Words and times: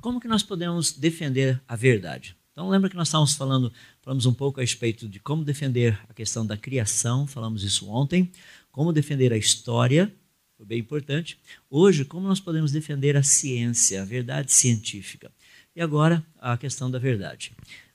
como 0.00 0.20
que 0.20 0.28
nós 0.28 0.42
podemos 0.42 0.92
defender 0.92 1.60
a 1.66 1.74
verdade? 1.76 2.36
Então 2.52 2.68
lembra 2.68 2.90
que 2.90 2.96
nós 2.96 3.08
estávamos 3.08 3.34
falando, 3.34 3.72
falamos 4.00 4.26
um 4.26 4.34
pouco 4.34 4.60
a 4.60 4.62
respeito 4.62 5.08
de 5.08 5.20
como 5.20 5.44
defender 5.44 5.98
a 6.08 6.14
questão 6.14 6.44
da 6.44 6.56
criação, 6.56 7.26
falamos 7.26 7.62
isso 7.62 7.88
ontem, 7.88 8.32
como 8.70 8.92
defender 8.92 9.32
a 9.32 9.36
história, 9.36 10.12
foi 10.56 10.66
bem 10.66 10.80
importante. 10.80 11.38
Hoje, 11.70 12.04
como 12.04 12.26
nós 12.26 12.40
podemos 12.40 12.72
defender 12.72 13.16
a 13.16 13.22
ciência, 13.22 14.02
a 14.02 14.04
verdade 14.04 14.52
científica. 14.52 15.30
E 15.74 15.80
agora, 15.80 16.26
a 16.40 16.56
questão 16.56 16.90
da 16.90 16.98
verdade. 16.98 17.52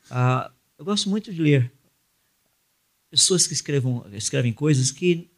Ah, 0.09 0.49
eu 0.77 0.85
gosto 0.85 1.09
muito 1.09 1.33
de 1.33 1.41
ler 1.41 1.69
pessoas 3.09 3.45
que 3.45 3.53
escrevam, 3.53 4.05
escrevem 4.13 4.53
coisas 4.53 4.91
que 4.91 5.29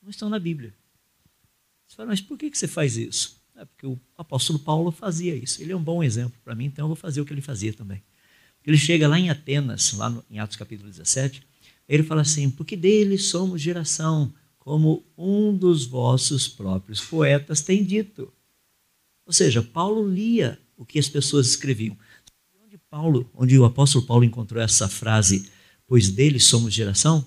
não 0.00 0.10
estão 0.10 0.28
na 0.30 0.38
Bíblia. 0.38 0.72
Você 1.88 1.96
fala, 1.96 2.08
mas 2.08 2.20
por 2.20 2.38
que, 2.38 2.50
que 2.50 2.56
você 2.56 2.68
faz 2.68 2.96
isso? 2.96 3.41
É 3.62 3.64
porque 3.64 3.86
o 3.86 3.96
apóstolo 4.18 4.58
Paulo 4.58 4.90
fazia 4.90 5.36
isso. 5.36 5.62
Ele 5.62 5.70
é 5.70 5.76
um 5.76 5.82
bom 5.82 6.02
exemplo 6.02 6.36
para 6.42 6.52
mim, 6.52 6.64
então 6.64 6.82
eu 6.82 6.88
vou 6.88 6.96
fazer 6.96 7.20
o 7.20 7.24
que 7.24 7.32
ele 7.32 7.40
fazia 7.40 7.72
também. 7.72 8.02
Ele 8.66 8.76
chega 8.76 9.06
lá 9.06 9.16
em 9.16 9.30
Atenas, 9.30 9.92
lá 9.92 10.10
no, 10.10 10.24
em 10.28 10.40
Atos 10.40 10.56
capítulo 10.56 10.90
17, 10.90 11.46
ele 11.88 12.02
fala 12.02 12.22
assim: 12.22 12.50
Porque 12.50 12.76
dele 12.76 13.16
somos 13.16 13.60
geração, 13.60 14.34
como 14.58 15.04
um 15.16 15.56
dos 15.56 15.84
vossos 15.84 16.48
próprios 16.48 17.00
poetas 17.00 17.60
tem 17.60 17.84
dito. 17.84 18.32
Ou 19.24 19.32
seja, 19.32 19.62
Paulo 19.62 20.08
lia 20.08 20.58
o 20.76 20.84
que 20.84 20.98
as 20.98 21.08
pessoas 21.08 21.46
escreviam. 21.46 21.96
Onde 22.64 22.76
Paulo, 22.90 23.30
onde 23.32 23.56
o 23.56 23.64
apóstolo 23.64 24.04
Paulo 24.04 24.24
encontrou 24.24 24.60
essa 24.60 24.88
frase, 24.88 25.48
pois 25.86 26.10
dele 26.10 26.40
somos 26.40 26.74
geração? 26.74 27.24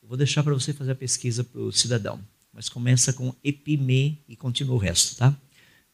Eu 0.00 0.06
vou 0.06 0.16
deixar 0.16 0.44
para 0.44 0.54
você 0.54 0.72
fazer 0.72 0.92
a 0.92 0.96
pesquisa 0.96 1.42
para 1.42 1.60
o 1.60 1.72
cidadão 1.72 2.24
mas 2.52 2.68
começa 2.68 3.12
com 3.12 3.34
Epimê 3.42 4.16
e 4.28 4.36
continua 4.36 4.74
o 4.74 4.78
resto, 4.78 5.16
tá? 5.16 5.36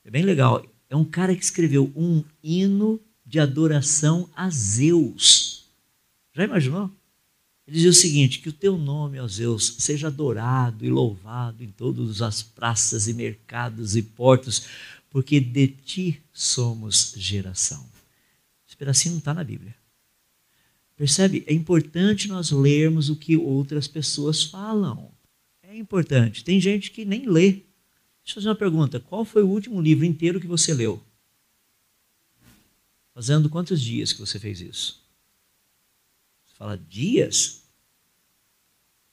É 0.04 0.10
bem 0.10 0.22
legal. 0.22 0.64
É 0.88 0.96
um 0.96 1.04
cara 1.04 1.34
que 1.34 1.42
escreveu 1.42 1.92
um 1.96 2.24
hino 2.42 3.00
de 3.24 3.40
adoração 3.40 4.30
a 4.34 4.48
Zeus. 4.48 5.64
Já 6.32 6.44
imaginou? 6.44 6.90
Ele 7.66 7.76
dizia 7.76 7.90
o 7.90 7.94
seguinte: 7.94 8.38
que 8.38 8.48
o 8.48 8.52
teu 8.52 8.78
nome, 8.78 9.18
ó 9.18 9.26
Zeus, 9.26 9.76
seja 9.78 10.06
adorado 10.06 10.84
e 10.84 10.90
louvado 10.90 11.64
em 11.64 11.70
todas 11.70 12.22
as 12.22 12.42
praças 12.42 13.08
e 13.08 13.14
mercados 13.14 13.96
e 13.96 14.02
portos, 14.02 14.66
porque 15.10 15.40
de 15.40 15.66
ti 15.68 16.22
somos 16.32 17.14
geração. 17.16 17.84
Esse 18.66 18.76
pedacinho 18.76 19.12
não 19.12 19.18
está 19.18 19.34
na 19.34 19.42
Bíblia. 19.42 19.74
Percebe? 20.96 21.44
É 21.46 21.52
importante 21.52 22.28
nós 22.28 22.50
lermos 22.50 23.10
o 23.10 23.16
que 23.16 23.36
outras 23.36 23.86
pessoas 23.86 24.44
falam 24.44 25.10
é 25.76 25.80
importante. 25.80 26.44
Tem 26.44 26.60
gente 26.60 26.90
que 26.90 27.04
nem 27.04 27.28
lê. 27.28 27.50
Deixa 27.52 28.30
eu 28.30 28.34
fazer 28.34 28.48
uma 28.48 28.54
pergunta: 28.54 28.98
qual 28.98 29.24
foi 29.24 29.42
o 29.42 29.48
último 29.48 29.80
livro 29.80 30.04
inteiro 30.04 30.40
que 30.40 30.46
você 30.46 30.74
leu? 30.74 31.02
Fazendo 33.14 33.48
quantos 33.48 33.80
dias 33.80 34.12
que 34.12 34.20
você 34.20 34.38
fez 34.38 34.60
isso? 34.60 35.02
Você 36.44 36.54
fala 36.54 36.76
dias? 36.76 37.62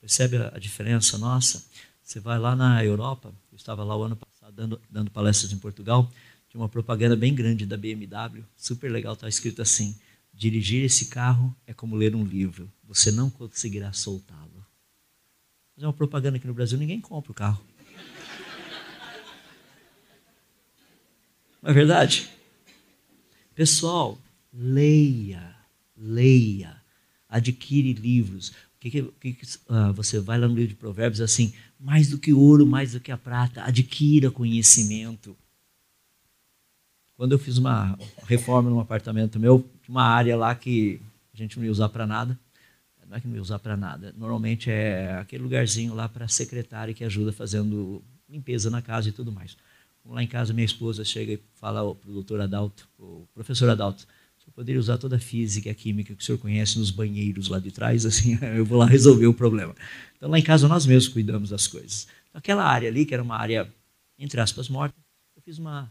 Percebe 0.00 0.36
a 0.36 0.58
diferença 0.58 1.16
nossa? 1.16 1.64
Você 2.02 2.20
vai 2.20 2.38
lá 2.38 2.54
na 2.54 2.84
Europa, 2.84 3.34
eu 3.50 3.56
estava 3.56 3.82
lá 3.82 3.96
o 3.96 4.02
ano 4.02 4.14
passado 4.14 4.54
dando, 4.54 4.80
dando 4.90 5.10
palestras 5.10 5.50
em 5.52 5.58
Portugal, 5.58 6.12
tinha 6.50 6.60
uma 6.60 6.68
propaganda 6.68 7.16
bem 7.16 7.34
grande 7.34 7.64
da 7.64 7.78
BMW, 7.78 8.44
super 8.54 8.92
legal, 8.92 9.14
está 9.14 9.26
escrito 9.26 9.62
assim: 9.62 9.98
dirigir 10.30 10.84
esse 10.84 11.06
carro 11.06 11.56
é 11.66 11.72
como 11.72 11.96
ler 11.96 12.14
um 12.14 12.24
livro, 12.24 12.70
você 12.82 13.10
não 13.10 13.30
conseguirá 13.30 13.90
soltá-lo 13.94 14.53
fazer 15.74 15.86
uma 15.86 15.92
propaganda 15.92 16.36
aqui 16.36 16.46
no 16.46 16.54
Brasil, 16.54 16.78
ninguém 16.78 17.00
compra 17.00 17.32
o 17.32 17.34
carro. 17.34 17.64
Não 21.62 21.70
é 21.70 21.72
verdade? 21.72 22.28
Pessoal, 23.54 24.18
leia, 24.52 25.56
leia, 25.96 26.76
adquire 27.28 27.92
livros. 27.94 28.50
O 28.50 28.80
que, 28.80 28.90
que, 28.90 29.32
que 29.32 29.46
uh, 29.68 29.92
você 29.94 30.20
vai 30.20 30.38
lá 30.38 30.46
no 30.46 30.54
livro 30.54 30.68
de 30.68 30.74
Provérbios 30.74 31.20
assim, 31.20 31.54
mais 31.80 32.10
do 32.10 32.18
que 32.18 32.32
ouro, 32.32 32.66
mais 32.66 32.92
do 32.92 33.00
que 33.00 33.10
a 33.10 33.16
prata, 33.16 33.62
adquira 33.62 34.30
conhecimento. 34.30 35.36
Quando 37.16 37.32
eu 37.32 37.38
fiz 37.38 37.56
uma 37.56 37.96
reforma 38.26 38.68
num 38.68 38.80
apartamento 38.80 39.40
meu, 39.40 39.64
uma 39.88 40.04
área 40.04 40.36
lá 40.36 40.54
que 40.54 41.00
a 41.32 41.36
gente 41.36 41.56
não 41.56 41.64
ia 41.64 41.72
usar 41.72 41.88
para 41.88 42.06
nada 42.06 42.38
é 43.16 43.20
que 43.20 43.28
não 43.28 43.34
ia 43.36 43.42
usar 43.42 43.58
para 43.58 43.76
nada. 43.76 44.14
Normalmente 44.16 44.70
é 44.70 45.16
aquele 45.18 45.42
lugarzinho 45.42 45.94
lá 45.94 46.08
para 46.08 46.24
a 46.24 46.28
secretária 46.28 46.94
que 46.94 47.04
ajuda 47.04 47.32
fazendo 47.32 48.02
limpeza 48.28 48.70
na 48.70 48.82
casa 48.82 49.08
e 49.08 49.12
tudo 49.12 49.30
mais. 49.30 49.56
Lá 50.04 50.22
em 50.22 50.26
casa, 50.26 50.52
minha 50.52 50.64
esposa 50.64 51.04
chega 51.04 51.32
e 51.32 51.40
fala 51.54 51.94
para 51.94 52.10
o 52.10 52.12
doutor 52.12 52.40
Adalto, 52.40 52.88
o 52.98 53.26
professor 53.32 53.70
Adalto, 53.70 54.06
você 54.38 54.50
poderia 54.50 54.78
usar 54.78 54.98
toda 54.98 55.16
a 55.16 55.18
física 55.18 55.68
e 55.68 55.72
a 55.72 55.74
química 55.74 56.14
que 56.14 56.22
o 56.22 56.24
senhor 56.24 56.38
conhece 56.38 56.78
nos 56.78 56.90
banheiros 56.90 57.48
lá 57.48 57.58
de 57.58 57.70
trás, 57.70 58.04
assim, 58.04 58.38
eu 58.54 58.64
vou 58.66 58.78
lá 58.78 58.86
resolver 58.86 59.26
o 59.26 59.32
problema. 59.32 59.74
Então, 60.16 60.28
lá 60.28 60.38
em 60.38 60.42
casa, 60.42 60.68
nós 60.68 60.84
mesmos 60.84 61.12
cuidamos 61.12 61.48
das 61.48 61.66
coisas. 61.66 62.06
Então, 62.28 62.38
aquela 62.38 62.64
área 62.64 62.88
ali, 62.88 63.06
que 63.06 63.14
era 63.14 63.22
uma 63.22 63.36
área, 63.36 63.72
entre 64.18 64.38
aspas, 64.40 64.68
morta, 64.68 64.94
eu 65.34 65.40
fiz 65.40 65.58
uma 65.58 65.90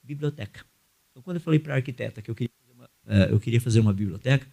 biblioteca. 0.00 0.64
Então, 1.10 1.22
quando 1.22 1.38
eu 1.38 1.40
falei 1.40 1.58
para 1.58 1.74
a 1.74 1.76
arquiteta 1.76 2.22
que 2.22 2.30
eu 2.30 2.34
queria, 2.34 2.54
uma, 2.72 2.84
uh, 2.84 3.30
eu 3.30 3.40
queria 3.40 3.60
fazer 3.60 3.80
uma 3.80 3.92
biblioteca, 3.92 4.46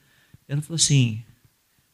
ela 0.47 0.61
falou 0.61 0.75
assim, 0.75 1.23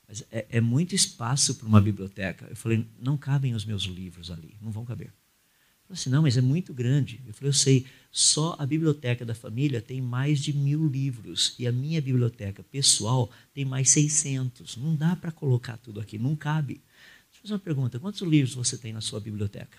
mas 0.08 0.24
é, 0.32 0.46
é 0.50 0.62
muito 0.62 0.96
espaço 0.96 1.56
para 1.56 1.68
uma 1.68 1.82
biblioteca. 1.82 2.48
Eu 2.50 2.56
falei, 2.56 2.88
não 2.98 3.18
cabem 3.18 3.54
os 3.54 3.66
meus 3.66 3.84
livros 3.84 4.32
ali, 4.32 4.56
não 4.62 4.72
vão 4.72 4.86
caber. 4.86 5.08
Eu 5.08 5.96
falei 5.96 6.02
assim, 6.02 6.10
não, 6.10 6.22
mas 6.22 6.38
é 6.38 6.42
muito 6.42 6.74
grande. 6.74 7.22
Eu 7.26 7.34
falei, 7.34 7.50
eu 7.50 7.54
sei, 7.54 7.86
só 8.12 8.56
a 8.58 8.66
biblioteca 8.66 9.26
da 9.26 9.36
família 9.36 9.82
tem 9.82 10.02
mais 10.02 10.40
de 10.40 10.54
mil 10.54 10.88
livros 10.88 11.56
e 11.60 11.68
a 11.68 11.72
minha 11.72 12.02
biblioteca 12.02 12.64
pessoal 12.64 13.30
tem 13.54 13.66
mais 13.66 13.90
600. 13.90 14.78
Não 14.78 14.96
dá 14.96 15.16
para 15.16 15.32
colocar 15.32 15.78
tudo 15.78 16.00
aqui, 16.00 16.18
não 16.18 16.36
cabe. 16.36 16.76
Deixa 16.76 17.40
eu 17.40 17.42
fazer 17.42 17.54
uma 17.54 17.60
pergunta, 17.60 18.00
quantos 18.00 18.22
livros 18.22 18.56
você 18.56 18.78
tem 18.78 18.94
na 18.94 19.02
sua 19.02 19.20
biblioteca? 19.20 19.78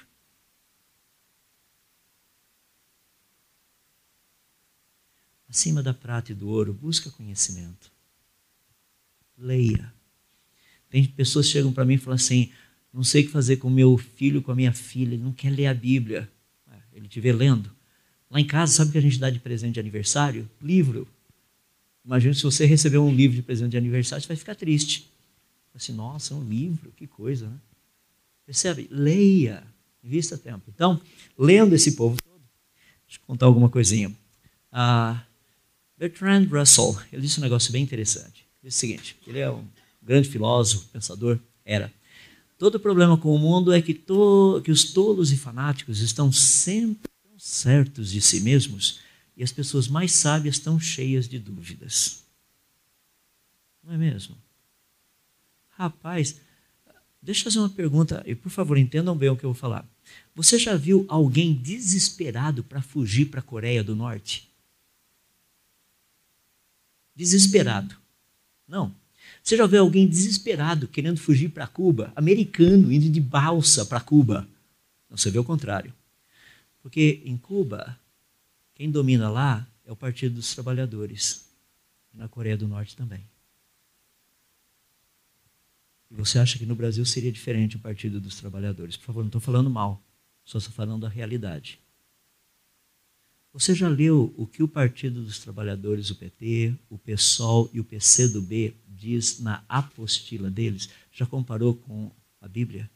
Acima 5.48 5.82
da 5.82 5.94
prata 5.94 6.32
e 6.32 6.34
do 6.34 6.48
ouro, 6.48 6.74
busca 6.74 7.10
conhecimento. 7.10 7.90
Leia. 9.38 9.97
Tem 10.90 11.04
pessoas 11.04 11.46
que 11.46 11.52
chegam 11.52 11.72
para 11.72 11.84
mim 11.84 11.94
e 11.94 11.98
falam 11.98 12.16
assim: 12.16 12.50
não 12.92 13.04
sei 13.04 13.22
o 13.22 13.26
que 13.26 13.30
fazer 13.30 13.56
com 13.56 13.68
meu 13.68 13.96
filho, 13.98 14.42
com 14.42 14.50
a 14.50 14.54
minha 14.54 14.72
filha, 14.72 15.14
ele 15.14 15.22
não 15.22 15.32
quer 15.32 15.50
ler 15.50 15.66
a 15.66 15.74
Bíblia. 15.74 16.28
Ele 16.92 17.06
te 17.06 17.20
vê 17.20 17.32
lendo. 17.32 17.70
Lá 18.30 18.40
em 18.40 18.46
casa, 18.46 18.72
sabe 18.72 18.90
o 18.90 18.92
que 18.92 18.98
a 18.98 19.02
gente 19.02 19.18
dá 19.18 19.30
de 19.30 19.38
presente 19.38 19.74
de 19.74 19.80
aniversário? 19.80 20.50
Livro. 20.60 21.06
Imagina 22.04 22.34
se 22.34 22.42
você 22.42 22.66
receber 22.66 22.98
um 22.98 23.14
livro 23.14 23.36
de 23.36 23.42
presente 23.42 23.70
de 23.70 23.76
aniversário, 23.76 24.22
você 24.22 24.28
vai 24.28 24.36
ficar 24.36 24.54
triste. 24.54 25.10
Assim, 25.74 25.92
nossa, 25.92 26.34
um 26.34 26.42
livro, 26.42 26.92
que 26.96 27.06
coisa, 27.06 27.48
né? 27.48 27.56
Percebe? 28.44 28.88
Leia, 28.90 29.62
invista 30.02 30.36
tempo. 30.36 30.64
Então, 30.74 31.00
lendo 31.38 31.74
esse 31.74 31.92
povo 31.92 32.16
todo, 32.20 32.42
deixa 33.06 33.20
eu 33.20 33.26
contar 33.26 33.46
alguma 33.46 33.68
coisinha. 33.68 34.08
Uh, 34.72 35.18
Bertrand 35.96 36.46
Russell, 36.50 36.98
ele 37.12 37.22
disse 37.22 37.38
um 37.38 37.42
negócio 37.42 37.70
bem 37.70 37.82
interessante. 37.82 38.46
Ele 38.62 38.70
disse 38.70 38.78
o 38.78 38.80
seguinte, 38.80 39.16
ele 39.26 39.38
é 39.38 39.50
um 39.50 39.64
grande 40.08 40.30
filósofo, 40.30 40.88
pensador, 40.88 41.38
era. 41.62 41.92
Todo 42.56 42.80
problema 42.80 43.18
com 43.18 43.34
o 43.34 43.38
mundo 43.38 43.72
é 43.72 43.82
que, 43.82 43.92
to, 43.92 44.62
que 44.64 44.70
os 44.70 44.84
tolos 44.84 45.30
e 45.30 45.36
fanáticos 45.36 46.00
estão 46.00 46.32
sempre 46.32 47.10
certos 47.36 48.10
de 48.10 48.20
si 48.22 48.40
mesmos 48.40 49.00
e 49.36 49.44
as 49.44 49.52
pessoas 49.52 49.86
mais 49.86 50.12
sábias 50.12 50.56
estão 50.56 50.80
cheias 50.80 51.28
de 51.28 51.38
dúvidas. 51.38 52.24
Não 53.84 53.92
é 53.92 53.98
mesmo? 53.98 54.34
Rapaz, 55.68 56.40
deixa 57.22 57.42
eu 57.42 57.44
fazer 57.44 57.58
uma 57.60 57.68
pergunta, 57.68 58.24
e 58.26 58.34
por 58.34 58.50
favor 58.50 58.78
entendam 58.78 59.16
bem 59.16 59.28
o 59.28 59.36
que 59.36 59.44
eu 59.44 59.52
vou 59.52 59.60
falar. 59.60 59.86
Você 60.34 60.58
já 60.58 60.74
viu 60.74 61.04
alguém 61.08 61.54
desesperado 61.54 62.64
para 62.64 62.80
fugir 62.80 63.26
para 63.26 63.40
a 63.40 63.42
Coreia 63.42 63.84
do 63.84 63.94
Norte? 63.94 64.50
Desesperado. 67.14 67.94
Não. 68.66 68.94
Você 69.42 69.56
já 69.56 69.66
vê 69.66 69.78
alguém 69.78 70.06
desesperado 70.06 70.88
querendo 70.88 71.18
fugir 71.18 71.48
para 71.50 71.66
Cuba, 71.66 72.12
americano, 72.14 72.92
indo 72.92 73.08
de 73.08 73.20
balsa 73.20 73.86
para 73.86 74.00
Cuba? 74.00 74.48
Não, 75.08 75.16
você 75.16 75.30
vê 75.30 75.38
o 75.38 75.44
contrário. 75.44 75.92
Porque 76.82 77.22
em 77.24 77.36
Cuba, 77.36 77.98
quem 78.74 78.90
domina 78.90 79.28
lá 79.28 79.66
é 79.84 79.92
o 79.92 79.96
Partido 79.96 80.34
dos 80.34 80.54
Trabalhadores. 80.54 81.48
Na 82.12 82.28
Coreia 82.28 82.56
do 82.56 82.66
Norte 82.66 82.96
também. 82.96 83.22
E 86.10 86.14
você 86.14 86.38
acha 86.38 86.58
que 86.58 86.66
no 86.66 86.74
Brasil 86.74 87.04
seria 87.04 87.30
diferente 87.30 87.76
o 87.76 87.80
Partido 87.80 88.20
dos 88.20 88.36
Trabalhadores? 88.36 88.96
Por 88.96 89.04
favor, 89.06 89.20
não 89.20 89.28
estou 89.28 89.40
falando 89.40 89.68
mal, 89.68 90.02
só 90.44 90.58
estou 90.58 90.72
falando 90.72 91.02
da 91.02 91.08
realidade. 91.08 91.78
Você 93.52 93.74
já 93.74 93.88
leu 93.88 94.32
o 94.36 94.46
que 94.46 94.62
o 94.62 94.68
Partido 94.68 95.22
dos 95.22 95.38
Trabalhadores, 95.38 96.10
o 96.10 96.16
PT, 96.16 96.74
o 96.88 96.98
PSOL 96.98 97.68
e 97.72 97.80
o 97.80 97.84
PCdoB 97.84 98.74
diz 98.98 99.38
na 99.40 99.64
apostila 99.68 100.50
deles? 100.50 100.88
Já 101.12 101.26
comparou 101.26 101.74
com 101.74 102.10
a 102.40 102.48
Bíblia? 102.48 102.90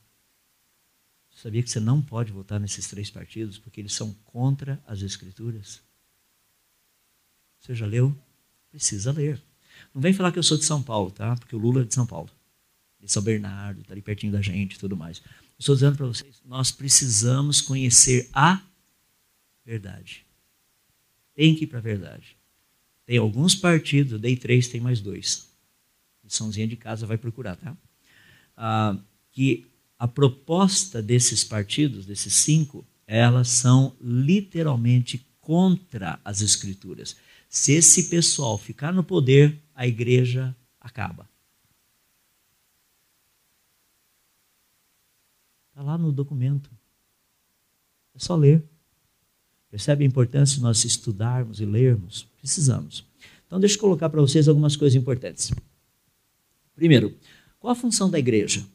Sabia 1.31 1.63
que 1.63 1.71
você 1.71 1.81
não 1.81 2.03
pode 2.03 2.31
votar 2.31 2.61
nesses 2.61 2.87
três 2.89 3.11
partidos 3.11 3.59
porque 3.59 3.81
eles 3.81 3.95
são 3.95 4.13
contra 4.25 4.83
as 4.87 5.01
Escrituras? 5.03 5.81
Você 7.59 7.75
já 7.75 7.87
leu? 7.87 8.17
Precisa 8.71 9.13
ler. 9.13 9.43
Não 9.95 10.03
vem 10.03 10.13
falar 10.13 10.33
que 10.33 10.39
eu 10.39 10.43
sou 10.43 10.59
de 10.59 10.65
São 10.65 10.83
Paulo, 10.83 11.11
tá? 11.11 11.35
Porque 11.37 11.57
o 11.57 11.59
Lula 11.59 11.83
é 11.83 11.85
de 11.85 11.95
São 11.95 12.07
Paulo. 12.07 12.31
De 13.01 13.11
São 13.11 13.23
Bernardo, 13.23 13.81
está 13.81 13.95
ali 13.95 14.03
pertinho 14.03 14.33
da 14.33 14.43
gente 14.43 14.75
e 14.75 14.79
tudo 14.79 14.97
mais. 14.97 15.23
Estou 15.59 15.75
dizendo 15.75 15.97
para 15.97 16.07
vocês, 16.07 16.41
nós 16.45 16.71
precisamos 16.71 17.61
conhecer 17.61 18.29
a 18.33 18.61
verdade. 19.65 20.27
Tem 21.35 21.55
que 21.55 21.65
ir 21.65 21.67
para 21.67 21.79
a 21.79 21.83
verdade. 21.83 22.37
Tem 23.07 23.19
alguns 23.19 23.55
partidos, 23.55 24.13
eu 24.13 24.19
dei 24.19 24.37
três, 24.37 24.69
tem 24.69 24.81
mais 24.81 25.01
dois. 25.01 25.52
Liçãozinha 26.33 26.67
de 26.67 26.77
casa 26.77 27.07
vai 27.07 27.19
procurar, 27.19 27.57
tá? 27.57 27.77
Ah, 28.57 28.99
que 29.31 29.67
a 29.99 30.09
proposta 30.09 31.03
desses 31.03 31.45
partidos, 31.45 32.07
desses 32.07 32.33
cinco, 32.33 32.87
elas 33.07 33.49
são 33.49 33.95
literalmente 34.01 35.27
contra 35.41 36.19
as 36.25 36.41
escrituras. 36.41 37.15
Se 37.49 37.73
esse 37.73 38.09
pessoal 38.09 38.57
ficar 38.57 38.93
no 38.93 39.05
poder, 39.05 39.63
a 39.75 39.87
igreja 39.87 40.57
acaba. 40.81 41.29
Está 45.69 45.83
lá 45.83 45.99
no 45.99 46.11
documento. 46.11 46.71
É 48.15 48.19
só 48.19 48.35
ler. 48.35 48.63
Percebe 49.71 50.05
a 50.05 50.07
importância 50.07 50.57
de 50.57 50.63
nós 50.63 50.85
estudarmos 50.85 51.61
e 51.61 51.65
lermos? 51.67 52.27
Precisamos. 52.39 53.07
Então, 53.47 53.61
deixa 53.61 53.77
eu 53.77 53.81
colocar 53.81 54.09
para 54.09 54.21
vocês 54.21 54.49
algumas 54.49 54.77
coisas 54.77 55.01
importantes. 55.01 55.51
Primeiro, 56.83 57.17
qual 57.61 57.71
a 57.71 57.77
função 57.77 58.11
da 58.11 58.19
igreja? 58.19 58.67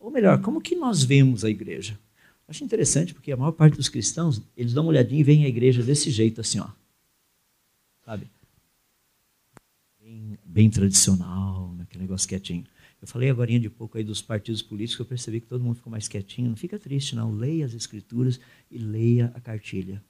Ou 0.00 0.10
melhor, 0.10 0.42
como 0.42 0.60
que 0.60 0.74
nós 0.74 1.04
vemos 1.04 1.44
a 1.44 1.48
igreja? 1.48 1.96
Acho 2.48 2.64
interessante 2.64 3.14
porque 3.14 3.30
a 3.30 3.36
maior 3.36 3.52
parte 3.52 3.76
dos 3.76 3.88
cristãos, 3.88 4.42
eles 4.56 4.74
dão 4.74 4.82
uma 4.82 4.90
olhadinha 4.90 5.20
e 5.20 5.22
veem 5.22 5.44
a 5.44 5.48
igreja 5.48 5.80
desse 5.80 6.10
jeito 6.10 6.40
assim, 6.40 6.58
ó. 6.58 6.68
Sabe? 8.04 8.28
Bem, 10.00 10.36
bem 10.44 10.68
tradicional, 10.68 11.72
aquele 11.80 12.02
negócio 12.02 12.28
quietinho. 12.28 12.64
Eu 13.00 13.06
falei 13.06 13.30
agora 13.30 13.56
de 13.60 13.70
pouco 13.70 13.96
aí 13.96 14.02
dos 14.02 14.20
partidos 14.20 14.60
políticos, 14.60 14.98
eu 14.98 15.06
percebi 15.06 15.40
que 15.40 15.46
todo 15.46 15.62
mundo 15.62 15.76
ficou 15.76 15.90
mais 15.92 16.08
quietinho. 16.08 16.48
Não 16.48 16.56
fica 16.56 16.80
triste, 16.80 17.14
não. 17.14 17.32
Leia 17.32 17.64
as 17.64 17.74
escrituras 17.74 18.40
e 18.68 18.76
leia 18.76 19.30
a 19.36 19.40
cartilha. 19.40 20.02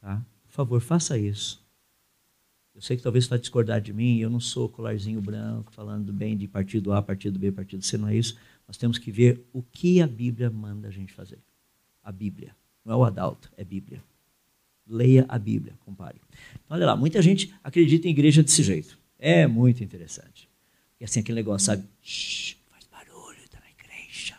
Tá? 0.00 0.24
Por 0.46 0.52
favor, 0.52 0.80
faça 0.80 1.18
isso. 1.18 1.63
Eu 2.74 2.82
sei 2.82 2.96
que 2.96 3.02
talvez 3.02 3.24
você 3.24 3.30
vai 3.30 3.38
discordar 3.38 3.80
de 3.80 3.92
mim, 3.92 4.18
eu 4.18 4.28
não 4.28 4.40
sou 4.40 4.68
colarzinho 4.68 5.20
branco 5.20 5.72
falando 5.72 6.12
bem 6.12 6.36
de 6.36 6.48
partido 6.48 6.92
A, 6.92 7.00
partido 7.00 7.38
B, 7.38 7.52
partido 7.52 7.84
C, 7.84 7.96
não 7.96 8.08
é 8.08 8.16
isso. 8.16 8.36
Nós 8.66 8.76
temos 8.76 8.98
que 8.98 9.12
ver 9.12 9.46
o 9.52 9.62
que 9.62 10.02
a 10.02 10.06
Bíblia 10.06 10.50
manda 10.50 10.88
a 10.88 10.90
gente 10.90 11.12
fazer. 11.12 11.38
A 12.02 12.10
Bíblia. 12.10 12.54
Não 12.84 12.94
é 12.94 12.96
o 12.96 13.04
adalto, 13.04 13.50
é 13.56 13.64
Bíblia. 13.64 14.02
Leia 14.86 15.24
a 15.28 15.38
Bíblia, 15.38 15.74
compare. 15.84 16.20
Então, 16.64 16.76
olha 16.76 16.84
lá, 16.84 16.96
muita 16.96 17.22
gente 17.22 17.54
acredita 17.62 18.08
em 18.08 18.10
igreja 18.10 18.42
desse 18.42 18.62
jeito. 18.62 18.98
É 19.18 19.46
muito 19.46 19.82
interessante. 19.84 20.48
E 21.00 21.04
assim, 21.04 21.20
aquele 21.20 21.36
negócio, 21.36 21.66
sabe? 21.66 21.84
Shhh, 22.02 22.56
faz 22.68 22.86
barulho, 22.86 23.38
está 23.44 23.60
na 23.60 23.70
igreja. 23.70 24.34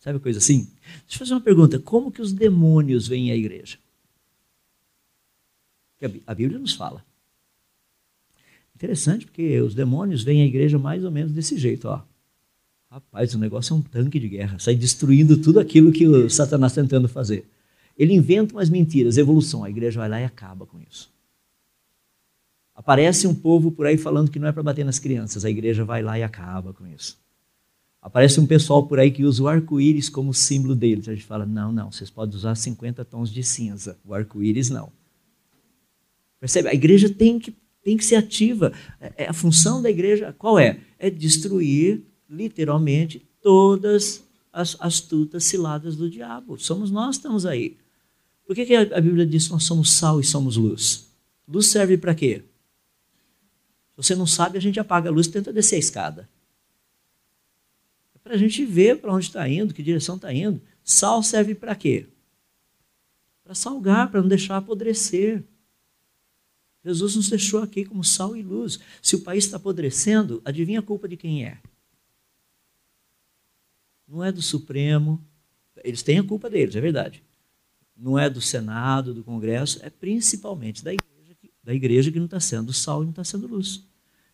Sabe 0.00 0.18
coisa 0.18 0.38
assim? 0.38 0.70
Deixa 1.06 1.16
eu 1.16 1.18
fazer 1.18 1.34
uma 1.34 1.40
pergunta. 1.40 1.78
Como 1.78 2.10
que 2.10 2.22
os 2.22 2.32
demônios 2.32 3.06
vêm 3.06 3.30
à 3.30 3.36
igreja? 3.36 3.78
a 6.26 6.34
Bíblia 6.34 6.58
nos 6.58 6.74
fala. 6.74 7.04
Interessante, 8.76 9.24
porque 9.24 9.58
os 9.62 9.74
demônios 9.74 10.22
vêm 10.22 10.42
à 10.42 10.44
igreja 10.44 10.78
mais 10.78 11.02
ou 11.02 11.10
menos 11.10 11.32
desse 11.32 11.56
jeito, 11.56 11.88
ó. 11.88 12.02
Rapaz, 12.90 13.34
o 13.34 13.38
negócio 13.38 13.72
é 13.72 13.76
um 13.76 13.80
tanque 13.80 14.20
de 14.20 14.28
guerra, 14.28 14.58
sai 14.58 14.74
destruindo 14.74 15.38
tudo 15.38 15.58
aquilo 15.58 15.90
que 15.90 16.06
o 16.06 16.28
Satanás 16.28 16.72
está 16.72 16.82
tentando 16.82 17.08
fazer. 17.08 17.48
Ele 17.96 18.12
inventa 18.12 18.54
umas 18.54 18.68
mentiras, 18.68 19.16
evolução, 19.16 19.64
a 19.64 19.70
igreja 19.70 19.98
vai 19.98 20.10
lá 20.10 20.20
e 20.20 20.24
acaba 20.24 20.66
com 20.66 20.78
isso. 20.78 21.10
Aparece 22.74 23.26
um 23.26 23.34
povo 23.34 23.72
por 23.72 23.86
aí 23.86 23.96
falando 23.96 24.30
que 24.30 24.38
não 24.38 24.46
é 24.46 24.52
para 24.52 24.62
bater 24.62 24.84
nas 24.84 24.98
crianças, 24.98 25.46
a 25.46 25.50
igreja 25.50 25.82
vai 25.82 26.02
lá 26.02 26.18
e 26.18 26.22
acaba 26.22 26.74
com 26.74 26.86
isso. 26.86 27.18
Aparece 28.02 28.38
um 28.38 28.46
pessoal 28.46 28.86
por 28.86 28.98
aí 28.98 29.10
que 29.10 29.24
usa 29.24 29.42
o 29.42 29.48
arco-íris 29.48 30.10
como 30.10 30.34
símbolo 30.34 30.74
deles. 30.76 31.08
A 31.08 31.14
gente 31.14 31.24
fala: 31.24 31.46
não, 31.46 31.72
não, 31.72 31.90
vocês 31.90 32.10
podem 32.10 32.36
usar 32.36 32.54
50 32.54 33.06
tons 33.06 33.32
de 33.32 33.42
cinza, 33.42 33.98
o 34.04 34.12
arco-íris 34.12 34.68
não. 34.68 34.92
Percebe? 36.38 36.68
A 36.68 36.74
igreja 36.74 37.08
tem 37.08 37.38
que, 37.38 37.56
tem 37.86 37.96
que 37.96 38.04
ser 38.04 38.16
ativa. 38.16 38.72
É, 39.00 39.12
é, 39.16 39.28
a 39.28 39.32
função 39.32 39.80
da 39.80 39.88
igreja 39.88 40.34
qual 40.36 40.58
é? 40.58 40.80
É 40.98 41.08
destruir, 41.08 42.02
literalmente, 42.28 43.24
todas 43.40 44.24
as 44.52 44.76
astutas 44.80 45.44
ciladas 45.44 45.94
do 45.94 46.10
diabo. 46.10 46.58
Somos 46.58 46.90
nós 46.90 47.10
que 47.10 47.20
estamos 47.20 47.46
aí. 47.46 47.76
Por 48.44 48.56
que, 48.56 48.66
que 48.66 48.74
a 48.74 49.00
Bíblia 49.00 49.24
diz 49.24 49.46
que 49.46 49.52
nós 49.52 49.62
somos 49.62 49.92
sal 49.92 50.18
e 50.18 50.24
somos 50.24 50.56
luz? 50.56 51.06
Luz 51.46 51.66
serve 51.66 51.96
para 51.96 52.12
quê? 52.12 52.42
Se 53.90 53.96
você 53.98 54.16
não 54.16 54.26
sabe, 54.26 54.58
a 54.58 54.60
gente 54.60 54.80
apaga 54.80 55.08
a 55.08 55.12
luz 55.12 55.28
e 55.28 55.30
tenta 55.30 55.52
descer 55.52 55.76
a 55.76 55.78
escada. 55.78 56.28
É 58.16 58.18
para 58.18 58.34
a 58.34 58.36
gente 58.36 58.64
ver 58.64 59.00
para 59.00 59.14
onde 59.14 59.26
está 59.26 59.48
indo, 59.48 59.72
que 59.72 59.80
direção 59.80 60.16
está 60.16 60.34
indo. 60.34 60.60
Sal 60.82 61.22
serve 61.22 61.54
para 61.54 61.76
quê? 61.76 62.06
Para 63.44 63.54
salgar, 63.54 64.10
para 64.10 64.20
não 64.20 64.28
deixar 64.28 64.56
apodrecer. 64.56 65.44
Jesus 66.86 67.16
nos 67.16 67.28
deixou 67.28 67.62
aqui 67.62 67.84
como 67.84 68.04
sal 68.04 68.36
e 68.36 68.42
luz. 68.42 68.78
Se 69.02 69.16
o 69.16 69.20
país 69.20 69.44
está 69.44 69.56
apodrecendo, 69.56 70.40
adivinha 70.44 70.80
a 70.80 70.82
culpa 70.82 71.08
de 71.08 71.16
quem 71.16 71.44
é? 71.44 71.58
Não 74.06 74.22
é 74.22 74.30
do 74.30 74.40
Supremo, 74.40 75.22
eles 75.82 76.02
têm 76.02 76.18
a 76.18 76.24
culpa 76.24 76.48
deles, 76.48 76.76
é 76.76 76.80
verdade. 76.80 77.22
Não 77.96 78.18
é 78.18 78.30
do 78.30 78.40
Senado, 78.40 79.12
do 79.12 79.24
Congresso, 79.24 79.80
é 79.82 79.90
principalmente 79.90 80.84
da 80.84 80.92
igreja 80.92 81.16
da 81.66 81.74
igreja 81.74 82.12
que 82.12 82.18
não 82.18 82.26
está 82.26 82.38
sendo 82.38 82.72
sal 82.72 83.02
e 83.02 83.06
não 83.06 83.10
está 83.10 83.24
sendo 83.24 83.48
luz. 83.48 83.84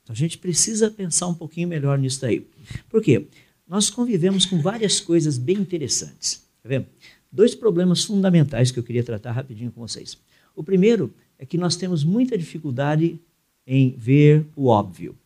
Então 0.02 0.12
a 0.12 0.16
gente 0.16 0.37
precisa 0.37 0.90
pensar 0.90 1.28
um 1.28 1.34
pouquinho 1.34 1.66
melhor 1.66 1.99
nisso 1.99 2.20
daí. 2.20 2.46
Por 2.90 3.02
quê? 3.02 3.26
Nós 3.66 3.88
convivemos 3.88 4.44
com 4.44 4.60
várias 4.60 5.00
coisas 5.00 5.38
bem 5.38 5.56
interessantes. 5.56 6.46
Tá 6.62 6.69
vendo? 6.69 6.87
Dois 7.32 7.54
problemas 7.54 8.04
fundamentais 8.04 8.70
que 8.70 8.78
eu 8.78 8.82
queria 8.82 9.02
tratar 9.02 9.32
rapidinho 9.32 9.72
com 9.72 9.81
vocês. 9.81 10.19
O 10.54 10.62
primeiro 10.62 11.10
é 11.42 11.46
que 11.46 11.58
nós 11.58 11.74
temos 11.74 12.04
muita 12.04 12.38
dificuldade 12.38 13.20
em 13.66 13.90
ver 13.96 14.46
o 14.54 14.66
óbvio. 14.66 15.18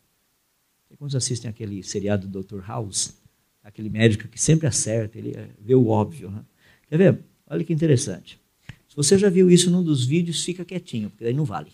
Quando 0.99 1.15
assistem 1.15 1.51
aquele 1.51 1.83
seriado 1.83 2.27
do 2.27 2.43
Dr. 2.43 2.61
House, 2.67 3.15
aquele 3.63 3.91
médico 3.91 4.27
que 4.27 4.41
sempre 4.41 4.67
acerta, 4.67 5.19
ele 5.19 5.35
vê 5.61 5.75
o 5.75 5.89
óbvio. 5.89 6.31
Né? 6.31 6.43
Quer 6.89 6.97
ver? 6.97 7.21
Olha 7.47 7.63
que 7.63 7.73
interessante. 7.73 8.41
Se 8.89 8.97
você 8.97 9.19
já 9.19 9.29
viu 9.29 9.51
isso 9.51 9.71
num 9.71 9.83
dos 9.83 10.07
vídeos, 10.07 10.43
fica 10.43 10.65
quietinho, 10.65 11.11
porque 11.11 11.25
daí 11.25 11.35
não 11.35 11.45
vale. 11.45 11.71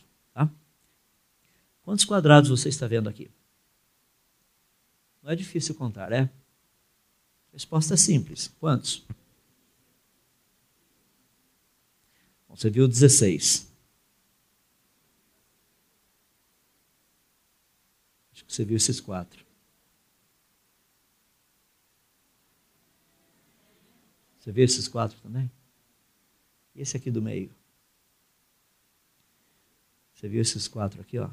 Quantos 1.85 2.05
quadrados 2.05 2.49
você 2.49 2.69
está 2.69 2.87
vendo 2.87 3.09
aqui? 3.09 3.31
Não 5.23 5.31
é 5.31 5.37
difícil 5.37 5.75
contar, 5.75 6.13
é? 6.13 6.29
Resposta 7.53 7.97
simples. 7.97 8.53
Quantos? 8.59 9.05
Bom, 12.49 12.57
você 12.57 12.71
viu 12.71 12.89
16. 12.89 13.71
Acho 18.33 18.42
que 18.42 18.42
você 18.53 18.65
viu 18.65 18.77
esses 18.77 19.01
quatro. 19.01 19.45
Você 24.39 24.53
viu 24.53 24.65
esses 24.65 24.89
quatro 24.89 25.19
também? 25.21 25.51
E 26.75 26.83
esse 26.83 26.97
aqui 26.97 27.11
do 27.11 27.23
meio? 27.23 27.55
Você 30.15 30.29
viu 30.29 30.41
esses 30.41 30.69
quatro 30.69 31.01
aqui, 31.01 31.19
ó? 31.19 31.31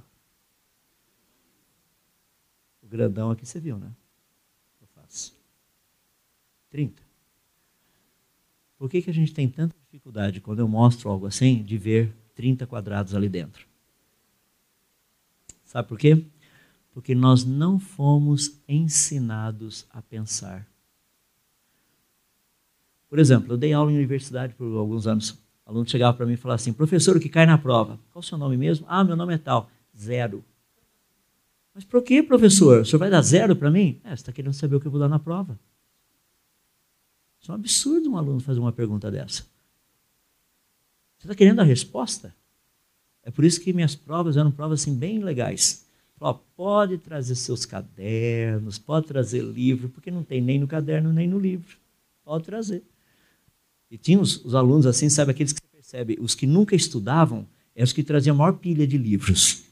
grandão 2.90 3.30
aqui 3.30 3.46
você 3.46 3.60
viu, 3.60 3.78
né? 3.78 3.92
Eu 4.82 4.88
faço. 4.88 5.38
30. 6.72 7.04
Por 8.78 8.90
que, 8.90 9.02
que 9.02 9.10
a 9.10 9.14
gente 9.14 9.34
tem 9.34 9.48
tanta 9.48 9.76
dificuldade, 9.78 10.42
quando 10.42 10.60
eu 10.60 10.68
mostro 10.68 11.10
algo 11.10 11.28
assim, 11.28 11.64
de 11.64 11.78
ver 11.78 12.16
30 12.34 12.66
quadrados 12.66 13.14
ali 13.14 13.30
dentro? 13.30 13.68
Sabe 15.66 15.88
por 15.88 16.00
quê? 16.00 16.26
Porque 17.00 17.16
nós 17.16 17.46
não 17.46 17.80
fomos 17.80 18.60
ensinados 18.68 19.88
a 19.90 20.02
pensar. 20.02 20.68
Por 23.08 23.18
exemplo, 23.20 23.54
eu 23.54 23.58
dei 23.58 23.72
aula 23.72 23.90
em 23.90 23.96
universidade 23.96 24.54
por 24.54 24.66
alguns 24.78 25.08
anos. 25.08 25.30
O 25.66 25.70
aluno 25.70 25.88
chegava 25.88 26.18
para 26.18 26.26
mim 26.26 26.34
e 26.34 26.36
falava 26.36 26.56
assim: 26.56 26.74
professor, 26.74 27.16
o 27.16 27.20
que 27.22 27.30
cai 27.30 27.46
na 27.46 27.58
prova? 27.58 27.98
Qual 28.12 28.20
o 28.20 28.24
seu 28.24 28.38
nome 28.38 28.58
mesmo? 28.58 28.86
Ah, 28.90 29.02
meu 29.02 29.16
nome 29.16 29.34
é 29.34 29.38
tal. 29.38 29.72
Zero. 29.98 30.44
Mas 31.74 31.86
por 31.86 32.04
que, 32.04 32.22
professor? 32.22 32.82
O 32.82 32.86
senhor 32.86 33.00
vai 33.00 33.10
dar 33.10 33.22
zero 33.22 33.56
para 33.56 33.72
mim? 33.72 34.02
É, 34.04 34.10
você 34.10 34.16
está 34.16 34.34
querendo 34.34 34.52
saber 34.52 34.76
o 34.76 34.82
que 34.82 34.88
eu 34.88 34.92
vou 34.92 35.00
dar 35.00 35.08
na 35.08 35.20
prova. 35.20 35.58
Isso 37.40 37.50
é 37.50 37.56
um 37.56 37.56
absurdo 37.56 38.12
um 38.12 38.18
aluno 38.18 38.42
fazer 38.42 38.60
uma 38.60 38.74
pergunta 38.74 39.10
dessa. 39.10 39.44
Você 41.18 41.28
está 41.28 41.34
querendo 41.34 41.62
a 41.62 41.64
resposta? 41.64 42.36
É 43.24 43.32
por 43.32 43.46
isso 43.46 43.62
que 43.62 43.72
minhas 43.72 43.96
provas 43.96 44.36
eram 44.36 44.52
provas 44.52 44.82
assim, 44.82 44.94
bem 44.94 45.20
legais. 45.20 45.88
Pode 46.56 46.98
trazer 46.98 47.36
seus 47.36 47.66
cadernos, 47.66 48.78
pode 48.78 49.08
trazer 49.08 49.42
livro, 49.42 49.88
porque 49.90 50.12
não 50.12 50.24
tem 50.24 50.42
nem 50.42 50.60
no 50.60 50.68
caderno 50.68 51.14
nem 51.14 51.28
no 51.28 51.40
livro. 51.40 51.78
Pode 52.24 52.44
trazer. 52.44 52.84
E 53.90 53.98
tinha 53.98 54.20
os, 54.20 54.44
os 54.44 54.54
alunos 54.54 54.86
assim, 54.86 55.10
sabe, 55.10 55.32
aqueles 55.32 55.54
que 55.54 55.62
você 55.62 55.68
percebe, 55.72 56.18
os 56.20 56.36
que 56.36 56.46
nunca 56.46 56.76
estudavam, 56.76 57.48
eram 57.74 57.86
os 57.86 57.94
que 57.94 58.04
traziam 58.04 58.36
a 58.36 58.38
maior 58.38 58.54
pilha 58.54 58.86
de 58.86 58.98
livros. 58.98 59.64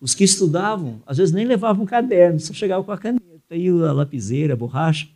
Os 0.00 0.14
que 0.14 0.24
estudavam, 0.24 1.02
às 1.06 1.18
vezes 1.18 1.32
nem 1.32 1.46
levavam 1.46 1.86
caderno, 1.86 2.40
só 2.40 2.52
chegavam 2.52 2.84
com 2.84 2.92
a 2.92 2.98
caneta 2.98 3.24
e 3.50 3.68
a 3.68 3.92
lapiseira, 3.92 4.54
a 4.54 4.56
borracha. 4.56 5.08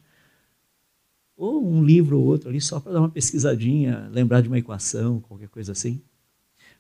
Ou 1.37 1.67
um 1.67 1.85
livro 1.85 2.19
ou 2.19 2.27
outro 2.27 2.49
ali 2.49 2.61
só 2.61 2.81
para 2.81 2.93
dar 2.93 3.01
uma 3.01 3.09
pesquisadinha, 3.09 4.09
lembrar 4.13 4.41
de 4.41 4.49
uma 4.49 4.59
equação, 4.59 5.21
qualquer 5.21 5.49
coisa 5.49 5.73
assim. 5.73 6.01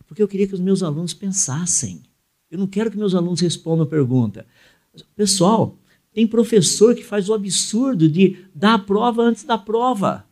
Porque 0.06 0.22
eu 0.22 0.28
queria 0.28 0.48
que 0.48 0.54
os 0.54 0.60
meus 0.60 0.82
alunos 0.82 1.14
pensassem. 1.14 2.02
Eu 2.50 2.58
não 2.58 2.66
quero 2.66 2.90
que 2.90 2.96
meus 2.96 3.14
alunos 3.14 3.40
respondam 3.40 3.84
a 3.84 3.88
pergunta. 3.88 4.46
Pessoal, 5.14 5.76
tem 6.12 6.26
professor 6.26 6.94
que 6.94 7.04
faz 7.04 7.28
o 7.28 7.34
absurdo 7.34 8.08
de 8.08 8.44
dar 8.54 8.74
a 8.74 8.78
prova 8.78 9.22
antes 9.22 9.44
da 9.44 9.58
prova. 9.58 10.26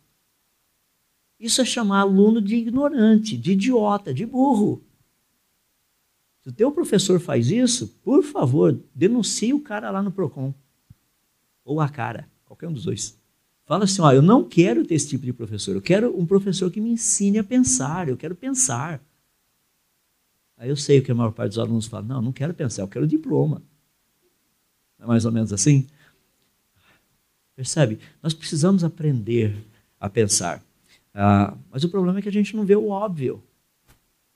Isso 1.38 1.60
é 1.60 1.64
chamar 1.64 2.00
aluno 2.00 2.40
de 2.40 2.56
ignorante, 2.56 3.36
de 3.36 3.52
idiota, 3.52 4.12
de 4.12 4.24
burro. 4.24 4.82
Se 6.42 6.48
o 6.48 6.52
teu 6.52 6.72
professor 6.72 7.20
faz 7.20 7.50
isso, 7.50 7.88
por 8.02 8.22
favor, 8.22 8.80
denuncie 8.94 9.52
o 9.52 9.60
cara 9.60 9.90
lá 9.90 10.02
no 10.02 10.10
Procon. 10.10 10.54
Ou 11.64 11.80
a 11.80 11.88
cara, 11.88 12.28
qualquer 12.44 12.68
um 12.68 12.72
dos 12.72 12.84
dois. 12.84 13.18
Fala 13.66 13.84
assim, 13.84 14.00
ó, 14.00 14.12
eu 14.12 14.22
não 14.22 14.44
quero 14.44 14.86
ter 14.86 14.94
esse 14.94 15.08
tipo 15.08 15.26
de 15.26 15.32
professor, 15.32 15.74
eu 15.74 15.82
quero 15.82 16.16
um 16.18 16.24
professor 16.24 16.70
que 16.70 16.80
me 16.80 16.90
ensine 16.90 17.38
a 17.38 17.44
pensar, 17.44 18.08
eu 18.08 18.16
quero 18.16 18.36
pensar. 18.36 19.02
Aí 20.56 20.68
eu 20.68 20.76
sei 20.76 20.98
o 20.98 21.02
que 21.02 21.12
a 21.12 21.14
maior 21.14 21.32
parte 21.32 21.50
dos 21.50 21.58
alunos 21.58 21.86
fala, 21.86 22.04
não, 22.06 22.22
não 22.22 22.32
quero 22.32 22.54
pensar, 22.54 22.82
eu 22.82 22.88
quero 22.88 23.06
diploma. 23.06 23.62
É 24.98 25.04
mais 25.04 25.24
ou 25.24 25.32
menos 25.32 25.52
assim? 25.52 25.86
Percebe? 27.54 27.98
Nós 28.22 28.34
precisamos 28.34 28.84
aprender 28.84 29.56
a 30.00 30.08
pensar. 30.08 30.62
Ah, 31.14 31.56
mas 31.70 31.84
o 31.84 31.88
problema 31.88 32.18
é 32.18 32.22
que 32.22 32.28
a 32.28 32.32
gente 32.32 32.54
não 32.54 32.64
vê 32.64 32.76
o 32.76 32.88
óbvio. 32.88 33.42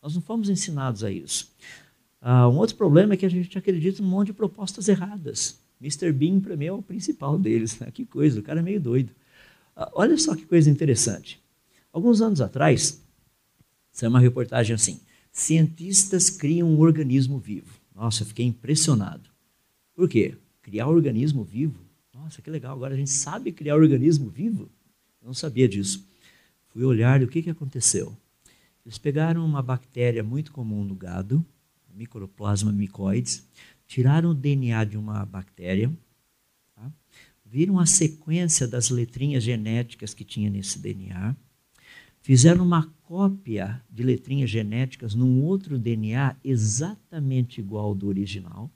Nós 0.02 0.14
não 0.14 0.22
fomos 0.22 0.48
ensinados 0.48 1.04
a 1.04 1.10
isso. 1.10 1.50
Ah, 2.20 2.48
um 2.48 2.56
outro 2.56 2.76
problema 2.76 3.14
é 3.14 3.16
que 3.16 3.26
a 3.26 3.28
gente 3.28 3.56
acredita 3.56 4.02
num 4.02 4.08
monte 4.08 4.28
de 4.28 4.32
propostas 4.32 4.88
erradas. 4.88 5.58
Mr. 5.80 6.12
Bean, 6.12 6.40
para 6.40 6.56
mim, 6.56 6.66
é 6.66 6.72
o 6.72 6.82
principal 6.82 7.38
deles. 7.38 7.78
Né? 7.78 7.90
Que 7.90 8.04
coisa, 8.04 8.40
o 8.40 8.42
cara 8.42 8.60
é 8.60 8.62
meio 8.62 8.80
doido. 8.80 9.12
Ah, 9.76 9.90
olha 9.94 10.16
só 10.18 10.34
que 10.34 10.44
coisa 10.44 10.70
interessante. 10.70 11.42
Alguns 11.92 12.20
anos 12.20 12.40
atrás, 12.40 13.02
saiu 13.90 14.10
uma 14.10 14.20
reportagem 14.20 14.74
assim: 14.74 15.00
cientistas 15.32 16.30
criam 16.30 16.68
um 16.68 16.80
organismo 16.80 17.38
vivo. 17.38 17.80
Nossa, 17.94 18.22
eu 18.22 18.26
fiquei 18.26 18.46
impressionado. 18.46 19.28
Por 19.94 20.08
quê? 20.08 20.36
Criar 20.62 20.86
um 20.86 20.90
organismo 20.90 21.44
vivo? 21.44 21.78
Nossa, 22.14 22.42
que 22.42 22.50
legal, 22.50 22.76
agora 22.76 22.94
a 22.94 22.96
gente 22.96 23.10
sabe 23.10 23.52
criar 23.52 23.76
um 23.76 23.80
organismo 23.80 24.28
vivo? 24.28 24.70
Eu 25.20 25.26
não 25.26 25.34
sabia 25.34 25.68
disso. 25.68 26.06
Fui 26.68 26.84
olhar 26.84 27.20
e 27.20 27.24
o 27.24 27.28
que, 27.28 27.42
que 27.42 27.50
aconteceu. 27.50 28.16
Eles 28.84 28.98
pegaram 28.98 29.44
uma 29.44 29.62
bactéria 29.62 30.22
muito 30.22 30.52
comum 30.52 30.84
no 30.84 30.94
gado, 30.94 31.44
Microplasma 31.94 32.72
micoides, 32.72 33.46
tiraram 33.86 34.30
o 34.30 34.34
DNA 34.34 34.84
de 34.84 34.96
uma 34.96 35.24
bactéria, 35.26 35.92
tá? 36.74 36.90
viram 37.44 37.78
a 37.78 37.86
sequência 37.86 38.66
das 38.66 38.88
letrinhas 38.88 39.42
genéticas 39.42 40.14
que 40.14 40.24
tinha 40.24 40.48
nesse 40.48 40.78
DNA, 40.78 41.36
fizeram 42.22 42.64
uma 42.64 42.92
cópia 43.10 43.82
de 43.90 44.04
letrinhas 44.04 44.48
genéticas 44.48 45.16
num 45.16 45.42
outro 45.42 45.76
DNA 45.76 46.36
exatamente 46.44 47.60
igual 47.60 47.86
ao 47.86 47.94
do 47.94 48.06
original. 48.06 48.70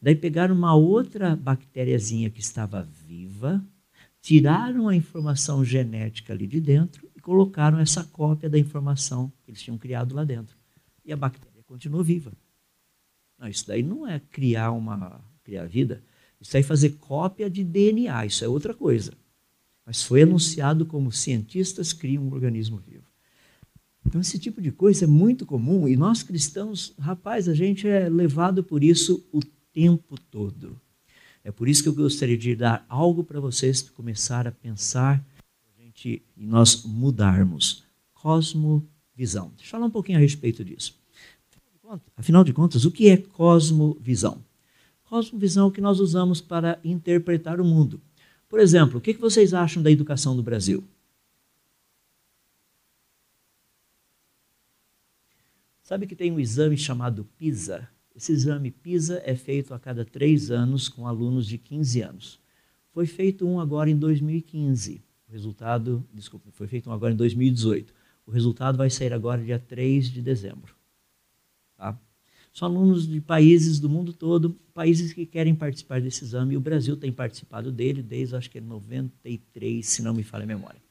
Daí 0.00 0.14
pegaram 0.14 0.54
uma 0.54 0.74
outra 0.74 1.34
bactériazinha 1.34 2.28
que 2.28 2.40
estava 2.40 2.82
viva, 2.82 3.64
tiraram 4.20 4.88
a 4.88 4.94
informação 4.94 5.64
genética 5.64 6.34
ali 6.34 6.46
de 6.46 6.60
dentro 6.60 7.08
e 7.16 7.18
colocaram 7.18 7.78
essa 7.78 8.04
cópia 8.04 8.50
da 8.50 8.58
informação 8.58 9.32
que 9.42 9.52
eles 9.52 9.62
tinham 9.62 9.78
criado 9.78 10.14
lá 10.14 10.22
dentro. 10.22 10.54
E 11.02 11.10
a 11.10 11.16
bactéria 11.16 11.62
continua 11.62 12.04
viva. 12.04 12.32
Não, 13.38 13.48
isso 13.48 13.66
daí 13.66 13.82
não 13.82 14.06
é 14.06 14.20
criar 14.20 14.70
uma 14.72 15.18
criar 15.42 15.64
vida, 15.64 16.02
isso 16.38 16.54
aí 16.58 16.62
é 16.62 16.66
fazer 16.66 16.90
cópia 16.98 17.48
de 17.48 17.64
DNA, 17.64 18.26
isso 18.26 18.44
é 18.44 18.48
outra 18.48 18.74
coisa. 18.74 19.14
Mas 19.86 20.02
foi 20.02 20.24
anunciado 20.24 20.84
como 20.84 21.10
cientistas 21.10 21.94
criam 21.94 22.22
um 22.22 22.34
organismo 22.34 22.76
vivo. 22.76 23.05
Então 24.06 24.20
esse 24.20 24.38
tipo 24.38 24.62
de 24.62 24.70
coisa 24.70 25.04
é 25.04 25.08
muito 25.08 25.44
comum 25.44 25.88
e 25.88 25.96
nós 25.96 26.22
cristãos, 26.22 26.94
rapaz, 26.98 27.48
a 27.48 27.54
gente 27.54 27.88
é 27.88 28.08
levado 28.08 28.62
por 28.62 28.84
isso 28.84 29.26
o 29.32 29.40
tempo 29.72 30.18
todo. 30.30 30.80
É 31.42 31.50
por 31.50 31.68
isso 31.68 31.82
que 31.82 31.88
eu 31.88 31.94
gostaria 31.94 32.38
de 32.38 32.54
dar 32.54 32.86
algo 32.88 33.24
para 33.24 33.40
vocês 33.40 33.82
começar 33.82 34.46
a 34.46 34.52
pensar 34.52 35.24
a 35.76 35.82
gente, 35.82 36.22
e 36.36 36.46
nós 36.46 36.84
mudarmos. 36.84 37.84
Cosmovisão. 38.14 39.52
Deixa 39.56 39.68
eu 39.68 39.70
falar 39.70 39.86
um 39.86 39.90
pouquinho 39.90 40.18
a 40.18 40.20
respeito 40.20 40.64
disso. 40.64 40.98
Afinal 42.16 42.42
de 42.42 42.52
contas, 42.52 42.84
o 42.84 42.90
que 42.90 43.08
é 43.08 43.16
cosmovisão? 43.16 44.44
Cosmovisão 45.04 45.66
é 45.66 45.68
o 45.68 45.72
que 45.72 45.80
nós 45.80 46.00
usamos 46.00 46.40
para 46.40 46.80
interpretar 46.84 47.60
o 47.60 47.64
mundo. 47.64 48.00
Por 48.48 48.58
exemplo, 48.60 48.98
o 48.98 49.00
que 49.00 49.12
vocês 49.14 49.52
acham 49.54 49.82
da 49.82 49.90
educação 49.90 50.34
do 50.34 50.42
Brasil? 50.42 50.82
Sabe 55.86 56.04
que 56.04 56.16
tem 56.16 56.32
um 56.32 56.40
exame 56.40 56.76
chamado 56.76 57.24
PISA? 57.38 57.88
Esse 58.12 58.32
exame 58.32 58.72
PISA 58.72 59.22
é 59.24 59.36
feito 59.36 59.72
a 59.72 59.78
cada 59.78 60.04
três 60.04 60.50
anos 60.50 60.88
com 60.88 61.06
alunos 61.06 61.46
de 61.46 61.58
15 61.58 62.00
anos. 62.00 62.40
Foi 62.90 63.06
feito 63.06 63.46
um 63.46 63.60
agora 63.60 63.88
em 63.88 63.96
2015. 63.96 65.00
O 65.28 65.32
resultado, 65.32 66.04
desculpa, 66.12 66.50
foi 66.50 66.66
feito 66.66 66.90
um 66.90 66.92
agora 66.92 67.14
em 67.14 67.16
2018. 67.16 67.94
O 68.26 68.32
resultado 68.32 68.76
vai 68.76 68.90
sair 68.90 69.12
agora 69.12 69.40
dia 69.40 69.60
3 69.60 70.10
de 70.10 70.20
dezembro. 70.20 70.74
Tá? 71.76 71.96
São 72.52 72.66
alunos 72.66 73.06
de 73.06 73.20
países 73.20 73.78
do 73.78 73.88
mundo 73.88 74.12
todo, 74.12 74.58
países 74.74 75.12
que 75.12 75.24
querem 75.24 75.54
participar 75.54 76.00
desse 76.00 76.24
exame, 76.24 76.54
e 76.54 76.56
o 76.56 76.60
Brasil 76.60 76.96
tem 76.96 77.12
participado 77.12 77.70
dele 77.70 78.02
desde, 78.02 78.34
acho 78.34 78.50
que 78.50 78.58
é 78.58 78.60
93, 78.60 79.86
se 79.86 80.02
não 80.02 80.12
me 80.12 80.24
falha 80.24 80.42
a 80.42 80.48
memória. 80.48 80.85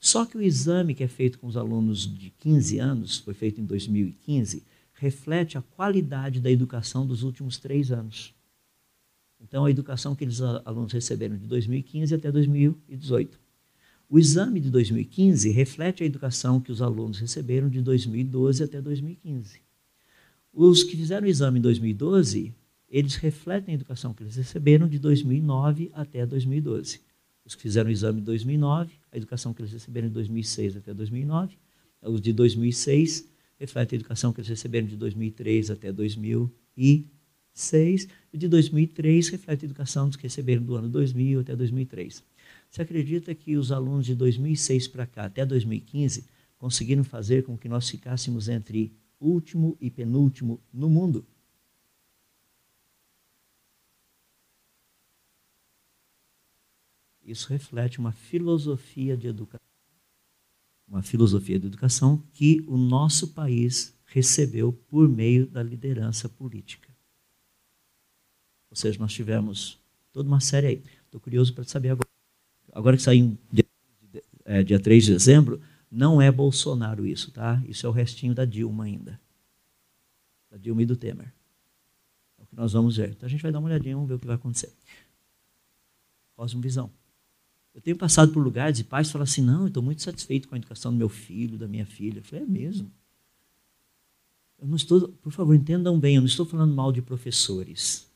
Só 0.00 0.24
que 0.24 0.38
o 0.38 0.42
exame 0.42 0.94
que 0.94 1.04
é 1.04 1.08
feito 1.08 1.38
com 1.38 1.46
os 1.46 1.58
alunos 1.58 2.06
de 2.12 2.30
15 2.30 2.78
anos, 2.78 3.18
foi 3.18 3.34
feito 3.34 3.60
em 3.60 3.64
2015, 3.66 4.64
reflete 4.94 5.58
a 5.58 5.62
qualidade 5.62 6.40
da 6.40 6.50
educação 6.50 7.06
dos 7.06 7.22
últimos 7.22 7.58
três 7.58 7.92
anos. 7.92 8.34
Então, 9.38 9.66
a 9.66 9.70
educação 9.70 10.14
que 10.14 10.24
os 10.24 10.40
alunos 10.40 10.92
receberam 10.92 11.36
de 11.36 11.46
2015 11.46 12.14
até 12.14 12.32
2018. 12.32 13.38
O 14.08 14.18
exame 14.18 14.58
de 14.58 14.70
2015 14.70 15.50
reflete 15.50 16.02
a 16.02 16.06
educação 16.06 16.60
que 16.60 16.72
os 16.72 16.80
alunos 16.80 17.18
receberam 17.18 17.68
de 17.68 17.80
2012 17.82 18.64
até 18.64 18.80
2015. 18.80 19.60
Os 20.52 20.82
que 20.82 20.96
fizeram 20.96 21.26
o 21.26 21.30
exame 21.30 21.58
em 21.58 21.62
2012, 21.62 22.52
eles 22.88 23.14
refletem 23.16 23.72
a 23.72 23.76
educação 23.76 24.12
que 24.12 24.22
eles 24.22 24.36
receberam 24.36 24.88
de 24.88 24.98
2009 24.98 25.90
até 25.94 26.26
2012. 26.26 27.00
Os 27.44 27.54
que 27.54 27.62
fizeram 27.62 27.88
o 27.88 27.92
exame 27.92 28.20
em 28.20 28.24
2009, 28.24 28.92
a 29.10 29.16
educação 29.16 29.52
que 29.52 29.62
eles 29.62 29.72
receberam 29.72 30.08
de 30.08 30.14
2006 30.14 30.76
até 30.76 30.94
2009. 30.94 31.56
Os 32.02 32.20
de 32.20 32.32
2006 32.32 33.28
refletem 33.58 33.96
a 33.96 34.00
educação 34.00 34.32
que 34.32 34.40
eles 34.40 34.48
receberam 34.48 34.86
de 34.86 34.96
2003 34.96 35.70
até 35.70 35.92
2006. 35.92 38.08
E 38.32 38.38
de 38.38 38.48
2003 38.48 39.28
reflete 39.28 39.64
a 39.64 39.66
educação 39.66 40.10
que 40.10 40.22
receberam 40.22 40.62
do 40.62 40.76
ano 40.76 40.88
2000 40.88 41.40
até 41.40 41.56
2003. 41.56 42.22
Você 42.68 42.82
acredita 42.82 43.34
que 43.34 43.56
os 43.56 43.72
alunos 43.72 44.06
de 44.06 44.14
2006 44.14 44.88
para 44.88 45.06
cá, 45.06 45.24
até 45.24 45.44
2015, 45.44 46.26
conseguiram 46.56 47.02
fazer 47.02 47.42
com 47.42 47.58
que 47.58 47.68
nós 47.68 47.88
ficássemos 47.88 48.48
entre 48.48 48.92
último 49.20 49.76
e 49.80 49.90
penúltimo 49.90 50.60
no 50.72 50.88
mundo. 50.88 51.26
Isso 57.30 57.48
reflete 57.48 58.00
uma 58.00 58.10
filosofia 58.10 59.16
de 59.16 59.28
educação, 59.28 59.64
uma 60.88 61.00
filosofia 61.00 61.60
de 61.60 61.66
educação 61.68 62.20
que 62.32 62.64
o 62.66 62.76
nosso 62.76 63.28
país 63.28 63.96
recebeu 64.04 64.72
por 64.72 65.08
meio 65.08 65.46
da 65.46 65.62
liderança 65.62 66.28
política. 66.28 66.90
Ou 68.68 68.76
seja, 68.76 68.98
nós 68.98 69.12
tivemos 69.12 69.78
toda 70.12 70.28
uma 70.28 70.40
série 70.40 70.66
aí. 70.66 70.82
Estou 71.04 71.20
curioso 71.20 71.54
para 71.54 71.62
saber 71.62 71.90
agora. 71.90 72.08
Agora 72.72 72.96
que 72.96 73.02
saiu 73.02 73.38
dia, 73.52 73.64
é, 74.44 74.64
dia 74.64 74.80
3 74.80 75.04
de 75.04 75.12
dezembro, 75.12 75.60
não 75.88 76.20
é 76.20 76.32
Bolsonaro 76.32 77.06
isso, 77.06 77.30
tá? 77.30 77.62
Isso 77.68 77.86
é 77.86 77.88
o 77.88 77.92
restinho 77.92 78.34
da 78.34 78.44
Dilma 78.44 78.84
ainda. 78.84 79.20
Da 80.50 80.56
Dilma 80.56 80.82
e 80.82 80.86
do 80.86 80.96
Temer. 80.96 81.32
É 82.38 82.42
o 82.42 82.46
que 82.46 82.56
nós 82.56 82.72
vamos 82.72 82.96
ver. 82.96 83.10
Então 83.10 83.26
a 83.26 83.30
gente 83.30 83.42
vai 83.42 83.52
dar 83.52 83.60
uma 83.60 83.68
olhadinha, 83.68 83.94
vamos 83.94 84.08
ver 84.08 84.14
o 84.14 84.18
que 84.18 84.26
vai 84.26 84.34
acontecer. 84.34 84.72
Cosmovisão. 86.34 86.99
Eu 87.74 87.80
tenho 87.80 87.96
passado 87.96 88.32
por 88.32 88.42
lugares 88.42 88.78
e 88.78 88.84
pais 88.84 89.10
falam 89.10 89.24
assim: 89.24 89.42
não, 89.42 89.62
eu 89.62 89.68
estou 89.68 89.82
muito 89.82 90.02
satisfeito 90.02 90.48
com 90.48 90.54
a 90.54 90.58
educação 90.58 90.92
do 90.92 90.98
meu 90.98 91.08
filho, 91.08 91.58
da 91.58 91.68
minha 91.68 91.86
filha. 91.86 92.18
Eu 92.18 92.24
falei: 92.24 92.44
é 92.44 92.48
mesmo. 92.48 92.90
Eu 94.58 94.68
não 94.68 94.76
estou, 94.76 95.08
por 95.08 95.32
favor, 95.32 95.54
entendam 95.54 95.98
bem, 95.98 96.16
eu 96.16 96.20
não 96.20 96.28
estou 96.28 96.44
falando 96.44 96.74
mal 96.74 96.92
de 96.92 97.00
professores. 97.00 98.06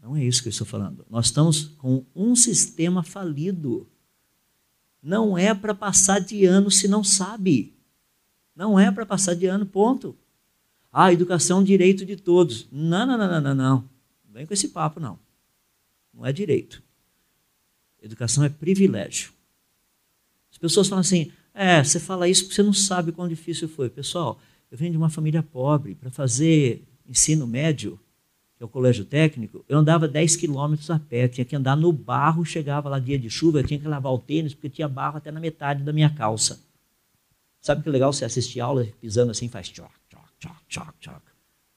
Não 0.00 0.16
é 0.16 0.24
isso 0.24 0.42
que 0.42 0.48
eu 0.48 0.50
estou 0.50 0.66
falando. 0.66 1.04
Nós 1.10 1.26
estamos 1.26 1.66
com 1.78 2.04
um 2.14 2.34
sistema 2.34 3.02
falido 3.02 3.86
não 5.04 5.36
é 5.36 5.54
para 5.54 5.74
passar 5.74 6.18
de 6.18 6.46
ano 6.46 6.70
se 6.70 6.88
não 6.88 7.04
sabe. 7.04 7.76
Não 8.56 8.80
é 8.80 8.90
para 8.90 9.04
passar 9.04 9.34
de 9.34 9.44
ano, 9.44 9.66
ponto. 9.66 10.16
Ah, 10.90 11.12
educação 11.12 11.60
é 11.60 11.64
direito 11.64 12.06
de 12.06 12.16
todos. 12.16 12.66
Não, 12.72 13.04
não, 13.06 13.18
não, 13.18 13.28
não, 13.28 13.40
não, 13.42 13.54
não. 13.54 13.76
Não 14.24 14.32
vem 14.32 14.46
com 14.46 14.54
esse 14.54 14.68
papo, 14.68 14.98
não. 14.98 15.18
Não 16.12 16.24
é 16.24 16.32
direito. 16.32 16.82
Educação 18.04 18.44
é 18.44 18.50
privilégio. 18.50 19.32
As 20.52 20.58
pessoas 20.58 20.88
falam 20.88 21.00
assim: 21.00 21.32
é, 21.54 21.82
você 21.82 21.98
fala 21.98 22.28
isso 22.28 22.42
porque 22.42 22.54
você 22.54 22.62
não 22.62 22.72
sabe 22.72 23.12
quão 23.12 23.26
difícil 23.26 23.68
foi. 23.68 23.88
Pessoal, 23.88 24.38
eu 24.70 24.76
venho 24.76 24.90
de 24.90 24.96
uma 24.98 25.08
família 25.08 25.42
pobre. 25.42 25.94
Para 25.94 26.10
fazer 26.10 26.84
ensino 27.08 27.46
médio, 27.46 27.98
que 28.56 28.62
é 28.62 28.66
o 28.66 28.68
colégio 28.68 29.04
técnico, 29.04 29.64
eu 29.68 29.78
andava 29.78 30.06
10 30.06 30.36
quilômetros 30.36 30.90
a 30.90 30.98
pé. 30.98 31.28
Tinha 31.28 31.44
que 31.44 31.56
andar 31.56 31.76
no 31.76 31.92
barro, 31.92 32.44
chegava 32.44 32.88
lá 32.88 32.98
dia 32.98 33.18
de 33.18 33.30
chuva, 33.30 33.60
eu 33.60 33.64
tinha 33.64 33.80
que 33.80 33.88
lavar 33.88 34.12
o 34.12 34.18
tênis, 34.18 34.52
porque 34.52 34.68
tinha 34.68 34.86
barro 34.86 35.16
até 35.16 35.30
na 35.30 35.40
metade 35.40 35.82
da 35.82 35.92
minha 35.92 36.10
calça. 36.10 36.60
Sabe 37.60 37.82
que 37.82 37.88
legal 37.88 38.12
você 38.12 38.26
assistir 38.26 38.60
aula 38.60 38.86
pisando 39.00 39.30
assim, 39.30 39.48
faz 39.48 39.70
tchoc, 39.70 39.90
tchoc, 40.10 40.28
tchoc, 40.38 40.56
tchoc, 40.68 40.94
tchoc. 41.00 41.33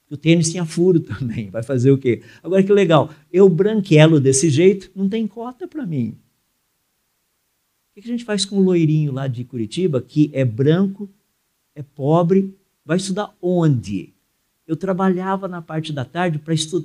O 0.10 0.16
tênis 0.16 0.50
tinha 0.50 0.66
furo 0.66 1.00
também, 1.02 1.50
vai 1.50 1.64
fazer 1.64 1.92
o 1.92 1.98
quê? 1.98 2.22
Agora 2.42 2.64
que 2.64 2.72
legal, 2.72 3.12
eu 3.32 3.50
branquelo 3.50 4.20
desse 4.20 4.50
jeito, 4.50 4.90
não 4.96 5.10
tem 5.10 5.28
cota 5.28 5.68
para 5.68 5.86
mim. 5.86 6.18
O 7.92 8.00
que 8.02 8.08
a 8.08 8.12
gente 8.12 8.24
faz 8.24 8.46
com 8.46 8.58
o 8.58 8.64
loirinho 8.64 9.12
lá 9.12 9.28
de 9.28 9.44
Curitiba, 9.44 10.02
que 10.02 10.30
é 10.34 10.46
branco, 10.46 11.10
é 11.74 11.82
pobre, 11.82 12.56
vai 12.86 12.98
estudar 12.98 13.36
onde? 13.42 14.14
Eu 14.68 14.76
trabalhava 14.76 15.48
na 15.48 15.62
parte 15.62 15.94
da 15.94 16.04
tarde 16.04 16.40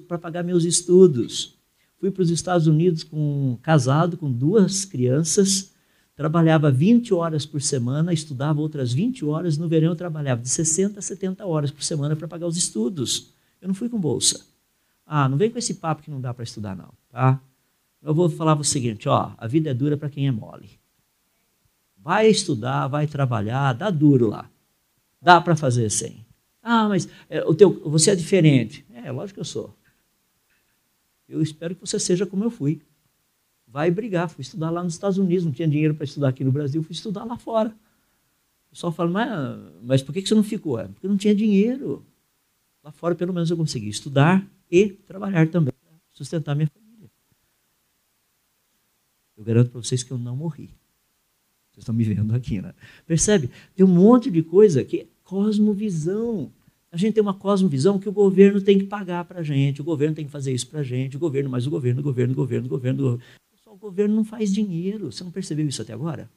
para 0.07 0.19
pagar 0.19 0.43
meus 0.43 0.65
estudos. 0.65 1.59
Fui 1.99 2.11
para 2.11 2.23
os 2.23 2.31
Estados 2.31 2.67
Unidos 2.67 3.05
com 3.05 3.59
casado 3.63 4.17
com 4.17 4.31
duas 4.31 4.85
crianças 4.85 5.72
trabalhava 6.15 6.71
20 6.71 7.15
horas 7.15 7.47
por 7.47 7.61
semana, 7.63 8.13
estudava 8.13 8.61
outras 8.61 8.93
20 8.93 9.25
horas, 9.25 9.57
no 9.57 9.69
verão 9.69 9.89
eu 9.89 9.97
trabalhava 9.97 10.43
de 10.43 10.49
60 10.49 10.99
a 10.99 11.03
70 11.03 11.47
horas 11.47 11.71
por 11.71 11.83
semana 11.83 12.15
para 12.15 12.29
pagar 12.29 12.47
os 12.47 12.57
estudos. 12.57 13.33
Eu 13.61 13.69
não 13.69 13.75
fui 13.75 13.89
com 13.89 13.99
bolsa. 13.99 14.47
Ah, 15.07 15.29
não 15.29 15.37
vem 15.37 15.51
com 15.51 15.59
esse 15.59 15.75
papo 15.75 16.03
que 16.03 16.11
não 16.11 16.21
dá 16.21 16.33
para 16.33 16.45
estudar 16.45 16.77
não, 16.77 16.93
tá? 17.11 17.41
Eu 18.03 18.15
vou 18.15 18.29
falar 18.29 18.59
o 18.59 18.65
seguinte, 18.65 19.09
ó, 19.09 19.33
a 19.39 19.47
vida 19.47 19.71
é 19.71 19.75
dura 19.75 19.97
para 19.97 20.11
quem 20.11 20.27
é 20.27 20.33
mole. 20.33 20.71
Vai 21.97 22.29
estudar, 22.29 22.89
vai 22.89 23.07
trabalhar, 23.07 23.73
dá 23.75 23.89
duro 23.89 24.29
lá. 24.29 24.51
Dá 25.21 25.41
para 25.41 25.55
fazer 25.55 25.89
sem. 25.89 26.27
Ah, 26.61 26.89
mas 26.89 27.09
é, 27.31 27.43
o 27.45 27.55
teu, 27.55 27.81
você 27.89 28.11
é 28.11 28.17
diferente. 28.17 28.85
É, 28.93 29.11
lógico 29.13 29.35
que 29.35 29.41
eu 29.41 29.45
sou. 29.45 29.77
Eu 31.29 31.41
espero 31.41 31.77
que 31.77 31.81
você 31.81 31.99
seja 31.99 32.27
como 32.27 32.43
eu 32.43 32.51
fui 32.51 32.83
vai 33.73 33.91
brigar. 33.91 34.29
Fui 34.29 34.43
estudar 34.43 34.71
lá 34.71 34.85
nos 34.85 34.93
Estados 34.93 35.17
Unidos, 35.17 35.45
não 35.45 35.53
tinha 35.53 35.67
dinheiro 35.67 35.95
para 35.95 36.05
estudar 36.05 36.29
aqui 36.29 36.45
no 36.45 36.53
Brasil, 36.53 36.83
fui 36.83 36.93
estudar 36.93 37.25
lá 37.25 37.39
fora. 37.39 37.71
O 38.67 38.71
pessoal 38.71 38.93
fala, 38.93 39.11
mas, 39.11 39.73
mas 39.83 40.03
por 40.03 40.13
que 40.13 40.25
você 40.25 40.35
não 40.35 40.45
ficou? 40.45 40.79
É, 40.79 40.87
porque 40.87 41.09
não 41.09 41.17
tinha 41.17 41.35
dinheiro. 41.35 42.05
Lá 42.85 42.93
fora, 42.93 43.15
pelo 43.15 43.33
menos, 43.33 43.51
eu 43.51 43.57
consegui 43.57 43.89
estudar 43.89 44.47
e 44.71 44.89
trabalhar 44.89 45.49
também, 45.49 45.73
sustentar 46.13 46.55
minha 46.55 46.69
família. 46.69 47.11
Eu 49.37 49.45
garanto 49.45 49.71
para 49.71 49.83
vocês 49.83 50.03
que 50.03 50.11
eu 50.11 50.19
não 50.19 50.37
morri. 50.37 50.71
Vocês 51.71 51.79
estão 51.79 51.95
me 51.95 52.05
vendo 52.05 52.35
aqui, 52.35 52.61
né? 52.61 52.75
Percebe? 53.07 53.51
Tem 53.75 53.85
um 53.85 53.89
monte 53.89 54.31
de 54.31 54.43
coisa 54.43 54.85
que 54.85 55.01
é 55.01 55.07
cosmovisão. 55.23 56.53
A 56.91 56.97
gente 56.97 57.15
tem 57.15 57.23
uma 57.23 57.35
cosmovisão 57.35 57.99
que 57.99 58.09
o 58.09 58.13
governo 58.13 58.61
tem 58.61 58.79
que 58.79 58.85
pagar 58.85 59.25
para 59.25 59.41
a 59.41 59.43
gente, 59.43 59.81
o 59.81 59.85
governo 59.85 60.15
tem 60.15 60.27
que 60.27 60.31
fazer 60.31 60.53
isso 60.53 60.67
para 60.67 60.81
a 60.81 60.83
gente, 60.83 61.17
o 61.17 61.21
governo, 61.21 61.49
mas 61.49 61.67
o 61.67 61.71
governo, 61.71 62.01
o 62.01 62.05
governo, 62.05 62.35
o 62.35 62.37
governo, 62.37 62.67
o 62.67 62.69
governo, 62.69 63.21
o 63.73 63.77
governo 63.77 64.15
não 64.15 64.25
faz 64.25 64.53
dinheiro. 64.53 65.11
Você 65.11 65.25
não 65.25 65.31
percebeu 65.31 65.67
isso 65.67 65.81
até 65.81 65.93
agora? 65.93 66.31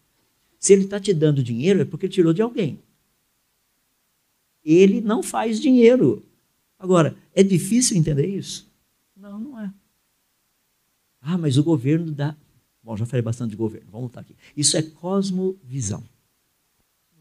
Se 0.58 0.74
ele 0.74 0.86
está 0.86 1.00
te 1.00 1.14
dando 1.14 1.44
dinheiro, 1.44 1.82
é 1.82 1.86
porque 1.86 2.08
tirou 2.08 2.34
de 2.34 2.42
alguém. 2.42 2.80
Ele 4.64 5.02
não 5.02 5.22
faz 5.22 5.60
dinheiro. 5.60 6.26
Agora, 6.80 7.16
é 7.34 7.44
difícil 7.44 7.98
entender 7.98 8.26
isso? 8.26 8.68
Não, 9.16 9.40
não 9.40 9.60
é. 9.60 9.72
Ah, 11.22 11.38
mas 11.38 11.58
o 11.58 11.64
governo 11.64 12.12
dá. 12.12 12.36
Bom, 12.82 12.96
já 12.96 13.06
falei 13.06 13.22
bastante 13.22 13.52
de 13.52 13.58
governo, 13.58 13.88
vamos 13.92 14.06
voltar 14.06 14.22
aqui. 14.22 14.36
Isso 14.56 14.78
é 14.78 14.82
cosmovisão. 14.82 16.04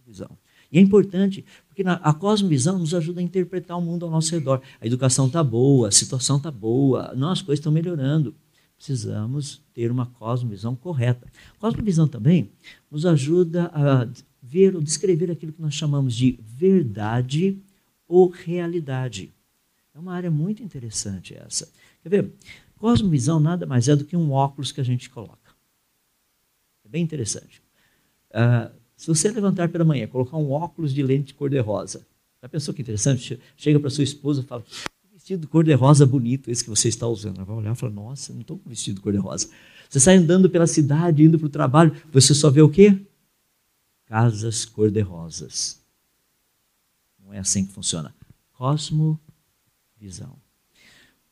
Visão. 0.07 0.39
E 0.71 0.79
é 0.79 0.81
importante, 0.81 1.45
porque 1.67 1.83
a 1.87 2.13
cosmovisão 2.13 2.79
nos 2.79 2.93
ajuda 2.95 3.21
a 3.21 3.23
interpretar 3.23 3.79
o 3.79 3.81
mundo 3.81 4.05
ao 4.05 4.11
nosso 4.11 4.31
redor. 4.33 4.61
A 4.81 4.87
educação 4.87 5.27
está 5.27 5.43
boa, 5.43 5.89
a 5.89 5.91
situação 5.91 6.37
está 6.37 6.51
boa, 6.51 7.15
não, 7.15 7.31
as 7.31 7.41
coisas 7.41 7.61
estão 7.61 7.73
melhorando 7.73 8.35
precisamos 8.77 9.63
ter 9.73 9.91
uma 9.91 10.07
cosmovisão 10.07 10.75
correta. 10.75 11.27
Cosmovisão 11.59 12.07
também 12.07 12.51
nos 12.91 13.07
ajuda 13.07 13.71
a 13.73 14.09
ver 14.43 14.75
ou 14.75 14.83
descrever 14.83 15.31
aquilo 15.31 15.53
que 15.53 15.63
nós 15.63 15.75
chamamos 15.75 16.15
de 16.15 16.39
verdade 16.43 17.59
ou 18.07 18.29
realidade. 18.29 19.33
É 19.95 19.99
uma 19.99 20.13
área 20.13 20.31
muito 20.31 20.63
interessante 20.63 21.35
essa. 21.35 21.71
Quer 22.03 22.09
ver? 22.09 22.33
Cosmovisão 22.77 23.41
nada 23.41 23.65
mais 23.65 23.89
é 23.89 23.97
do 23.97 24.05
que 24.05 24.17
um 24.17 24.33
óculos 24.33 24.73
que 24.73 24.81
a 24.81 24.85
gente 24.85 25.09
coloca. 25.09 25.55
É 26.85 26.89
bem 26.89 27.03
interessante. 27.03 27.63
Uh, 28.31 28.71
se 28.97 29.07
você 29.07 29.31
levantar 29.31 29.69
pela 29.69 29.85
manhã, 29.85 30.07
colocar 30.07 30.37
um 30.37 30.51
óculos 30.51 30.93
de 30.93 31.03
lente 31.03 31.33
cor-de-rosa, 31.35 32.07
já 32.43 32.49
pensou 32.49 32.75
que 32.75 32.83
interessante? 32.83 33.41
Chega 33.57 33.81
para 33.81 33.89
sua 33.89 34.05
esposa 34.05 34.43
e 34.43 34.45
fala: 34.45 34.65
vestido 35.25 35.49
cor-de-rosa 35.49 36.05
bonito, 36.05 36.51
esse 36.51 36.63
que 36.63 36.69
você 36.69 36.89
está 36.89 37.09
usando. 37.09 37.37
Ela 37.37 37.47
vai 37.47 37.57
olhar 37.57 37.73
e 37.73 37.75
falar, 37.75 37.93
nossa, 37.93 38.31
não 38.35 38.43
estou 38.43 38.59
com 38.59 38.69
vestido 38.69 39.01
cor-de-rosa. 39.01 39.49
Você 39.89 39.99
sai 39.99 40.17
andando 40.17 40.51
pela 40.51 40.67
cidade, 40.67 41.25
indo 41.25 41.39
para 41.39 41.47
o 41.47 41.51
trabalho, 41.51 41.97
você 42.13 42.35
só 42.35 42.51
vê 42.51 42.61
o 42.61 42.69
quê? 42.69 43.01
Casas 44.05 44.67
cor-de-rosas. 44.67 45.83
Não 47.19 47.33
é 47.33 47.39
assim 47.39 47.65
que 47.65 47.73
funciona. 47.73 48.15
Cosmovisão. 48.53 49.17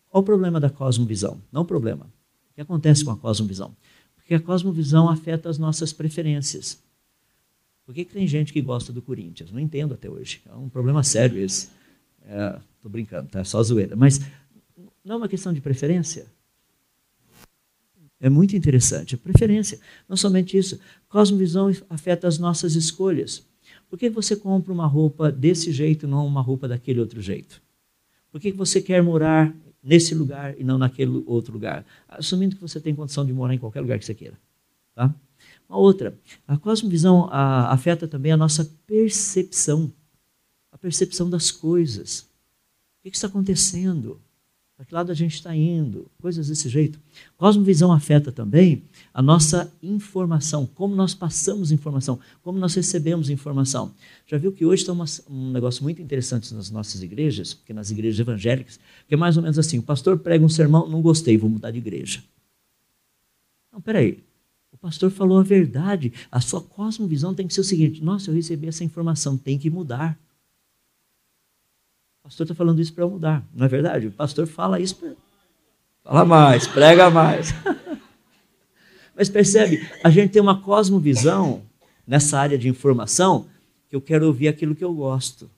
Qual 0.08 0.22
o 0.22 0.24
problema 0.24 0.58
da 0.58 0.70
cosmovisão? 0.70 1.42
Não 1.52 1.62
problema. 1.62 2.06
O 2.50 2.54
que 2.54 2.62
acontece 2.62 3.04
com 3.04 3.10
a 3.10 3.16
cosmovisão? 3.16 3.76
Porque 4.16 4.34
a 4.34 4.40
cosmovisão 4.40 5.10
afeta 5.10 5.50
as 5.50 5.58
nossas 5.58 5.92
preferências. 5.92 6.82
Por 7.84 7.94
que, 7.94 8.06
que 8.06 8.14
tem 8.14 8.26
gente 8.26 8.54
que 8.54 8.62
gosta 8.62 8.90
do 8.90 9.02
Corinthians? 9.02 9.52
Não 9.52 9.60
entendo 9.60 9.92
até 9.92 10.08
hoje. 10.08 10.40
É 10.46 10.54
um 10.54 10.70
problema 10.70 11.02
sério 11.02 11.38
esse. 11.38 11.68
É, 12.24 12.58
Estou 12.82 12.90
brincando, 12.90 13.28
tá? 13.28 13.44
Só 13.44 13.62
zoeira. 13.62 13.94
Mas 13.94 14.20
não 15.04 15.14
é 15.14 15.18
uma 15.18 15.28
questão 15.28 15.52
de 15.52 15.60
preferência. 15.60 16.26
É 18.18 18.28
muito 18.28 18.56
interessante. 18.56 19.16
Preferência. 19.16 19.78
Não 20.08 20.16
somente 20.16 20.58
isso. 20.58 20.80
Cosmovisão 21.08 21.70
afeta 21.88 22.26
as 22.26 22.38
nossas 22.38 22.74
escolhas. 22.74 23.46
Por 23.88 23.96
que 23.96 24.10
você 24.10 24.34
compra 24.34 24.72
uma 24.72 24.86
roupa 24.86 25.30
desse 25.30 25.70
jeito 25.70 26.06
e 26.06 26.08
não 26.08 26.26
uma 26.26 26.40
roupa 26.40 26.66
daquele 26.66 26.98
outro 26.98 27.22
jeito? 27.22 27.62
Por 28.32 28.40
que 28.40 28.50
você 28.50 28.82
quer 28.82 29.00
morar 29.00 29.54
nesse 29.80 30.12
lugar 30.12 30.58
e 30.58 30.64
não 30.64 30.76
naquele 30.76 31.22
outro 31.24 31.52
lugar? 31.52 31.86
Assumindo 32.08 32.56
que 32.56 32.62
você 32.62 32.80
tem 32.80 32.96
condição 32.96 33.24
de 33.24 33.32
morar 33.32 33.54
em 33.54 33.58
qualquer 33.58 33.80
lugar 33.80 33.96
que 33.96 34.04
você 34.04 34.14
queira. 34.14 34.36
Tá? 34.92 35.14
Uma 35.68 35.78
outra. 35.78 36.18
A 36.48 36.56
cosmovisão 36.56 37.28
a, 37.30 37.72
afeta 37.72 38.08
também 38.08 38.32
a 38.32 38.36
nossa 38.36 38.68
percepção. 38.88 39.92
A 40.72 40.78
percepção 40.78 41.30
das 41.30 41.52
coisas. 41.52 42.31
O 43.02 43.10
que 43.10 43.16
está 43.16 43.26
acontecendo? 43.26 44.20
Para 44.76 44.86
que 44.86 44.94
lado 44.94 45.10
a 45.10 45.14
gente 45.14 45.34
está 45.34 45.54
indo? 45.54 46.08
Coisas 46.20 46.46
desse 46.46 46.68
jeito. 46.68 47.00
Cosmovisão 47.36 47.92
afeta 47.92 48.30
também 48.30 48.84
a 49.12 49.20
nossa 49.20 49.72
informação, 49.82 50.66
como 50.66 50.94
nós 50.94 51.12
passamos 51.12 51.72
informação, 51.72 52.20
como 52.42 52.60
nós 52.60 52.74
recebemos 52.74 53.28
informação. 53.28 53.92
Já 54.24 54.38
viu 54.38 54.52
que 54.52 54.64
hoje 54.64 54.82
está 54.82 54.92
um 55.28 55.50
negócio 55.50 55.82
muito 55.82 56.00
interessante 56.00 56.54
nas 56.54 56.70
nossas 56.70 57.02
igrejas, 57.02 57.54
porque 57.54 57.72
nas 57.72 57.90
igrejas 57.90 58.20
evangélicas, 58.20 58.78
que 59.08 59.14
é 59.14 59.16
mais 59.16 59.36
ou 59.36 59.42
menos 59.42 59.58
assim: 59.58 59.78
o 59.78 59.82
pastor 59.82 60.18
prega 60.18 60.44
um 60.44 60.48
sermão, 60.48 60.88
não 60.88 61.02
gostei, 61.02 61.36
vou 61.36 61.50
mudar 61.50 61.72
de 61.72 61.78
igreja. 61.78 62.22
Não, 63.72 63.80
peraí. 63.80 64.22
O 64.70 64.76
pastor 64.76 65.10
falou 65.10 65.38
a 65.38 65.42
verdade. 65.42 66.12
A 66.30 66.40
sua 66.40 66.60
cosmovisão 66.60 67.34
tem 67.34 67.48
que 67.48 67.54
ser 67.54 67.62
o 67.62 67.64
seguinte: 67.64 68.02
nossa, 68.02 68.30
eu 68.30 68.34
recebi 68.34 68.68
essa 68.68 68.84
informação, 68.84 69.36
tem 69.36 69.58
que 69.58 69.68
mudar. 69.68 70.18
O 72.22 72.28
pastor 72.28 72.44
está 72.44 72.54
falando 72.54 72.80
isso 72.80 72.94
para 72.94 73.06
mudar, 73.06 73.44
não 73.52 73.66
é 73.66 73.68
verdade? 73.68 74.06
O 74.06 74.12
pastor 74.12 74.46
fala 74.46 74.78
isso 74.78 74.94
para. 74.96 75.12
Fala 76.04 76.24
mais, 76.24 76.66
prega 76.68 77.10
mais. 77.10 77.52
Mas 79.14 79.28
percebe, 79.28 79.86
a 80.02 80.08
gente 80.08 80.30
tem 80.30 80.40
uma 80.40 80.60
cosmovisão 80.60 81.62
nessa 82.06 82.38
área 82.38 82.56
de 82.56 82.68
informação 82.68 83.46
que 83.88 83.96
eu 83.96 84.00
quero 84.00 84.26
ouvir 84.26 84.48
aquilo 84.48 84.74
que 84.74 84.84
eu 84.84 84.94
gosto. 84.94 85.50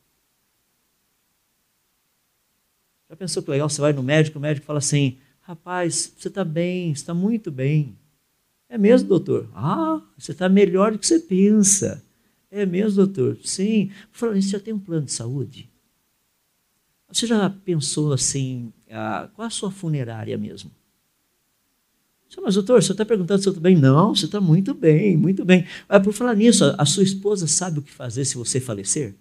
Já 3.08 3.16
pensou 3.16 3.42
que 3.42 3.50
legal? 3.50 3.68
Você 3.68 3.80
vai 3.80 3.92
no 3.92 4.02
médico, 4.02 4.38
o 4.38 4.42
médico 4.42 4.66
fala 4.66 4.78
assim: 4.78 5.18
rapaz, 5.42 6.12
você 6.16 6.28
está 6.28 6.44
bem, 6.44 6.90
está 6.90 7.12
muito 7.12 7.50
bem. 7.50 7.96
É 8.68 8.78
mesmo, 8.78 9.08
doutor? 9.08 9.48
Ah, 9.54 10.00
você 10.18 10.32
está 10.32 10.48
melhor 10.48 10.92
do 10.92 10.98
que 10.98 11.06
você 11.06 11.20
pensa. 11.20 12.02
É 12.50 12.64
mesmo, 12.64 13.04
doutor? 13.04 13.38
Sim. 13.44 13.90
Falando 14.10 14.38
isso, 14.38 14.48
já 14.48 14.58
tem 14.58 14.72
um 14.72 14.78
plano 14.78 15.06
de 15.06 15.12
saúde? 15.12 15.70
Você 17.14 17.28
já 17.28 17.48
pensou 17.48 18.12
assim, 18.12 18.72
ah, 18.90 19.30
qual 19.34 19.46
a 19.46 19.50
sua 19.50 19.70
funerária 19.70 20.36
mesmo? 20.36 20.68
Mas, 22.42 22.56
doutor, 22.56 22.82
você 22.82 22.90
está 22.90 23.04
perguntando 23.04 23.40
se 23.40 23.46
eu 23.48 23.52
estou 23.52 23.62
bem? 23.62 23.76
Não, 23.76 24.12
você 24.12 24.24
está 24.24 24.40
muito 24.40 24.74
bem, 24.74 25.16
muito 25.16 25.44
bem. 25.44 25.64
Mas, 25.88 26.02
por 26.02 26.12
falar 26.12 26.34
nisso, 26.34 26.64
a 26.76 26.84
sua 26.84 27.04
esposa 27.04 27.46
sabe 27.46 27.78
o 27.78 27.82
que 27.82 27.92
fazer 27.92 28.24
se 28.24 28.36
você 28.36 28.58
falecer? 28.58 29.14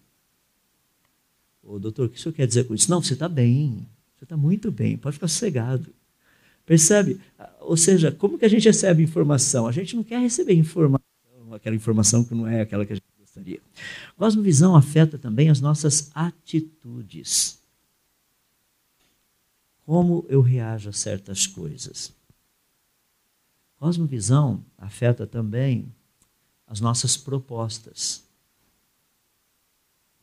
Ô, 1.61 1.77
doutor, 1.77 2.07
o 2.07 2.09
que 2.09 2.17
o 2.17 2.19
senhor 2.19 2.33
quer 2.33 2.47
dizer 2.47 2.63
com 2.63 2.73
isso? 2.73 2.89
Não, 2.89 2.99
você 2.99 3.13
está 3.13 3.29
bem. 3.29 3.87
Você 4.17 4.23
está 4.23 4.35
muito 4.35 4.71
bem, 4.71 4.97
pode 4.97 5.13
ficar 5.13 5.27
sossegado. 5.27 5.93
Percebe? 6.65 7.21
Ou 7.61 7.77
seja, 7.77 8.11
como 8.11 8.39
que 8.39 8.45
a 8.45 8.49
gente 8.49 8.65
recebe 8.65 9.03
informação? 9.03 9.67
A 9.67 9.71
gente 9.71 9.95
não 9.95 10.03
quer 10.03 10.19
receber 10.19 10.55
informação, 10.55 11.05
aquela 11.51 11.75
informação 11.75 12.23
que 12.23 12.33
não 12.33 12.47
é 12.47 12.61
aquela 12.61 12.87
que 12.87 12.93
a 12.93 12.95
gente 12.95 13.05
gostaria. 13.19 13.59
Cosmovisão 14.17 14.75
afeta 14.75 15.19
também 15.19 15.51
as 15.51 15.61
nossas 15.61 16.09
atitudes. 16.15 17.61
Como 19.85 20.25
eu 20.29 20.41
reajo 20.41 20.89
a 20.89 20.93
certas 20.93 21.45
coisas. 21.45 22.13
Cosmovisão 23.77 24.63
afeta 24.77 25.27
também 25.27 25.93
as 26.65 26.79
nossas 26.79 27.17
propostas. 27.17 28.23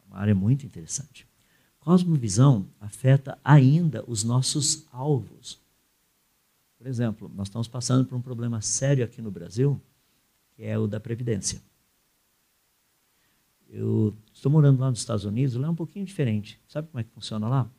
Uma 0.07 0.19
área 0.19 0.35
muito 0.35 0.65
interessante. 0.65 1.29
Cosmovisão 1.79 2.67
afeta 2.81 3.39
ainda 3.45 4.03
os 4.07 4.25
nossos 4.25 4.87
alvos. 4.91 5.61
Por 6.79 6.87
exemplo, 6.87 7.31
nós 7.35 7.49
estamos 7.49 7.69
passando 7.69 8.07
por 8.07 8.17
um 8.17 8.23
problema 8.23 8.63
sério 8.63 9.05
aqui 9.05 9.21
no 9.21 9.31
Brasil, 9.31 9.81
que 10.57 10.63
é 10.63 10.79
o 10.79 10.87
da 10.87 10.99
Previdência. 10.99 11.63
Eu 13.69 14.17
estou 14.33 14.51
morando 14.51 14.81
lá 14.81 14.91
nos 14.91 15.01
Estados 15.01 15.25
Unidos, 15.25 15.55
lá 15.55 15.69
é 15.69 15.71
um 15.71 15.75
pouquinho 15.75 16.05
diferente. 16.05 16.59
Sabe 16.67 16.89
como 16.89 17.01
é 17.01 17.05
que 17.05 17.11
funciona 17.11 17.47
lá? 17.47 17.71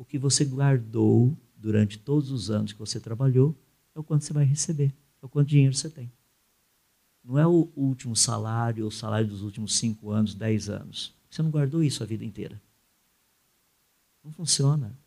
O 0.00 0.04
que 0.06 0.16
você 0.16 0.46
guardou 0.46 1.36
durante 1.54 1.98
todos 1.98 2.30
os 2.30 2.50
anos 2.50 2.72
que 2.72 2.78
você 2.78 2.98
trabalhou 2.98 3.54
é 3.94 4.00
o 4.00 4.02
quanto 4.02 4.24
você 4.24 4.32
vai 4.32 4.46
receber, 4.46 4.94
é 5.20 5.26
o 5.26 5.28
quanto 5.28 5.48
dinheiro 5.48 5.74
você 5.74 5.90
tem. 5.90 6.10
Não 7.22 7.38
é 7.38 7.46
o 7.46 7.70
último 7.76 8.16
salário, 8.16 8.86
o 8.86 8.90
salário 8.90 9.28
dos 9.28 9.42
últimos 9.42 9.76
cinco 9.76 10.10
anos, 10.10 10.34
dez 10.34 10.70
anos. 10.70 11.14
Você 11.28 11.42
não 11.42 11.50
guardou 11.50 11.82
isso 11.82 12.02
a 12.02 12.06
vida 12.06 12.24
inteira. 12.24 12.58
Não 14.24 14.32
funciona. 14.32 14.98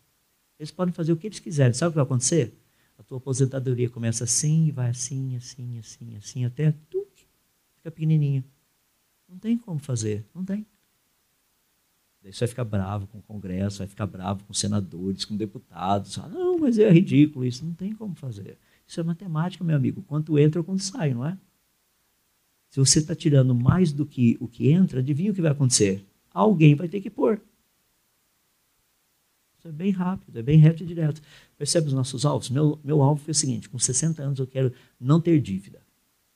Eles 0.60 0.70
podem 0.70 0.94
fazer 0.94 1.10
o 1.10 1.16
que 1.16 1.26
eles 1.26 1.40
quiserem. 1.40 1.74
Sabe 1.74 1.88
o 1.88 1.90
que 1.90 1.96
vai 1.96 2.04
acontecer? 2.04 2.56
A 2.96 3.02
tua 3.02 3.18
aposentadoria 3.18 3.90
começa 3.90 4.22
assim 4.22 4.68
e 4.68 4.70
vai 4.70 4.90
assim, 4.90 5.34
assim, 5.34 5.76
assim, 5.76 6.14
assim, 6.14 6.44
até 6.44 6.70
tu 6.88 7.04
fica 7.74 7.90
pequenininha. 7.90 8.44
Não 9.28 9.38
tem 9.38 9.58
como 9.58 9.80
fazer, 9.80 10.24
não 10.32 10.44
tem. 10.44 10.64
Daí 12.24 12.32
você 12.32 12.40
vai 12.40 12.48
ficar 12.48 12.64
bravo 12.64 13.06
com 13.08 13.18
o 13.18 13.22
Congresso, 13.22 13.78
vai 13.78 13.86
ficar 13.86 14.06
bravo 14.06 14.42
com 14.44 14.54
senadores, 14.54 15.26
com 15.26 15.36
deputados. 15.36 16.18
Ah, 16.18 16.26
não, 16.26 16.58
mas 16.58 16.78
é 16.78 16.90
ridículo 16.90 17.44
isso. 17.44 17.62
Não 17.62 17.74
tem 17.74 17.92
como 17.92 18.14
fazer. 18.14 18.56
Isso 18.88 18.98
é 18.98 19.02
matemática, 19.02 19.62
meu 19.62 19.76
amigo. 19.76 20.02
Quanto 20.02 20.38
entra 20.38 20.62
quanto 20.62 20.82
sai, 20.82 21.12
não 21.12 21.26
é? 21.26 21.36
Se 22.70 22.80
você 22.80 23.00
está 23.00 23.14
tirando 23.14 23.54
mais 23.54 23.92
do 23.92 24.06
que 24.06 24.38
o 24.40 24.48
que 24.48 24.70
entra, 24.70 25.00
adivinha 25.00 25.32
o 25.32 25.34
que 25.34 25.42
vai 25.42 25.50
acontecer? 25.50 26.02
Alguém 26.32 26.74
vai 26.74 26.88
ter 26.88 27.02
que 27.02 27.10
pôr. 27.10 27.42
Isso 29.58 29.68
é 29.68 29.72
bem 29.72 29.90
rápido, 29.90 30.38
é 30.38 30.42
bem 30.42 30.58
reto 30.58 30.82
e 30.82 30.86
direto. 30.86 31.20
Percebe 31.58 31.88
os 31.88 31.92
nossos 31.92 32.24
alvos? 32.24 32.48
Meu, 32.48 32.80
meu 32.82 33.02
alvo 33.02 33.20
foi 33.22 33.32
o 33.32 33.34
seguinte: 33.34 33.68
com 33.68 33.78
60 33.78 34.22
anos 34.22 34.38
eu 34.38 34.46
quero 34.46 34.72
não 34.98 35.20
ter 35.20 35.38
dívida. 35.42 35.82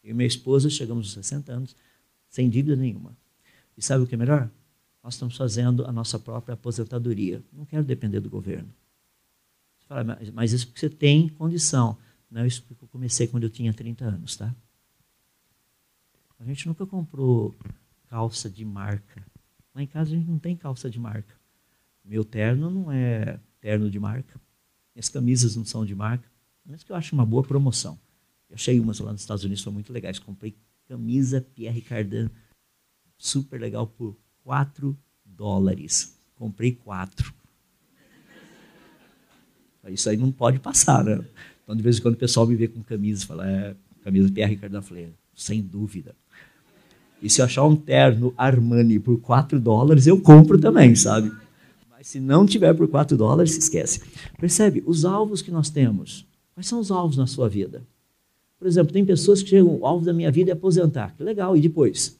Eu 0.05 0.11
e 0.11 0.15
minha 0.15 0.27
esposa 0.27 0.69
chegamos 0.69 1.07
aos 1.07 1.15
60 1.15 1.51
anos 1.51 1.75
sem 2.29 2.51
dívida 2.51 2.77
nenhuma. 2.77 3.17
E 3.75 3.83
sabe 3.83 4.05
o 4.05 4.07
que 4.07 4.15
é 4.15 4.19
melhor? 4.19 4.51
Nós 5.03 5.15
estamos 5.15 5.37
fazendo 5.37 5.87
a 5.87 5.93
nossa 5.93 6.19
própria 6.19 6.55
aposentadoria. 6.55 7.43
Não 7.53 7.65
quero 7.65 7.85
depender 7.85 8.21
do 8.21 8.29
governo. 8.29 8.69
Você 9.79 9.87
fala, 9.87 10.19
mas, 10.33 10.53
isso 10.53 10.67
porque 10.67 10.81
você 10.81 10.91
tem 10.91 11.29
condição. 11.29 11.97
Não, 12.31 12.45
isso 12.45 12.63
porque 12.65 12.85
eu 12.85 12.89
comecei 12.89 13.27
quando 13.27 13.45
eu 13.45 13.51
tinha 13.51 13.73
30 13.73 14.05
anos, 14.05 14.37
tá? 14.37 14.55
A 16.39 16.45
gente 16.45 16.67
nunca 16.69 16.87
comprou 16.87 17.57
calça 18.09 18.49
de 18.51 18.65
marca. 18.65 19.25
Lá 19.75 19.83
em 19.83 19.87
casa 19.87 20.13
a 20.13 20.17
gente 20.17 20.29
não 20.29 20.39
tem 20.39 20.57
calça 20.57 20.91
de 20.91 20.99
marca. 20.99 21.35
Meu 22.05 22.25
terno 22.25 22.71
não 22.71 22.93
é 22.93 23.41
terno 23.61 23.91
de 23.91 23.99
marca. 23.99 24.41
Minhas 24.95 25.09
camisas 25.09 25.57
não 25.57 25.65
são 25.65 25.85
de 25.85 25.95
marca. 25.95 26.29
Mas 26.65 26.83
que 26.83 26.93
eu 26.93 26.97
acho 26.97 27.15
uma 27.15 27.25
boa 27.25 27.43
promoção. 27.43 27.99
Eu 28.49 28.55
achei 28.55 28.79
umas 28.79 28.99
lá 28.99 29.13
nos 29.13 29.23
Estados 29.23 29.45
Unidos, 29.45 29.63
foram 29.63 29.75
muito 29.75 29.93
legais. 29.93 30.19
Comprei 30.19 30.57
camisa 30.87 31.41
Pierre 31.41 31.83
Cardin, 31.83 32.31
super 33.17 33.61
legal, 33.61 33.87
por 33.87 34.17
4 34.49 34.97
dólares. 35.27 36.17
Comprei 36.35 36.73
quatro. 36.73 37.35
Isso 39.89 40.09
aí 40.09 40.17
não 40.17 40.33
pode 40.33 40.59
passar, 40.59 41.05
né? 41.05 41.23
Então, 41.63 41.77
de 41.77 41.83
vez 41.83 41.99
em 41.99 42.01
quando 42.01 42.15
o 42.15 42.19
pessoal 42.19 42.47
me 42.47 42.57
vê 42.57 42.67
com 42.67 42.83
camisa, 42.83 43.27
fala, 43.27 43.47
é, 43.47 43.77
camisa 44.03 44.33
Pierre. 44.33 44.59
Eu 44.63 44.83
falei, 44.83 45.13
sem 45.35 45.61
dúvida. 45.61 46.17
E 47.21 47.29
se 47.29 47.43
eu 47.43 47.45
achar 47.45 47.63
um 47.65 47.77
terno 47.77 48.33
Armani 48.39 48.99
por 48.99 49.21
4 49.21 49.61
dólares, 49.61 50.07
eu 50.07 50.19
compro 50.19 50.59
também, 50.59 50.95
sabe? 50.95 51.31
Mas 51.91 52.09
se 52.09 52.19
não 52.19 52.47
tiver 52.47 52.73
por 52.73 52.89
4 52.89 53.19
dólares, 53.19 53.53
se 53.53 53.59
esquece. 53.59 54.01
Percebe? 54.41 54.83
Os 54.87 55.05
alvos 55.05 55.43
que 55.43 55.51
nós 55.51 55.69
temos. 55.69 56.27
Quais 56.55 56.67
são 56.67 56.81
os 56.81 56.91
alvos 56.91 57.19
na 57.19 57.27
sua 57.27 57.51
vida? 57.51 57.87
Por 58.59 58.67
exemplo, 58.67 58.95
tem 58.95 59.05
pessoas 59.05 59.43
que 59.43 59.51
chegam, 59.51 59.79
o 59.79 59.85
alvo 59.85 60.07
da 60.07 60.15
minha 60.15 60.31
vida 60.31 60.53
é 60.53 60.55
aposentar. 60.55 61.15
Que 61.15 61.23
legal, 61.23 61.55
e 61.55 61.61
depois? 61.61 62.19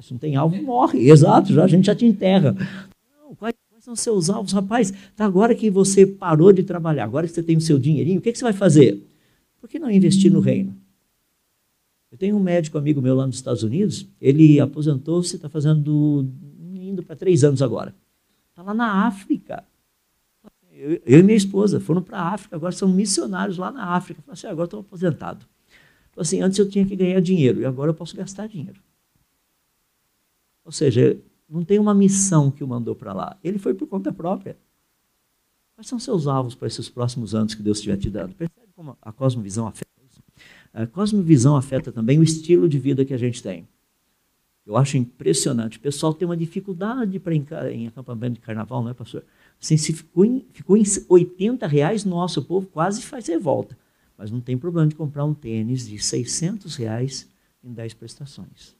Se 0.00 0.12
não 0.12 0.18
tem 0.18 0.36
alvo, 0.36 0.60
morre. 0.62 1.08
Exato, 1.08 1.52
já, 1.52 1.64
a 1.64 1.68
gente 1.68 1.86
já 1.86 1.94
te 1.94 2.04
enterra. 2.04 2.54
Não, 3.18 3.34
quais, 3.34 3.54
quais 3.70 3.84
são 3.84 3.96
seus 3.96 4.28
alvos? 4.28 4.52
Rapaz, 4.52 4.92
tá 5.16 5.24
agora 5.24 5.54
que 5.54 5.70
você 5.70 6.06
parou 6.06 6.52
de 6.52 6.62
trabalhar, 6.62 7.04
agora 7.04 7.26
que 7.26 7.32
você 7.32 7.42
tem 7.42 7.56
o 7.56 7.60
seu 7.60 7.78
dinheirinho, 7.78 8.18
o 8.18 8.22
que, 8.22 8.32
que 8.32 8.38
você 8.38 8.44
vai 8.44 8.52
fazer? 8.52 9.02
Por 9.60 9.68
que 9.68 9.78
não 9.78 9.90
investir 9.90 10.30
no 10.30 10.40
reino? 10.40 10.76
Eu 12.10 12.18
tenho 12.18 12.36
um 12.36 12.42
médico 12.42 12.78
amigo 12.78 13.02
meu 13.02 13.14
lá 13.14 13.26
nos 13.26 13.36
Estados 13.36 13.62
Unidos, 13.62 14.06
ele 14.20 14.60
aposentou-se, 14.60 15.36
está 15.36 15.48
fazendo, 15.48 16.26
indo 16.74 17.02
para 17.02 17.16
três 17.16 17.42
anos 17.42 17.60
agora. 17.60 17.94
Está 18.50 18.62
lá 18.62 18.72
na 18.72 19.06
África. 19.06 19.64
Eu, 20.72 21.00
eu, 21.04 21.18
e 21.18 21.22
minha 21.22 21.36
esposa 21.36 21.80
foram 21.80 22.02
para 22.02 22.18
a 22.18 22.34
África, 22.34 22.54
agora 22.54 22.72
são 22.72 22.88
missionários 22.88 23.58
lá 23.58 23.70
na 23.70 23.94
África. 23.94 24.22
Falei 24.22 24.34
assim, 24.34 24.46
agora 24.46 24.66
estou 24.66 24.80
aposentado. 24.80 25.44
Falei 26.12 26.22
assim, 26.22 26.40
antes 26.42 26.58
eu 26.58 26.68
tinha 26.68 26.86
que 26.86 26.94
ganhar 26.94 27.20
dinheiro, 27.20 27.60
e 27.60 27.64
agora 27.64 27.90
eu 27.90 27.94
posso 27.94 28.16
gastar 28.16 28.46
dinheiro. 28.46 28.80
Ou 30.66 30.72
seja, 30.72 31.16
não 31.48 31.64
tem 31.64 31.78
uma 31.78 31.94
missão 31.94 32.50
que 32.50 32.64
o 32.64 32.66
mandou 32.66 32.94
para 32.96 33.12
lá. 33.12 33.38
Ele 33.42 33.56
foi 33.56 33.72
por 33.72 33.86
conta 33.86 34.12
própria. 34.12 34.56
Quais 35.76 35.86
são 35.86 35.98
seus 35.98 36.26
alvos 36.26 36.56
para 36.56 36.66
esses 36.66 36.88
próximos 36.88 37.34
anos 37.34 37.54
que 37.54 37.62
Deus 37.62 37.78
estiver 37.78 37.96
te 37.96 38.10
dando? 38.10 38.34
Percebe 38.34 38.66
como 38.74 38.98
a 39.00 39.12
cosmovisão 39.12 39.68
afeta? 39.68 39.86
A 40.74 40.86
cosmovisão 40.86 41.56
afeta 41.56 41.92
também 41.92 42.18
o 42.18 42.22
estilo 42.22 42.68
de 42.68 42.78
vida 42.78 43.04
que 43.04 43.14
a 43.14 43.16
gente 43.16 43.42
tem. 43.42 43.66
Eu 44.66 44.76
acho 44.76 44.96
impressionante. 44.96 45.78
O 45.78 45.80
pessoal 45.80 46.12
tem 46.12 46.26
uma 46.26 46.36
dificuldade 46.36 47.18
para 47.20 47.32
em, 47.34 47.86
acampamento 47.86 48.34
de 48.34 48.40
carnaval, 48.40 48.82
não 48.82 48.90
é, 48.90 48.94
pastor? 48.94 49.24
Assim, 49.62 49.76
se 49.76 49.92
ficou 49.92 50.24
em, 50.24 50.44
ficou 50.52 50.76
em 50.76 50.82
80 51.08 51.66
reais, 51.68 52.04
nossa, 52.04 52.40
o 52.40 52.44
povo 52.44 52.66
quase 52.66 53.02
faz 53.02 53.28
revolta. 53.28 53.78
Mas 54.18 54.30
não 54.32 54.40
tem 54.40 54.58
problema 54.58 54.88
de 54.88 54.96
comprar 54.96 55.24
um 55.24 55.32
tênis 55.32 55.86
de 55.86 55.98
600 55.98 56.74
reais 56.74 57.28
em 57.62 57.72
10 57.72 57.94
prestações. 57.94 58.76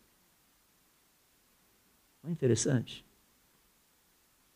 Não 2.26 2.30
é 2.30 2.32
interessante? 2.32 3.04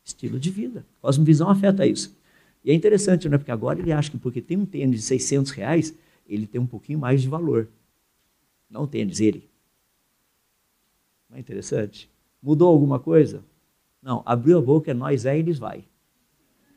Estilo 0.05 0.41
de 0.41 0.51
vida. 0.51 0.85
Cosmovisão 1.01 1.49
afeta 1.49 1.87
isso. 1.87 2.19
E 2.65 2.71
é 2.73 2.75
interessante, 2.75 3.29
né? 3.29 3.39
Porque 3.39 3.53
agora 3.53 3.79
ele 3.79 3.93
acha 3.93 4.11
que 4.11 4.19
porque 4.19 4.43
tem 4.43 4.57
um 4.57 4.67
tênis 4.67 4.97
de 4.97 5.07
600 5.07 5.53
reais, 5.53 5.95
ele 6.29 6.49
tem 6.49 6.61
um 6.61 6.67
pouquinho 6.67 6.99
mais 6.99 7.23
de 7.23 7.29
valor. 7.29 7.69
Não 8.69 8.83
o 8.83 8.87
tênis, 8.89 9.21
ele. 9.21 9.49
Não 11.29 11.37
é 11.37 11.41
interessante? 11.41 12.11
Mudou 12.43 12.69
alguma 12.69 12.99
coisa? 12.99 13.45
Não, 14.03 14.21
abriu 14.27 14.59
a 14.59 14.61
boca, 14.61 14.91
é 14.91 14.95
nós 14.95 15.25
é, 15.25 15.39
eles 15.39 15.57
vai. 15.57 15.85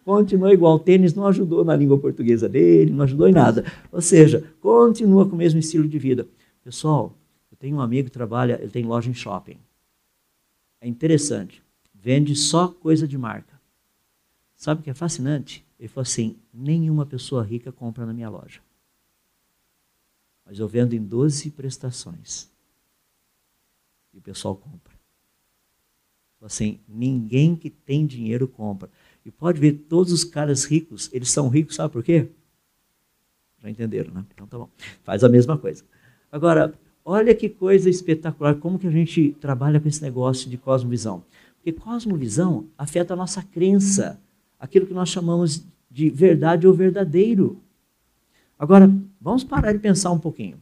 Continua 0.05 0.53
igual. 0.53 0.75
O 0.75 0.79
tênis 0.79 1.15
não 1.15 1.25
ajudou 1.25 1.65
na 1.65 1.75
língua 1.75 1.97
portuguesa 1.97 2.47
dele, 2.47 2.91
não 2.91 3.05
ajudou 3.05 3.27
em 3.27 3.33
nada. 3.33 3.65
Ou 3.91 3.99
seja, 4.01 4.47
continua 4.61 5.27
com 5.27 5.33
o 5.33 5.39
mesmo 5.39 5.59
estilo 5.59 5.87
de 5.87 5.97
vida. 5.97 6.27
Pessoal, 6.63 7.17
eu 7.51 7.57
tenho 7.57 7.77
um 7.77 7.81
amigo 7.81 8.09
que 8.09 8.13
trabalha, 8.13 8.59
ele 8.61 8.69
tem 8.69 8.85
loja 8.85 9.09
em 9.09 9.13
shopping. 9.15 9.57
É 10.83 10.87
interessante. 10.87 11.63
Vende 11.93 12.35
só 12.35 12.67
coisa 12.67 13.07
de 13.07 13.17
marca. 13.17 13.59
Sabe 14.55 14.81
o 14.81 14.83
que 14.83 14.89
é 14.89 14.93
fascinante? 14.93 15.65
Ele 15.79 15.87
falou 15.87 16.03
assim: 16.03 16.37
nenhuma 16.53 17.05
pessoa 17.05 17.43
rica 17.43 17.71
compra 17.71 18.05
na 18.05 18.13
minha 18.13 18.29
loja 18.29 18.61
mas 20.45 20.59
eu 20.59 20.67
vendo 20.67 20.93
em 20.93 21.01
12 21.01 21.51
prestações. 21.51 22.51
E 24.13 24.17
o 24.17 24.21
pessoal 24.21 24.55
compra. 24.55 24.93
Assim, 26.41 26.81
ninguém 26.87 27.55
que 27.55 27.69
tem 27.69 28.05
dinheiro 28.05 28.47
compra. 28.49 28.89
E 29.25 29.31
pode 29.31 29.61
ver, 29.61 29.85
todos 29.89 30.11
os 30.11 30.25
caras 30.25 30.65
ricos, 30.65 31.09
eles 31.13 31.31
são 31.31 31.47
ricos, 31.47 31.75
sabe 31.75 31.93
por 31.93 32.03
quê? 32.03 32.29
Já 33.59 33.69
entenderam, 33.69 34.13
né? 34.13 34.25
Então 34.33 34.45
tá 34.45 34.57
bom. 34.57 34.69
Faz 35.03 35.23
a 35.23 35.29
mesma 35.29 35.57
coisa. 35.57 35.85
Agora, 36.29 36.77
olha 37.03 37.35
que 37.35 37.49
coisa 37.49 37.89
espetacular, 37.89 38.55
como 38.55 38.79
que 38.79 38.87
a 38.87 38.91
gente 38.91 39.35
trabalha 39.39 39.79
com 39.79 39.87
esse 39.87 40.01
negócio 40.01 40.49
de 40.49 40.57
cosmovisão. 40.57 41.23
Porque 41.55 41.71
cosmovisão 41.71 42.67
afeta 42.77 43.13
a 43.13 43.17
nossa 43.17 43.41
crença, 43.41 44.19
aquilo 44.59 44.85
que 44.85 44.93
nós 44.93 45.09
chamamos 45.09 45.65
de 45.89 46.09
verdade 46.09 46.67
ou 46.67 46.73
verdadeiro. 46.73 47.61
Agora, 48.57 48.89
vamos 49.19 49.43
parar 49.43 49.73
e 49.73 49.79
pensar 49.79 50.11
um 50.11 50.19
pouquinho. 50.19 50.61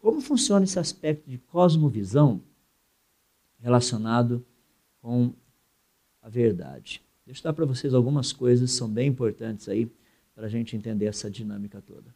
Como 0.00 0.20
funciona 0.20 0.64
esse 0.64 0.78
aspecto 0.78 1.28
de 1.28 1.38
cosmovisão 1.38 2.40
relacionado 3.58 4.44
com 5.02 5.32
a 6.22 6.28
verdade. 6.28 7.02
Deixa 7.26 7.40
eu 7.40 7.44
dar 7.44 7.52
para 7.52 7.66
vocês 7.66 7.94
algumas 7.94 8.32
coisas 8.32 8.70
que 8.70 8.76
são 8.76 8.88
bem 8.88 9.08
importantes 9.08 9.68
aí 9.68 9.90
para 10.34 10.46
a 10.46 10.48
gente 10.48 10.76
entender 10.76 11.06
essa 11.06 11.30
dinâmica 11.30 11.82
toda. 11.82 12.14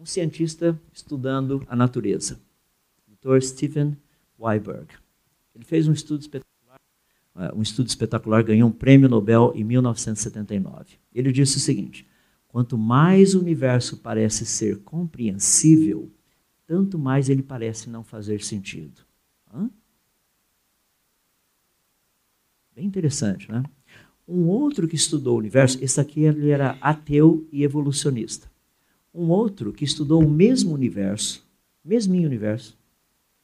Um 0.00 0.06
cientista 0.06 0.80
estudando 0.94 1.62
a 1.68 1.76
natureza, 1.76 2.40
o 3.06 3.14
Dr. 3.14 3.42
Stephen 3.42 3.98
Weiberg. 4.38 4.86
Ele 5.54 5.62
fez 5.62 5.86
um 5.86 5.92
estudo 5.92 6.22
espetacular, 6.22 6.80
é, 7.36 7.54
um 7.54 7.60
estudo 7.60 7.88
espetacular, 7.88 8.42
ganhou 8.42 8.70
um 8.70 8.72
prêmio 8.72 9.10
Nobel 9.10 9.52
em 9.54 9.62
1979. 9.62 10.98
Ele 11.14 11.30
disse 11.30 11.58
o 11.58 11.60
seguinte: 11.60 12.08
quanto 12.48 12.78
mais 12.78 13.34
o 13.34 13.40
universo 13.40 13.98
parece 13.98 14.46
ser 14.46 14.78
compreensível, 14.84 16.10
tanto 16.66 16.98
mais 16.98 17.28
ele 17.28 17.42
parece 17.42 17.90
não 17.90 18.02
fazer 18.02 18.42
sentido. 18.42 19.02
Hã? 19.52 19.68
Bem 22.74 22.86
interessante, 22.86 23.52
né? 23.52 23.62
Um 24.26 24.46
outro 24.46 24.88
que 24.88 24.96
estudou 24.96 25.34
o 25.34 25.40
universo, 25.40 25.76
esse 25.84 26.00
aqui 26.00 26.22
ele 26.22 26.48
era 26.48 26.78
ateu 26.80 27.46
e 27.52 27.62
evolucionista. 27.64 28.49
Um 29.12 29.28
outro 29.28 29.72
que 29.72 29.84
estudou 29.84 30.22
o 30.24 30.30
mesmo 30.30 30.72
universo, 30.72 31.44
mesminho 31.84 32.26
universo, 32.26 32.78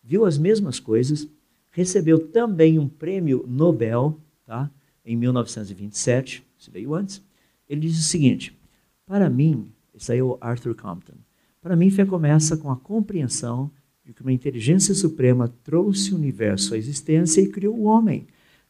viu 0.03 0.25
as 0.25 0.39
mesmas 0.39 0.79
coisas, 0.79 1.29
recebeu 1.71 2.29
também 2.29 2.79
um 2.79 2.89
prêmio 2.89 3.45
Nobel, 3.49 4.19
tá? 4.45 4.71
Em 5.05 5.17
1927, 5.17 6.45
se 6.59 6.71
veio 6.71 6.95
antes. 6.95 7.23
Ele 7.69 7.83
diz 7.83 7.99
o 7.99 8.03
seguinte: 8.03 8.57
para 9.05 9.29
mim, 9.29 9.69
isso 9.95 10.13
aí 10.13 10.19
é 10.19 10.23
o 10.23 10.39
Arthur 10.41 10.75
Compton. 10.75 11.15
Para 11.61 11.77
mim, 11.77 11.91
fé 11.91 12.05
começa 12.05 12.57
com 12.57 12.71
a 12.71 12.77
compreensão 12.77 13.71
de 14.05 14.13
que 14.13 14.23
uma 14.23 14.33
inteligência 14.33 14.95
suprema 14.95 15.53
trouxe 15.65 16.13
o 16.13 16.17
universo 16.17 16.75
à 16.75 16.79
existência 16.79 17.41
e 17.41 17.49
criou 17.49 17.77
o 17.77 17.85
homem. 17.85 18.27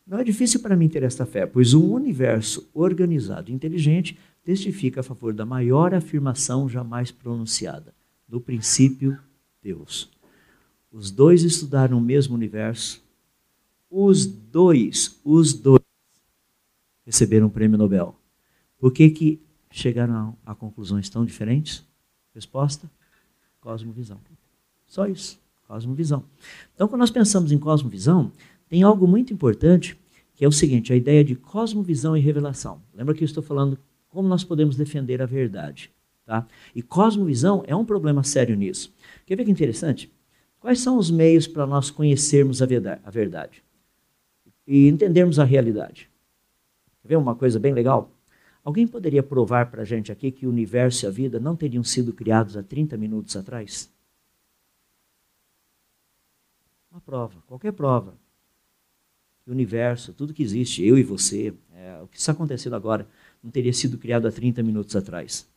Não 0.07 0.19
é 0.19 0.25
difícil 0.25 0.61
para 0.61 0.77
mim 0.77 0.89
ter 0.89 1.03
esta 1.03 1.27
fé, 1.27 1.45
pois 1.45 1.75
um 1.75 1.93
universo 1.93 2.71
organizado 2.73 3.51
e 3.51 3.55
inteligente 3.55 4.17
testifica 4.47 5.01
a 5.01 5.03
favor 5.03 5.35
da 5.35 5.45
maior 5.45 5.93
afirmação 5.93 6.69
jamais 6.69 7.11
pronunciada: 7.11 7.93
do 8.29 8.41
princípio, 8.41 9.19
Deus. 9.61 10.09
Os 10.93 11.11
dois 11.11 11.43
estudaram 11.43 11.99
o 11.99 12.01
mesmo 12.01 12.37
universo. 12.37 13.05
Os 13.91 14.25
dois, 14.25 15.21
os 15.25 15.53
dois 15.53 15.83
receberam 17.05 17.49
o 17.49 17.51
prêmio 17.51 17.77
Nobel. 17.77 18.15
Por 18.79 18.93
que, 18.93 19.11
que 19.11 19.43
chegaram 19.69 20.37
a 20.47 20.55
conclusões 20.55 21.09
tão 21.09 21.25
diferentes? 21.25 21.85
Resposta: 22.33 22.89
cosmovisão. 23.61 24.21
Só 24.87 25.09
isso, 25.09 25.41
cosmovisão. 25.67 26.25
Então, 26.73 26.87
quando 26.87 27.01
nós 27.01 27.11
pensamos 27.11 27.51
em 27.51 27.59
cosmovisão, 27.59 28.31
tem 28.69 28.85
algo 28.85 29.09
muito 29.09 29.33
importante, 29.33 29.99
que 30.37 30.45
é 30.45 30.49
o 30.49 30.53
seguinte, 30.53 30.93
a 30.93 30.97
ideia 30.97 31.25
de 31.25 31.35
cosmovisão 31.35 32.17
e 32.17 32.21
revelação. 32.21 32.81
Lembra 32.95 33.13
que 33.13 33.25
eu 33.25 33.27
estou 33.27 33.43
falando 33.43 33.77
como 34.17 34.31
nós 34.31 34.43
podemos 34.43 34.77
defender 34.77 35.21
a 35.21 35.27
verdade. 35.27 35.93
Tá? 36.25 36.47
E 36.75 36.81
cosmovisão 36.81 37.63
é 37.67 37.77
um 37.77 37.85
problema 37.85 38.25
sério 38.25 38.57
nisso. 38.57 38.91
Quer 39.27 39.37
ver 39.37 39.45
que 39.45 39.51
interessante? 39.51 40.11
Quais 40.59 40.81
são 40.81 40.97
os 40.97 41.11
meios 41.11 41.47
para 41.47 41.67
nós 41.67 41.91
conhecermos 41.91 42.63
a 42.63 42.67
verdade 43.11 43.63
e 44.67 44.89
entendermos 44.89 45.39
a 45.39 45.45
realidade? 45.45 46.09
Quer 47.03 47.09
ver 47.09 47.17
uma 47.17 47.35
coisa 47.37 47.61
bem 47.61 47.75
legal? 47.75 48.11
Alguém 48.65 48.87
poderia 48.87 49.23
provar 49.23 49.71
para 49.71 49.83
a 49.83 49.85
gente 49.85 50.11
aqui 50.11 50.31
que 50.31 50.47
o 50.47 50.51
universo 50.51 51.05
e 51.05 51.07
a 51.07 51.11
vida 51.11 51.39
não 51.39 51.55
teriam 51.55 51.85
sido 51.85 52.11
criados 52.15 52.57
há 52.57 52.63
30 52.63 52.97
minutos 52.97 53.37
atrás? 53.37 53.93
Uma 56.91 57.03
prova, 57.03 57.43
qualquer 57.47 57.75
prova 57.75 58.15
o 59.47 59.53
universo, 59.53 60.13
tudo 60.13 60.35
que 60.35 60.43
existe, 60.43 60.85
eu 60.85 60.99
e 60.99 61.03
você, 61.03 61.55
é, 61.75 62.01
o 62.03 62.09
que 62.09 62.19
está 62.19 62.33
acontecendo 62.33 62.75
agora, 62.75 63.07
não 63.43 63.51
teria 63.51 63.73
sido 63.73 63.99
criado 63.99 64.27
há 64.27 64.33
30 64.33 64.63
minutos 64.63 64.95
atrás. 64.97 65.49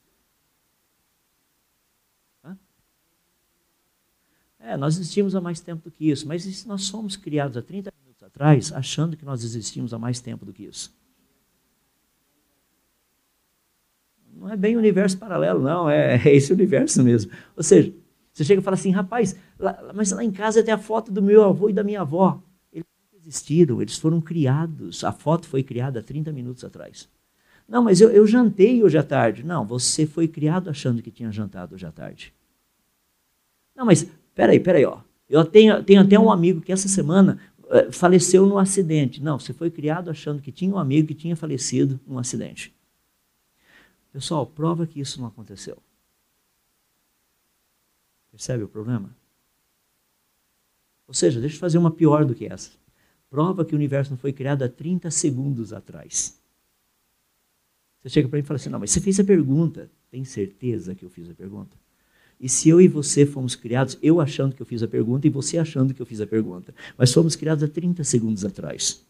É, 4.59 4.75
nós 4.75 4.95
existimos 4.95 5.35
há 5.35 5.41
mais 5.41 5.61
tempo 5.61 5.83
do 5.83 5.91
que 5.91 6.09
isso, 6.09 6.27
mas 6.27 6.65
nós 6.65 6.83
somos 6.83 7.15
criados 7.15 7.55
há 7.55 7.61
30 7.61 7.91
minutos 8.01 8.21
atrás, 8.21 8.73
achando 8.73 9.15
que 9.15 9.23
nós 9.23 9.43
existimos 9.43 9.93
há 9.93 9.97
mais 9.97 10.19
tempo 10.19 10.45
do 10.45 10.51
que 10.51 10.65
isso. 10.65 10.93
Não 14.35 14.49
é 14.49 14.57
bem 14.57 14.75
universo 14.75 15.17
paralelo, 15.17 15.61
não, 15.61 15.89
é, 15.89 16.15
é 16.15 16.35
esse 16.35 16.51
universo 16.51 17.01
mesmo. 17.01 17.31
Ou 17.55 17.63
seja, 17.63 17.93
você 18.33 18.43
chega 18.43 18.61
e 18.61 18.63
fala 18.63 18.75
assim, 18.75 18.91
rapaz, 18.91 19.35
lá, 19.57 19.91
mas 19.95 20.11
lá 20.11 20.23
em 20.23 20.31
casa 20.31 20.61
tem 20.61 20.73
a 20.73 20.77
foto 20.77 21.11
do 21.11 21.21
meu 21.21 21.43
avô 21.43 21.69
e 21.69 21.73
da 21.73 21.83
minha 21.83 22.01
avó 22.01 22.43
existiram, 23.29 23.81
eles 23.81 23.97
foram 23.97 24.19
criados. 24.19 25.03
A 25.03 25.11
foto 25.11 25.47
foi 25.47 25.61
criada 25.63 26.01
30 26.01 26.31
minutos 26.31 26.63
atrás. 26.63 27.07
Não, 27.69 27.83
mas 27.83 28.01
eu, 28.01 28.09
eu 28.09 28.25
jantei 28.25 28.83
hoje 28.83 28.97
à 28.97 29.03
tarde. 29.03 29.43
Não, 29.43 29.65
você 29.65 30.05
foi 30.05 30.27
criado 30.27 30.69
achando 30.69 31.01
que 31.03 31.11
tinha 31.11 31.31
jantado 31.31 31.75
hoje 31.75 31.85
à 31.85 31.91
tarde. 31.91 32.33
Não, 33.75 33.85
mas 33.85 34.09
peraí, 34.33 34.59
peraí, 34.59 34.83
ó. 34.83 35.01
Eu 35.29 35.45
tenho, 35.45 35.83
tenho 35.83 36.01
até 36.01 36.19
um 36.19 36.31
amigo 36.31 36.59
que 36.59 36.71
essa 36.71 36.87
semana 36.87 37.39
uh, 37.59 37.91
faleceu 37.91 38.47
num 38.47 38.57
acidente. 38.57 39.21
Não, 39.21 39.39
você 39.39 39.53
foi 39.53 39.69
criado 39.69 40.09
achando 40.09 40.41
que 40.41 40.51
tinha 40.51 40.73
um 40.73 40.79
amigo 40.79 41.07
que 41.07 41.13
tinha 41.13 41.35
falecido 41.35 41.99
num 42.07 42.17
acidente. 42.17 42.73
Pessoal, 44.11 44.47
prova 44.47 44.87
que 44.87 44.99
isso 44.99 45.21
não 45.21 45.27
aconteceu. 45.27 45.77
Percebe 48.31 48.63
o 48.63 48.67
problema? 48.67 49.15
Ou 51.07 51.13
seja, 51.13 51.39
deixa 51.39 51.55
eu 51.55 51.59
fazer 51.59 51.77
uma 51.77 51.91
pior 51.91 52.25
do 52.25 52.33
que 52.33 52.45
essa 52.45 52.71
prova 53.29 53.63
que 53.63 53.73
o 53.73 53.77
universo 53.77 54.11
não 54.11 54.17
foi 54.17 54.33
criado 54.33 54.63
há 54.63 54.69
30 54.69 55.11
segundos 55.11 55.71
atrás. 55.71 56.38
Você 58.01 58.09
chega 58.09 58.27
para 58.27 58.37
mim 58.37 58.43
e 58.43 58.45
fala 58.45 58.55
assim: 58.55 58.69
não, 58.69 58.79
mas 58.79 58.91
você 58.91 59.01
fez 59.01 59.19
a 59.19 59.23
pergunta. 59.23 59.89
Tem 60.09 60.23
certeza 60.23 60.95
que 60.95 61.03
eu 61.03 61.09
fiz 61.09 61.29
a 61.29 61.33
pergunta? 61.33 61.77
E 62.39 62.47
se 62.47 62.69
eu 62.69 62.79
e 62.79 62.87
você 62.87 63.25
fomos 63.25 63.53
criados, 63.55 63.97
eu 64.01 64.21
achando 64.21 64.55
que 64.55 64.61
eu 64.61 64.65
fiz 64.65 64.81
a 64.81 64.87
pergunta 64.87 65.27
e 65.27 65.29
você 65.29 65.57
achando 65.57 65.93
que 65.93 66.01
eu 66.01 66.05
fiz 66.05 66.21
a 66.21 66.27
pergunta, 66.27 66.73
mas 66.97 67.13
fomos 67.13 67.35
criados 67.35 67.63
há 67.63 67.67
30 67.67 68.03
segundos 68.03 68.45
atrás. 68.45 69.05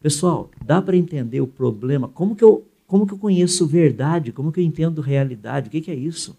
Pessoal, 0.00 0.50
dá 0.64 0.80
para 0.80 0.96
entender 0.96 1.40
o 1.40 1.46
problema? 1.46 2.08
Como 2.08 2.36
que, 2.36 2.44
eu, 2.44 2.64
como 2.86 3.06
que 3.06 3.12
eu 3.12 3.18
conheço 3.18 3.66
verdade? 3.66 4.32
Como 4.32 4.52
que 4.52 4.60
eu 4.60 4.64
entendo 4.64 5.00
realidade? 5.00 5.68
O 5.68 5.70
que, 5.70 5.80
que 5.80 5.90
é 5.90 5.94
isso? 5.94 6.38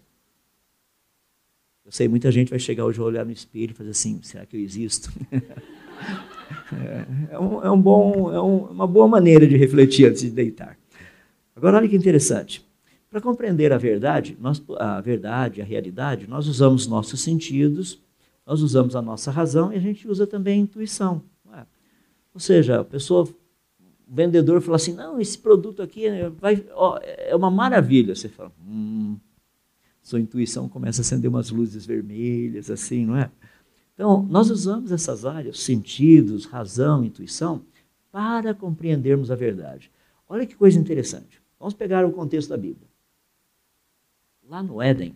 Eu 1.84 1.92
sei, 1.92 2.08
muita 2.08 2.32
gente 2.32 2.50
vai 2.50 2.58
chegar 2.58 2.84
hoje 2.84 3.00
olhar 3.00 3.24
no 3.24 3.30
espelho 3.30 3.72
e 3.72 3.74
fazer 3.74 3.90
assim: 3.90 4.18
será 4.22 4.46
que 4.46 4.56
eu 4.56 4.60
existo? 4.60 5.12
É, 6.72 7.34
é, 7.34 7.38
um, 7.38 7.62
é, 7.62 7.70
um 7.70 7.80
bom, 7.80 8.32
é 8.32 8.40
um, 8.40 8.64
uma 8.66 8.86
boa 8.86 9.06
maneira 9.06 9.46
de 9.46 9.56
refletir 9.56 10.06
antes 10.06 10.22
de 10.22 10.30
deitar. 10.30 10.76
Agora, 11.62 11.76
olha 11.76 11.88
que 11.88 11.94
interessante. 11.94 12.68
Para 13.08 13.20
compreender 13.20 13.72
a 13.72 13.78
verdade, 13.78 14.36
nós, 14.40 14.60
a 14.80 15.00
verdade, 15.00 15.62
a 15.62 15.64
realidade, 15.64 16.26
nós 16.26 16.48
usamos 16.48 16.88
nossos 16.88 17.20
sentidos, 17.20 18.02
nós 18.44 18.62
usamos 18.62 18.96
a 18.96 19.00
nossa 19.00 19.30
razão 19.30 19.72
e 19.72 19.76
a 19.76 19.78
gente 19.78 20.08
usa 20.08 20.26
também 20.26 20.54
a 20.54 20.62
intuição. 20.64 21.22
É? 21.54 21.64
Ou 22.34 22.40
seja, 22.40 22.80
a 22.80 22.84
pessoa, 22.84 23.28
o 23.28 23.32
vendedor 24.08 24.60
fala 24.60 24.74
assim, 24.74 24.92
não, 24.92 25.20
esse 25.20 25.38
produto 25.38 25.82
aqui 25.82 26.06
vai, 26.36 26.66
ó, 26.72 26.98
é 27.00 27.36
uma 27.36 27.48
maravilha. 27.48 28.16
Você 28.16 28.28
fala, 28.28 28.50
hum, 28.66 29.16
sua 30.02 30.18
intuição 30.18 30.68
começa 30.68 31.00
a 31.00 31.02
acender 31.02 31.30
umas 31.30 31.50
luzes 31.50 31.86
vermelhas, 31.86 32.72
assim, 32.72 33.06
não 33.06 33.16
é? 33.16 33.30
Então, 33.94 34.26
nós 34.28 34.50
usamos 34.50 34.90
essas 34.90 35.24
áreas, 35.24 35.60
sentidos, 35.60 36.44
razão, 36.44 37.04
intuição, 37.04 37.62
para 38.10 38.52
compreendermos 38.52 39.30
a 39.30 39.36
verdade. 39.36 39.92
Olha 40.28 40.44
que 40.44 40.56
coisa 40.56 40.76
interessante. 40.76 41.41
Vamos 41.62 41.74
pegar 41.74 42.04
o 42.04 42.10
contexto 42.10 42.48
da 42.48 42.56
Bíblia. 42.56 42.88
Lá 44.48 44.64
no 44.64 44.82
Éden, 44.82 45.14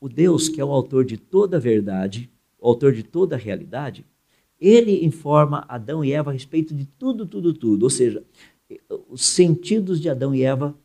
o 0.00 0.08
Deus, 0.08 0.48
que 0.48 0.60
é 0.60 0.64
o 0.64 0.72
autor 0.72 1.04
de 1.04 1.16
toda 1.16 1.56
a 1.58 1.60
verdade, 1.60 2.28
o 2.58 2.66
autor 2.66 2.92
de 2.92 3.04
toda 3.04 3.36
a 3.36 3.38
realidade, 3.38 4.04
ele 4.60 5.04
informa 5.04 5.64
Adão 5.68 6.04
e 6.04 6.12
Eva 6.12 6.30
a 6.30 6.32
respeito 6.32 6.74
de 6.74 6.84
tudo, 6.84 7.24
tudo, 7.24 7.54
tudo. 7.54 7.84
Ou 7.84 7.90
seja, 7.90 8.24
os 9.08 9.24
sentidos 9.24 10.00
de 10.00 10.08
Adão 10.08 10.34
e 10.34 10.42
Eva 10.42 10.76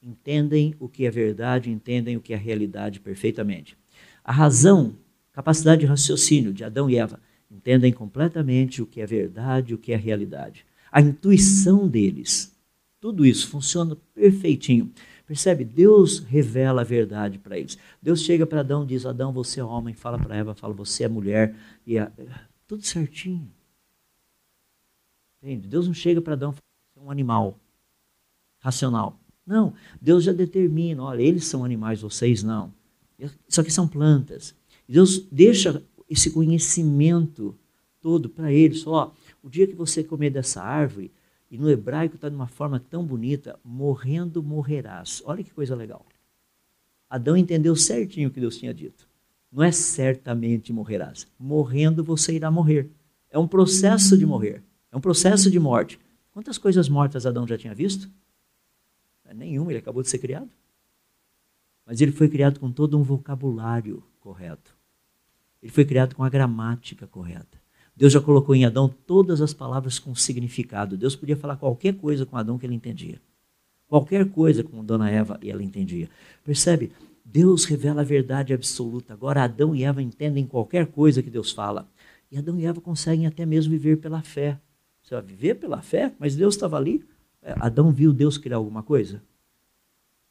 entendem 0.00 0.72
o 0.78 0.88
que 0.88 1.04
é 1.04 1.10
verdade, 1.10 1.68
entendem 1.68 2.16
o 2.16 2.20
que 2.20 2.32
é 2.32 2.36
realidade 2.36 3.00
perfeitamente. 3.00 3.76
A 4.22 4.30
razão 4.30 4.94
capacidade 5.32 5.80
de 5.80 5.86
raciocínio 5.86 6.52
de 6.52 6.62
Adão 6.62 6.88
e 6.88 6.96
Eva 6.96 7.20
entendem 7.50 7.92
completamente 7.92 8.80
o 8.80 8.86
que 8.86 9.00
é 9.00 9.06
verdade, 9.06 9.74
o 9.74 9.78
que 9.78 9.92
é 9.92 9.96
realidade. 9.96 10.64
A 10.92 11.00
intuição 11.00 11.88
deles, 11.88 12.56
tudo 13.00 13.24
isso 13.24 13.48
funciona 13.48 13.96
perfeitinho. 14.14 14.92
Percebe? 15.26 15.64
Deus 15.64 16.20
revela 16.20 16.80
a 16.80 16.84
verdade 16.84 17.38
para 17.38 17.58
eles. 17.58 17.76
Deus 18.00 18.22
chega 18.22 18.46
para 18.46 18.60
Adão 18.60 18.84
e 18.84 18.86
diz: 18.86 19.04
Adão, 19.04 19.32
você 19.32 19.60
é 19.60 19.64
homem. 19.64 19.94
Fala 19.94 20.18
para 20.18 20.36
Eva, 20.36 20.54
fala, 20.54 20.72
você 20.72 21.04
é 21.04 21.08
mulher. 21.08 21.54
E 21.86 21.98
é, 21.98 22.10
tudo 22.66 22.82
certinho. 22.82 23.50
Entende? 25.42 25.68
Deus 25.68 25.86
não 25.86 25.94
chega 25.94 26.20
para 26.20 26.32
Adão 26.32 26.50
e 26.50 26.54
fala, 26.54 26.62
você 26.94 27.00
é 27.00 27.02
um 27.02 27.10
animal 27.10 27.58
racional. 28.58 29.20
Não. 29.46 29.74
Deus 30.00 30.24
já 30.24 30.32
determina: 30.32 31.02
olha, 31.02 31.22
eles 31.22 31.44
são 31.44 31.64
animais, 31.64 32.00
vocês 32.00 32.42
não. 32.42 32.72
Isso 33.46 33.60
aqui 33.60 33.70
são 33.70 33.86
plantas. 33.86 34.54
Deus 34.88 35.18
deixa 35.30 35.82
esse 36.08 36.30
conhecimento 36.30 37.54
todo 38.00 38.28
para 38.28 38.52
ele, 38.52 38.74
só, 38.74 39.14
o 39.42 39.50
dia 39.50 39.66
que 39.66 39.74
você 39.74 40.02
comer 40.02 40.30
dessa 40.30 40.62
árvore, 40.62 41.10
e 41.50 41.56
no 41.56 41.70
hebraico 41.70 42.16
está 42.16 42.28
de 42.28 42.34
uma 42.34 42.46
forma 42.46 42.78
tão 42.78 43.04
bonita, 43.04 43.58
morrendo 43.64 44.42
morrerás. 44.42 45.22
Olha 45.24 45.42
que 45.42 45.52
coisa 45.52 45.74
legal. 45.74 46.04
Adão 47.08 47.36
entendeu 47.36 47.74
certinho 47.74 48.28
o 48.28 48.32
que 48.32 48.40
Deus 48.40 48.58
tinha 48.58 48.74
dito. 48.74 49.08
Não 49.50 49.62
é 49.62 49.72
certamente 49.72 50.72
morrerás. 50.72 51.26
Morrendo 51.38 52.04
você 52.04 52.34
irá 52.34 52.50
morrer. 52.50 52.90
É 53.30 53.38
um 53.38 53.48
processo 53.48 54.16
de 54.16 54.26
morrer. 54.26 54.62
É 54.92 54.96
um 54.96 55.00
processo 55.00 55.50
de 55.50 55.58
morte. 55.58 55.98
Quantas 56.32 56.58
coisas 56.58 56.88
mortas 56.88 57.24
Adão 57.24 57.46
já 57.46 57.56
tinha 57.56 57.74
visto? 57.74 58.10
Nenhuma, 59.34 59.70
ele 59.70 59.78
acabou 59.78 60.02
de 60.02 60.08
ser 60.08 60.18
criado. 60.18 60.50
Mas 61.84 62.00
ele 62.00 62.12
foi 62.12 62.28
criado 62.28 62.60
com 62.60 62.70
todo 62.70 62.98
um 62.98 63.02
vocabulário 63.02 64.02
correto. 64.20 64.76
Ele 65.62 65.72
foi 65.72 65.84
criado 65.84 66.14
com 66.14 66.22
a 66.22 66.28
gramática 66.28 67.06
correta. 67.06 67.58
Deus 67.98 68.12
já 68.12 68.20
colocou 68.20 68.54
em 68.54 68.64
Adão 68.64 68.88
todas 68.88 69.40
as 69.40 69.52
palavras 69.52 69.98
com 69.98 70.14
significado. 70.14 70.96
Deus 70.96 71.16
podia 71.16 71.36
falar 71.36 71.56
qualquer 71.56 71.94
coisa 71.94 72.24
com 72.24 72.36
Adão 72.36 72.56
que 72.56 72.64
ele 72.64 72.76
entendia. 72.76 73.20
Qualquer 73.88 74.30
coisa 74.30 74.62
com 74.62 74.84
Dona 74.84 75.10
Eva 75.10 75.36
e 75.42 75.50
ela 75.50 75.64
entendia. 75.64 76.08
Percebe? 76.44 76.92
Deus 77.24 77.64
revela 77.64 78.02
a 78.02 78.04
verdade 78.04 78.54
absoluta. 78.54 79.12
Agora 79.12 79.42
Adão 79.42 79.74
e 79.74 79.82
Eva 79.82 80.00
entendem 80.00 80.46
qualquer 80.46 80.86
coisa 80.86 81.20
que 81.24 81.28
Deus 81.28 81.50
fala. 81.50 81.88
E 82.30 82.38
Adão 82.38 82.56
e 82.56 82.66
Eva 82.66 82.80
conseguem 82.80 83.26
até 83.26 83.44
mesmo 83.44 83.72
viver 83.72 83.96
pela 83.96 84.22
fé. 84.22 84.60
Você 85.02 85.16
vai 85.16 85.24
viver 85.24 85.56
pela 85.56 85.82
fé? 85.82 86.14
Mas 86.20 86.36
Deus 86.36 86.54
estava 86.54 86.76
ali. 86.76 87.04
É, 87.42 87.52
Adão 87.58 87.90
viu 87.90 88.12
Deus 88.12 88.38
criar 88.38 88.58
alguma 88.58 88.84
coisa? 88.84 89.20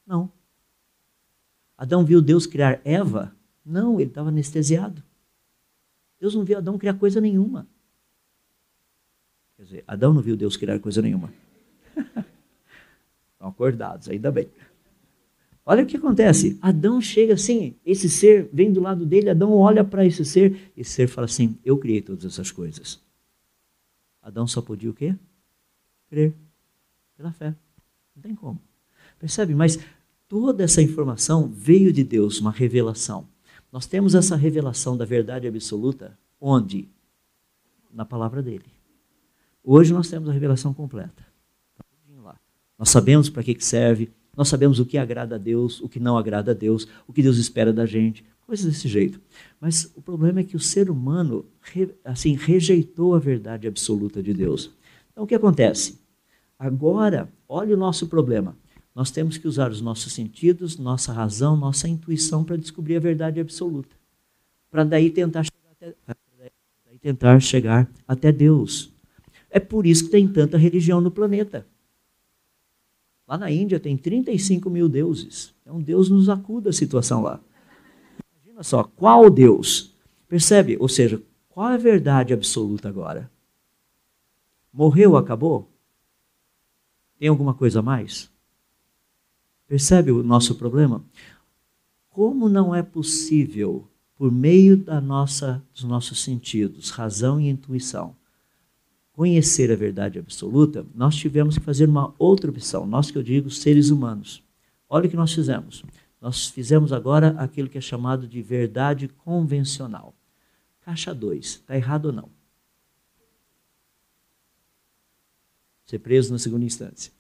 Não. 0.06 0.32
Adão 1.78 2.06
viu 2.06 2.22
Deus 2.22 2.46
criar 2.46 2.80
Eva? 2.86 3.36
Não, 3.66 4.00
ele 4.00 4.10
estava 4.10 4.30
anestesiado. 4.30 5.04
Deus 6.20 6.34
não 6.36 6.44
viu 6.44 6.58
Adão 6.58 6.78
criar 6.78 6.96
coisa 6.96 7.22
nenhuma. 7.22 7.68
Quer 9.56 9.64
dizer, 9.64 9.84
Adão 9.88 10.14
não 10.14 10.22
viu 10.22 10.36
Deus 10.36 10.56
criar 10.56 10.80
coisa 10.80 11.02
nenhuma. 11.02 11.34
Estão 13.34 13.50
acordados, 13.50 14.10
ainda 14.10 14.32
bem. 14.32 14.50
Olha 15.66 15.84
o 15.84 15.86
que 15.86 15.98
acontece. 15.98 16.58
Adão 16.62 17.02
chega 17.02 17.34
assim, 17.34 17.76
esse 17.86 18.10
ser 18.10 18.50
vem 18.54 18.72
do 18.72 18.80
lado 18.80 19.06
dele, 19.06 19.30
Adão 19.30 19.52
olha 19.52 19.84
para 19.84 20.06
esse 20.06 20.24
ser, 20.24 20.72
esse 20.78 20.92
ser 20.92 21.08
fala 21.08 21.26
assim: 21.26 21.58
Eu 21.66 21.78
criei 21.78 22.02
todas 22.02 22.24
essas 22.26 22.52
coisas. 22.52 23.02
Adão 24.22 24.48
só 24.48 24.62
podia 24.62 24.90
o 24.90 24.94
quê? 24.94 25.16
Crer. 26.10 26.34
Pela 27.18 27.34
fé. 27.34 27.56
Não 28.16 28.22
tem 28.22 28.36
como. 28.36 28.62
Percebe? 29.20 29.56
Mas 29.56 29.80
toda 30.28 30.64
essa 30.64 30.82
informação 30.82 31.48
veio 31.48 31.92
de 31.92 32.04
Deus, 32.04 32.40
uma 32.40 32.52
revelação. 32.52 33.28
Nós 33.72 33.86
temos 33.86 34.16
essa 34.16 34.36
revelação 34.36 34.96
da 34.96 35.06
verdade 35.06 35.48
absoluta 35.48 36.18
onde? 36.40 36.90
Na 37.92 38.06
palavra 38.06 38.42
dele. 38.42 38.66
Hoje 39.64 39.94
nós 39.94 40.10
temos 40.10 40.30
a 40.30 40.32
revelação 40.32 40.74
completa. 40.74 41.26
Nós 42.78 42.90
sabemos 42.90 43.30
para 43.30 43.44
que 43.44 43.60
serve, 43.60 44.12
nós 44.36 44.48
sabemos 44.48 44.80
o 44.80 44.86
que 44.86 44.98
agrada 44.98 45.36
a 45.36 45.38
Deus, 45.38 45.82
o 45.82 45.90
que 45.90 46.00
não 46.00 46.18
agrada 46.18 46.52
a 46.52 46.54
Deus, 46.54 46.88
o 47.08 47.14
que 47.14 47.24
Deus 47.24 47.38
espera 47.38 47.74
da 47.74 47.86
gente, 47.86 48.24
coisas 48.46 48.66
desse 48.66 48.88
jeito. 48.88 49.20
Mas 49.60 49.92
o 49.96 50.02
problema 50.02 50.42
é 50.42 50.44
que 50.44 50.56
o 50.56 50.60
ser 50.60 50.90
humano 50.90 51.46
assim 52.06 52.36
rejeitou 52.36 53.16
a 53.16 53.20
verdade 53.20 53.68
absoluta 53.68 54.22
de 54.22 54.34
Deus. 54.34 54.72
Então 55.12 55.24
o 55.24 55.28
que 55.28 55.34
acontece? 55.34 56.00
Agora, 56.58 57.28
olha 57.50 57.76
o 57.76 57.80
nosso 57.80 58.08
problema. 58.08 58.56
Nós 58.98 59.12
temos 59.12 59.38
que 59.38 59.48
usar 59.48 59.70
os 59.70 59.80
nossos 59.80 60.12
sentidos, 60.12 60.76
nossa 60.76 61.14
razão, 61.14 61.56
nossa 61.56 61.88
intuição 61.88 62.44
para 62.44 62.58
descobrir 62.58 62.96
a 62.96 63.00
verdade 63.00 63.40
absoluta. 63.40 63.96
Para 64.72 64.84
daí 64.84 65.12
tentar 65.12 65.44
chegar 65.44 65.70
até, 65.70 65.94
daí 66.84 66.98
tentar 66.98 67.40
chegar 67.40 67.88
até 68.08 68.32
Deus. 68.32 68.92
É 69.52 69.60
por 69.60 69.86
isso 69.86 70.06
que 70.06 70.10
tem 70.10 70.28
tanta 70.28 70.58
religião 70.58 71.00
no 71.00 71.12
planeta. 71.12 71.64
Lá 73.28 73.38
na 73.38 73.52
Índia 73.52 73.80
tem 73.80 73.96
35 73.96 74.68
mil 74.68 74.90
deuses. 74.90 75.54
Então 75.62 75.80
Deus 75.80 76.10
nos 76.10 76.28
acuda 76.28 76.72
a 76.72 76.74
situação 76.74 77.22
lá. 77.22 77.40
Imagina 78.34 78.64
só, 78.64 78.84
qual 78.84 79.30
Deus? 79.30 79.96
Percebe? 80.28 80.76
Ou 80.80 80.90
seja, 80.90 81.22
qual 81.50 81.70
é 81.70 81.76
a 81.76 81.78
verdade 81.78 82.34
absoluta 82.34 82.90
agora? 82.90 83.30
Morreu, 84.74 85.16
acabou? 85.16 85.70
Tem 87.20 87.28
alguma 87.28 87.54
coisa 87.54 87.78
a 87.78 87.84
mais? 87.84 88.36
Percebe 89.68 90.12
o 90.12 90.24
nosso 90.24 90.56
problema? 90.56 91.04
Como 92.10 92.48
não 92.48 92.74
é 92.74 92.82
possível, 92.82 93.88
por 94.16 94.32
meio 94.32 94.78
da 94.78 95.00
nossa, 95.02 95.64
dos 95.74 95.84
nossos 95.84 96.24
sentidos, 96.24 96.90
razão 96.90 97.40
e 97.40 97.50
intuição, 97.50 98.16
conhecer 99.12 99.72
a 99.72 99.76
verdade 99.76 100.18
absoluta, 100.18 100.86
nós 100.96 101.16
tivemos 101.16 101.58
que 101.58 101.64
fazer 101.64 101.90
uma 101.90 102.14
outra 102.18 102.50
opção. 102.50 102.88
Nós 102.88 103.12
que 103.12 103.18
eu 103.18 103.24
digo, 103.24 103.50
seres 103.50 103.90
humanos. 103.90 104.44
Olha 104.90 105.08
o 105.08 105.10
que 105.10 105.16
nós 105.16 105.34
fizemos. 105.34 105.84
Nós 106.22 106.48
fizemos 106.48 106.94
agora 106.94 107.30
aquilo 107.38 107.68
que 107.68 107.78
é 107.78 107.82
chamado 107.82 108.28
de 108.28 108.42
verdade 108.42 109.08
convencional. 109.08 110.16
Caixa 110.82 111.14
2. 111.14 111.46
Está 111.46 111.76
errado 111.76 112.06
ou 112.06 112.14
não? 112.14 112.30
Ser 115.86 116.00
preso 116.00 116.32
na 116.32 116.40
segunda 116.40 116.66
instância. 116.66 117.12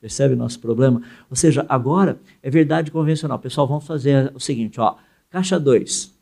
Percebe 0.00 0.34
o 0.34 0.36
nosso 0.36 0.60
problema? 0.60 1.02
Ou 1.30 1.36
seja, 1.36 1.64
agora 1.68 2.20
é 2.42 2.50
verdade 2.50 2.90
convencional. 2.90 3.38
Pessoal, 3.38 3.66
vamos 3.66 3.86
fazer 3.86 4.30
o 4.34 4.40
seguinte, 4.40 4.80
ó. 4.80 4.96
Caixa 5.30 5.58
2. 5.58 5.88
Está 5.88 6.14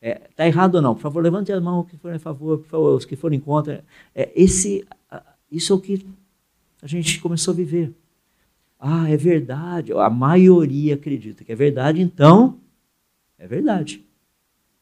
é, 0.00 0.14
tá 0.34 0.46
errado 0.46 0.76
ou 0.76 0.82
não? 0.82 0.94
Por 0.94 1.02
favor, 1.02 1.22
levante 1.22 1.52
a 1.52 1.60
mão 1.60 1.84
que 1.84 1.96
forem 1.96 2.16
a 2.16 2.20
favor, 2.20 2.58
por 2.58 2.68
favor, 2.68 2.96
os 2.96 3.04
que 3.04 3.16
forem 3.16 3.38
contra. 3.38 3.84
É, 4.14 4.30
esse, 4.34 4.86
isso 5.50 5.72
é 5.72 5.76
o 5.76 5.80
que 5.80 6.06
a 6.80 6.86
gente 6.86 7.20
começou 7.20 7.52
a 7.52 7.56
viver. 7.56 7.92
Ah, 8.78 9.10
é 9.10 9.16
verdade. 9.16 9.92
A 9.92 10.08
maioria 10.08 10.94
acredita 10.94 11.44
que 11.44 11.52
é 11.52 11.56
verdade, 11.56 12.00
então 12.00 12.58
é 13.36 13.46
verdade. 13.46 14.04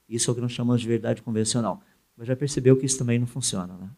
Isso 0.08 0.30
é 0.30 0.32
o 0.32 0.34
que 0.34 0.40
nós 0.40 0.52
chamamos 0.52 0.82
de 0.82 0.88
verdade 0.88 1.22
convencional. 1.22 1.82
Mas 2.16 2.28
já 2.28 2.36
percebeu 2.36 2.76
que 2.76 2.86
isso 2.86 2.98
também 2.98 3.18
não 3.18 3.26
funciona, 3.26 3.74
né? 3.74 3.88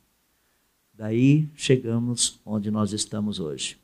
Daí 0.94 1.48
chegamos 1.54 2.40
onde 2.44 2.70
nós 2.70 2.92
estamos 2.92 3.38
hoje 3.38 3.78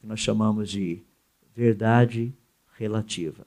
que 0.00 0.06
nós 0.06 0.20
chamamos 0.20 0.70
de 0.70 1.02
verdade 1.54 2.32
relativa. 2.76 3.46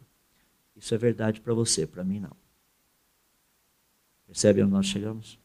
Isso 0.75 0.93
é 0.93 0.97
verdade 0.97 1.39
para 1.39 1.53
você, 1.53 1.85
para 1.85 2.03
mim 2.03 2.19
não. 2.19 2.35
Percebe 4.25 4.61
onde 4.61 4.71
nós 4.71 4.85
chegamos? 4.85 5.39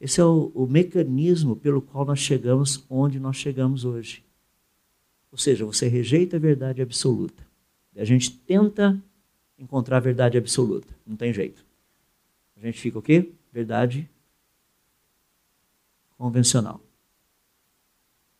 Esse 0.00 0.20
é 0.20 0.24
o, 0.24 0.50
o, 0.54 0.66
mecanismo 0.66 1.56
pelo 1.56 1.80
qual 1.80 2.04
nós 2.04 2.18
chegamos 2.18 2.84
onde 2.90 3.20
nós 3.20 3.36
chegamos 3.36 3.84
hoje. 3.84 4.24
Ou 5.30 5.38
seja, 5.38 5.64
você 5.64 5.88
rejeita 5.88 6.36
a 6.36 6.40
verdade 6.40 6.82
absoluta. 6.82 7.46
A 7.96 8.04
gente 8.04 8.30
tenta 8.30 9.00
encontrar 9.58 9.98
a 9.98 10.00
verdade 10.00 10.36
absoluta. 10.36 10.94
Não 11.06 11.16
tem 11.16 11.32
jeito. 11.32 11.64
A 12.56 12.60
gente 12.60 12.80
fica 12.80 12.98
o 12.98 13.02
quê? 13.02 13.32
Verdade 13.52 14.08
convencional. 16.16 16.80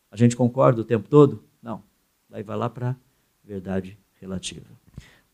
A 0.09 0.15
gente 0.15 0.35
concorda 0.35 0.81
o 0.81 0.85
tempo 0.85 1.09
todo? 1.09 1.43
Não. 1.63 1.81
Daí 2.29 2.43
vai 2.43 2.57
lá 2.57 2.69
para 2.69 2.91
a 2.91 2.95
verdade 3.43 3.97
relativa. 4.19 4.67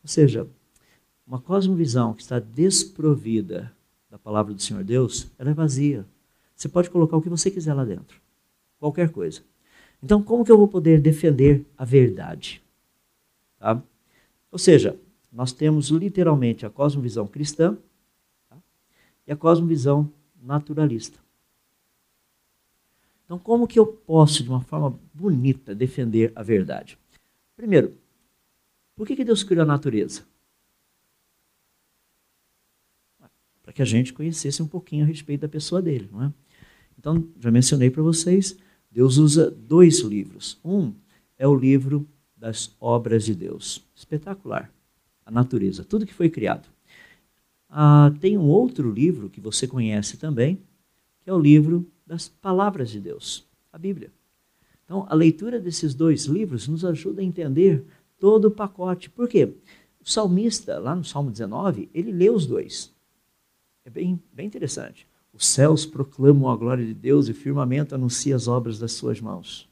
Ou 0.02 0.08
seja, 0.08 0.48
uma 1.26 1.40
cosmovisão 1.40 2.14
que 2.14 2.22
está 2.22 2.38
desprovida 2.38 3.74
da 4.08 4.18
palavra 4.18 4.54
do 4.54 4.62
Senhor 4.62 4.84
Deus, 4.84 5.30
ela 5.38 5.50
é 5.50 5.54
vazia. 5.54 6.06
Você 6.54 6.68
pode 6.68 6.88
colocar 6.88 7.16
o 7.16 7.22
que 7.22 7.28
você 7.28 7.50
quiser 7.50 7.74
lá 7.74 7.84
dentro. 7.84 8.20
Qualquer 8.78 9.10
coisa. 9.10 9.42
Então, 10.02 10.22
como 10.22 10.44
que 10.44 10.52
eu 10.52 10.56
vou 10.56 10.68
poder 10.68 11.00
defender 11.00 11.66
a 11.76 11.84
verdade? 11.84 12.62
Tá? 13.58 13.82
Ou 14.50 14.58
seja, 14.58 14.96
nós 15.32 15.52
temos 15.52 15.88
literalmente 15.88 16.64
a 16.64 16.70
cosmovisão 16.70 17.26
cristã 17.26 17.76
tá? 18.48 18.56
e 19.26 19.32
a 19.32 19.36
cosmovisão 19.36 20.10
naturalista. 20.42 21.18
Então, 23.30 23.38
como 23.38 23.68
que 23.68 23.78
eu 23.78 23.86
posso, 23.86 24.42
de 24.42 24.48
uma 24.48 24.60
forma 24.60 24.98
bonita, 25.14 25.72
defender 25.72 26.32
a 26.34 26.42
verdade? 26.42 26.98
Primeiro, 27.54 27.96
por 28.96 29.06
que, 29.06 29.14
que 29.14 29.24
Deus 29.24 29.44
criou 29.44 29.62
a 29.62 29.66
natureza? 29.66 30.24
Para 33.62 33.72
que 33.72 33.82
a 33.82 33.84
gente 33.84 34.12
conhecesse 34.12 34.60
um 34.60 34.66
pouquinho 34.66 35.04
a 35.04 35.06
respeito 35.06 35.42
da 35.42 35.48
pessoa 35.48 35.80
dele, 35.80 36.08
não 36.10 36.24
é? 36.24 36.32
Então, 36.98 37.24
já 37.38 37.52
mencionei 37.52 37.88
para 37.88 38.02
vocês, 38.02 38.58
Deus 38.90 39.16
usa 39.16 39.48
dois 39.48 40.00
livros. 40.00 40.58
Um 40.64 40.92
é 41.38 41.46
o 41.46 41.54
livro 41.54 42.08
das 42.36 42.74
obras 42.80 43.24
de 43.24 43.36
Deus. 43.36 43.80
Espetacular. 43.94 44.72
A 45.24 45.30
natureza, 45.30 45.84
tudo 45.84 46.04
que 46.04 46.12
foi 46.12 46.28
criado. 46.28 46.68
Ah, 47.68 48.12
tem 48.20 48.36
um 48.36 48.48
outro 48.48 48.90
livro 48.90 49.30
que 49.30 49.40
você 49.40 49.68
conhece 49.68 50.16
também, 50.16 50.60
é 51.30 51.34
o 51.34 51.38
livro 51.38 51.86
das 52.04 52.28
palavras 52.28 52.90
de 52.90 53.00
Deus, 53.00 53.46
a 53.72 53.78
Bíblia. 53.78 54.12
Então, 54.84 55.06
a 55.08 55.14
leitura 55.14 55.60
desses 55.60 55.94
dois 55.94 56.24
livros 56.24 56.66
nos 56.66 56.84
ajuda 56.84 57.20
a 57.20 57.24
entender 57.24 57.84
todo 58.18 58.46
o 58.46 58.50
pacote. 58.50 59.08
Por 59.08 59.28
quê? 59.28 59.54
O 60.00 60.10
salmista, 60.10 60.78
lá 60.80 60.96
no 60.96 61.04
Salmo 61.04 61.30
19, 61.30 61.88
ele 61.94 62.10
lê 62.10 62.28
os 62.28 62.46
dois. 62.46 62.92
é 63.84 63.90
bem, 63.90 64.20
bem 64.32 64.46
interessante. 64.46 65.06
Os 65.32 65.46
céus 65.46 65.86
proclamam 65.86 66.50
a 66.50 66.56
glória 66.56 66.84
de 66.84 66.92
Deus 66.92 67.28
e 67.28 67.30
o 67.30 67.34
firmamento 67.34 67.94
anuncia 67.94 68.34
as 68.34 68.48
obras 68.48 68.80
das 68.80 68.92
suas 68.92 69.20
mãos. 69.20 69.68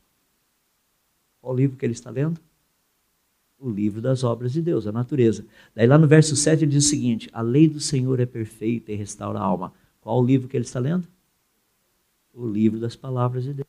Qual 1.41 1.57
livro 1.57 1.77
que 1.77 1.85
ele 1.85 1.93
está 1.93 2.11
lendo? 2.11 2.41
O 3.59 3.69
livro 3.69 4.01
das 4.01 4.23
obras 4.23 4.53
de 4.53 4.63
Deus, 4.63 4.87
a 4.87 4.93
natureza. 4.93 5.45
Daí 5.75 5.89
lá 5.89 5.99
no 5.99 6.07
verso 6.07 6.37
7 6.37 6.63
ele 6.63 6.71
diz 6.71 6.87
o 6.87 6.89
seguinte: 6.89 7.29
A 7.33 7.41
lei 7.41 7.69
do 7.69 7.81
Senhor 7.81 8.21
é 8.21 8.27
perfeita 8.27 8.93
e 8.93 8.95
restaura 8.95 9.41
a 9.41 9.43
alma. 9.43 9.73
Qual 10.01 10.23
o 10.23 10.25
livro 10.25 10.47
que 10.47 10.57
ele 10.57 10.65
está 10.65 10.79
lendo? 10.79 11.09
O 12.39 12.47
livro 12.47 12.79
das 12.79 12.95
palavras 12.95 13.43
de 13.43 13.53
Deus. 13.53 13.69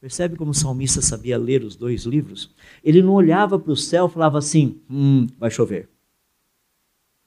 Percebe 0.00 0.34
como 0.34 0.50
o 0.50 0.54
salmista 0.54 1.00
sabia 1.00 1.38
ler 1.38 1.62
os 1.62 1.76
dois 1.76 2.04
livros? 2.04 2.52
Ele 2.82 3.00
não 3.00 3.12
olhava 3.12 3.60
para 3.60 3.70
o 3.70 3.76
céu 3.76 4.06
e 4.06 4.10
falava 4.10 4.38
assim: 4.38 4.80
hum, 4.90 5.28
vai 5.38 5.52
chover. 5.52 5.88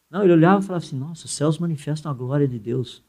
Não, 0.10 0.22
ele 0.22 0.34
olhava 0.34 0.62
e 0.62 0.66
falava 0.66 0.86
assim: 0.86 0.98
nossa, 0.98 1.28
os 1.28 1.32
céus 1.32 1.58
manifestam 1.58 2.12
a 2.12 2.14
glória 2.14 2.46
de 2.46 2.60
Deus. 2.60 3.02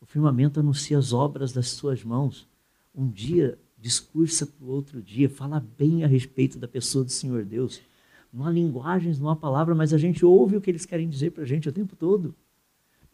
O 0.00 0.06
firmamento 0.06 0.60
anuncia 0.60 0.96
as 0.96 1.12
obras 1.12 1.52
das 1.52 1.70
suas 1.70 2.04
mãos. 2.04 2.46
Um 2.94 3.10
dia 3.10 3.58
discursa 3.76 4.46
para 4.46 4.64
o 4.64 4.70
outro 4.70 5.02
dia, 5.02 5.28
fala 5.28 5.58
bem 5.76 6.04
a 6.04 6.06
respeito 6.06 6.56
da 6.56 6.68
pessoa 6.68 7.04
do 7.04 7.10
Senhor 7.10 7.44
Deus. 7.44 7.82
Não 8.32 8.46
há 8.46 8.50
linguagens, 8.50 9.18
não 9.18 9.28
há 9.28 9.34
palavra, 9.34 9.74
mas 9.74 9.92
a 9.92 9.98
gente 9.98 10.24
ouve 10.24 10.56
o 10.56 10.60
que 10.60 10.70
eles 10.70 10.86
querem 10.86 11.08
dizer 11.08 11.32
para 11.32 11.42
a 11.42 11.46
gente 11.46 11.68
o 11.68 11.72
tempo 11.72 11.96
todo. 11.96 12.32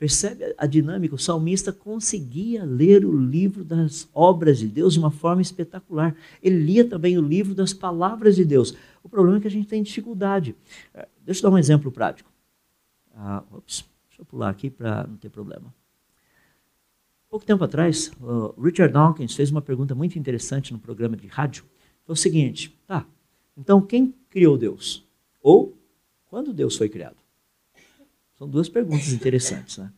Percebe 0.00 0.54
a 0.56 0.64
dinâmica? 0.64 1.14
O 1.14 1.18
salmista 1.18 1.74
conseguia 1.74 2.64
ler 2.64 3.04
o 3.04 3.14
livro 3.14 3.62
das 3.62 4.08
obras 4.14 4.58
de 4.58 4.66
Deus 4.66 4.94
de 4.94 4.98
uma 4.98 5.10
forma 5.10 5.42
espetacular. 5.42 6.16
Ele 6.42 6.58
lia 6.58 6.88
também 6.88 7.18
o 7.18 7.20
livro 7.20 7.54
das 7.54 7.74
palavras 7.74 8.34
de 8.34 8.42
Deus. 8.42 8.74
O 9.02 9.10
problema 9.10 9.36
é 9.36 9.40
que 9.42 9.46
a 9.46 9.50
gente 9.50 9.68
tem 9.68 9.82
dificuldade. 9.82 10.56
É, 10.94 11.06
deixa 11.22 11.40
eu 11.40 11.50
dar 11.50 11.54
um 11.54 11.58
exemplo 11.58 11.92
prático. 11.92 12.32
Ah, 13.14 13.44
ops, 13.52 13.84
deixa 14.08 14.22
eu 14.22 14.24
pular 14.24 14.48
aqui 14.48 14.70
para 14.70 15.06
não 15.06 15.18
ter 15.18 15.28
problema. 15.28 15.74
Pouco 17.28 17.44
tempo 17.44 17.62
atrás, 17.62 18.10
Richard 18.58 18.94
Dawkins 18.94 19.34
fez 19.34 19.50
uma 19.50 19.60
pergunta 19.60 19.94
muito 19.94 20.18
interessante 20.18 20.72
no 20.72 20.78
programa 20.78 21.14
de 21.14 21.26
rádio. 21.26 21.62
Foi 22.06 22.14
o 22.14 22.16
seguinte: 22.16 22.74
tá, 22.86 23.06
então 23.54 23.82
quem 23.82 24.14
criou 24.30 24.56
Deus? 24.56 25.06
Ou 25.42 25.76
quando 26.24 26.54
Deus 26.54 26.74
foi 26.74 26.88
criado? 26.88 27.16
São 28.40 28.48
duas 28.48 28.70
perguntas 28.70 29.12
interessantes, 29.12 29.76
né? 29.76 29.92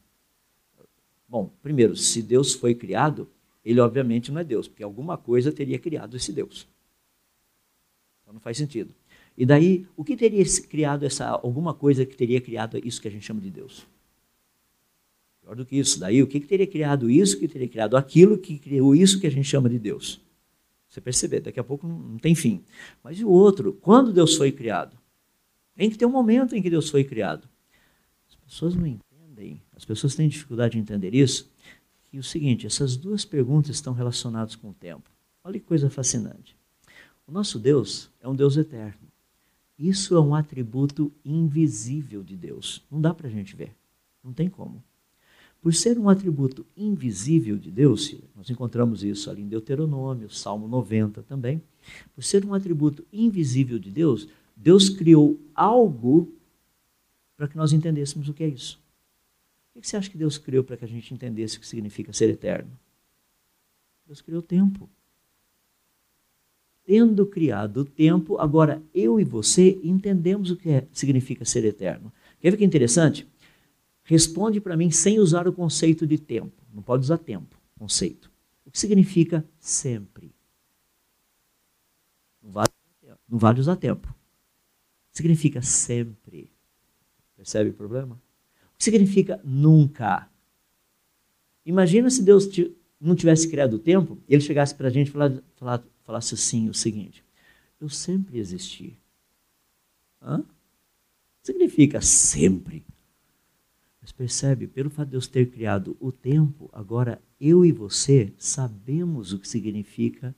Bom, 1.29 1.53
primeiro, 1.63 1.95
se 1.95 2.21
Deus 2.21 2.53
foi 2.55 2.75
criado, 2.75 3.31
ele 3.65 3.79
obviamente 3.79 4.33
não 4.33 4.41
é 4.41 4.45
Deus, 4.45 4.67
porque 4.67 4.83
alguma 4.83 5.17
coisa 5.17 5.53
teria 5.53 5.79
criado 5.79 6.17
esse 6.17 6.33
Deus. 6.33 6.67
Então 8.21 8.35
não 8.35 8.41
faz 8.41 8.57
sentido. 8.57 8.93
E 9.39 9.47
daí, 9.47 9.87
o 9.97 10.03
que 10.03 10.17
teria 10.17 10.45
criado 10.69 11.07
essa 11.07 11.29
alguma 11.29 11.73
coisa 11.73 12.05
que 12.05 12.17
teria 12.17 12.41
criado 12.41 12.81
isso 12.85 13.01
que 13.01 13.07
a 13.07 13.13
gente 13.13 13.25
chama 13.25 13.41
de 13.41 13.49
Deus? 13.49 13.87
Pior 15.41 15.55
do 15.55 15.65
que 15.65 15.77
isso. 15.77 16.01
Daí, 16.01 16.21
o 16.21 16.27
que, 16.27 16.41
que 16.41 16.47
teria 16.49 16.67
criado 16.67 17.09
isso, 17.09 17.39
que 17.39 17.47
teria 17.47 17.69
criado 17.69 17.97
aquilo, 17.97 18.37
que 18.37 18.59
criou 18.59 18.93
isso 18.93 19.21
que 19.21 19.27
a 19.29 19.31
gente 19.31 19.49
chama 19.49 19.69
de 19.69 19.79
Deus? 19.79 20.21
Você 20.89 21.01
perceber, 21.01 21.43
daqui 21.43 21.61
a 21.61 21.65
pouco 21.65 21.87
não 21.87 22.19
tem 22.19 22.35
fim. 22.35 22.65
Mas 23.05 23.21
e 23.21 23.25
o 23.25 23.31
outro? 23.31 23.73
Quando 23.73 24.13
Deus 24.13 24.35
foi 24.35 24.51
criado? 24.51 24.99
Tem 25.77 25.89
que 25.89 25.97
ter 25.97 26.07
um 26.07 26.11
momento 26.11 26.57
em 26.57 26.61
que 26.61 26.69
Deus 26.69 26.91
foi 26.91 27.05
criado. 27.05 27.52
As 28.53 28.57
pessoas 28.57 28.75
não 28.75 28.87
entendem, 28.87 29.63
as 29.75 29.83
pessoas 29.83 30.15
têm 30.15 30.29
dificuldade 30.29 30.73
de 30.73 30.79
entender 30.79 31.15
isso, 31.15 31.51
que 32.05 32.19
o 32.19 32.23
seguinte, 32.23 32.67
essas 32.67 32.99
duas 32.99 33.25
perguntas 33.25 33.77
estão 33.77 33.95
relacionadas 33.95 34.55
com 34.55 34.69
o 34.69 34.75
tempo. 34.75 35.11
Olha 35.43 35.59
que 35.59 35.65
coisa 35.65 35.89
fascinante. 35.89 36.55
O 37.27 37.33
nosso 37.33 37.59
Deus 37.59 38.11
é 38.21 38.29
um 38.29 38.37
Deus 38.37 38.59
eterno. 38.59 39.09
Isso 39.79 40.15
é 40.15 40.21
um 40.21 40.35
atributo 40.35 41.11
invisível 41.25 42.23
de 42.23 42.37
Deus. 42.37 42.85
Não 42.91 43.01
dá 43.01 43.15
para 43.15 43.27
a 43.27 43.31
gente 43.31 43.57
ver. 43.57 43.75
Não 44.23 44.35
tem 44.35 44.51
como. 44.51 44.85
Por 45.63 45.73
ser 45.73 45.99
um 45.99 46.11
atributo 46.11 46.67
invisível 46.77 47.57
de 47.57 47.71
Deus, 47.71 48.15
nós 48.37 48.51
encontramos 48.51 49.03
isso 49.03 49.31
ali 49.31 49.41
em 49.41 49.49
Deuteronômio, 49.49 50.29
Salmo 50.29 50.69
90 50.69 51.23
também. 51.23 51.63
Por 52.15 52.23
ser 52.23 52.45
um 52.45 52.53
atributo 52.53 53.03
invisível 53.11 53.79
de 53.79 53.91
Deus, 53.91 54.29
Deus 54.55 54.91
criou 54.91 55.41
algo 55.55 56.31
para 57.43 57.49
que 57.49 57.57
nós 57.57 57.73
entendêssemos 57.73 58.29
o 58.29 58.33
que 58.33 58.45
é 58.45 58.47
isso. 58.47 58.81
O 59.75 59.81
que 59.81 59.89
você 59.89 59.97
acha 59.97 60.09
que 60.09 60.17
Deus 60.17 60.39
criou 60.39 60.63
para 60.63 60.77
que 60.77 60.85
a 60.85 60.89
gente 60.89 61.13
entendesse 61.13 61.57
o 61.57 61.61
que 61.61 61.67
significa 61.67 62.13
ser 62.13 62.31
eterno? 62.31 62.71
Deus 64.07 64.21
criou 64.21 64.39
o 64.39 64.45
tempo. 64.45 64.89
Tendo 66.85 67.27
criado 67.27 67.79
o 67.79 67.85
tempo, 67.85 68.39
agora 68.39 68.81
eu 68.95 69.19
e 69.19 69.25
você 69.25 69.81
entendemos 69.83 70.53
o 70.53 70.57
que 70.57 70.69
é, 70.69 70.87
significa 70.93 71.45
ser 71.45 71.65
eterno. 71.65 72.13
Quer 72.39 72.53
ver 72.53 72.59
que 72.59 72.65
interessante? 72.65 73.27
Responde 74.05 74.61
para 74.61 74.77
mim 74.77 74.93
sem 74.93 75.19
usar 75.19 75.49
o 75.49 75.53
conceito 75.53 76.07
de 76.07 76.19
tempo. 76.19 76.63
Não 76.73 76.81
pode 76.81 77.03
usar 77.03 77.19
tempo, 77.19 77.61
conceito. 77.77 78.31
O 78.65 78.71
que 78.71 78.79
significa 78.79 79.45
sempre? 79.59 80.33
Não 82.41 82.53
vale, 83.29 83.59
usar 83.59 83.75
tempo. 83.75 84.15
Significa 85.11 85.61
sempre. 85.61 86.52
Percebe 87.43 87.71
o 87.71 87.75
problema? 87.75 88.15
O 88.73 88.79
que 88.79 88.85
significa 88.85 89.41
nunca? 89.43 90.31
Imagina 91.67 92.09
se 92.09 92.23
Deus 92.23 92.49
não 93.01 93.17
tivesse 93.17 93.51
criado 93.51 93.75
o 93.75 93.79
tempo, 93.81 94.17
ele 94.29 94.41
chegasse 94.41 94.73
para 94.73 94.87
a 94.87 94.91
gente 94.93 95.09
e 95.09 95.11
falasse, 95.11 95.43
falasse 96.05 96.35
assim 96.35 96.69
o 96.69 96.75
seguinte: 96.75 97.25
Eu 97.81 97.89
sempre 97.89 98.39
existi. 98.39 98.97
Hã? 100.23 100.45
Significa 101.43 102.01
sempre. 102.01 102.87
Mas 104.01 104.13
percebe, 104.13 104.69
pelo 104.69 104.89
fato 104.89 105.09
de 105.09 105.13
Deus 105.13 105.27
ter 105.27 105.51
criado 105.51 105.97
o 105.99 106.13
tempo, 106.13 106.71
agora 106.73 107.21
eu 107.41 107.65
e 107.65 107.73
você 107.73 108.33
sabemos 108.39 109.33
o 109.33 109.41
que 109.41 109.49
significa 109.49 110.33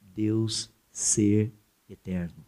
Deus 0.00 0.72
ser 0.90 1.52
eterno. 1.88 2.44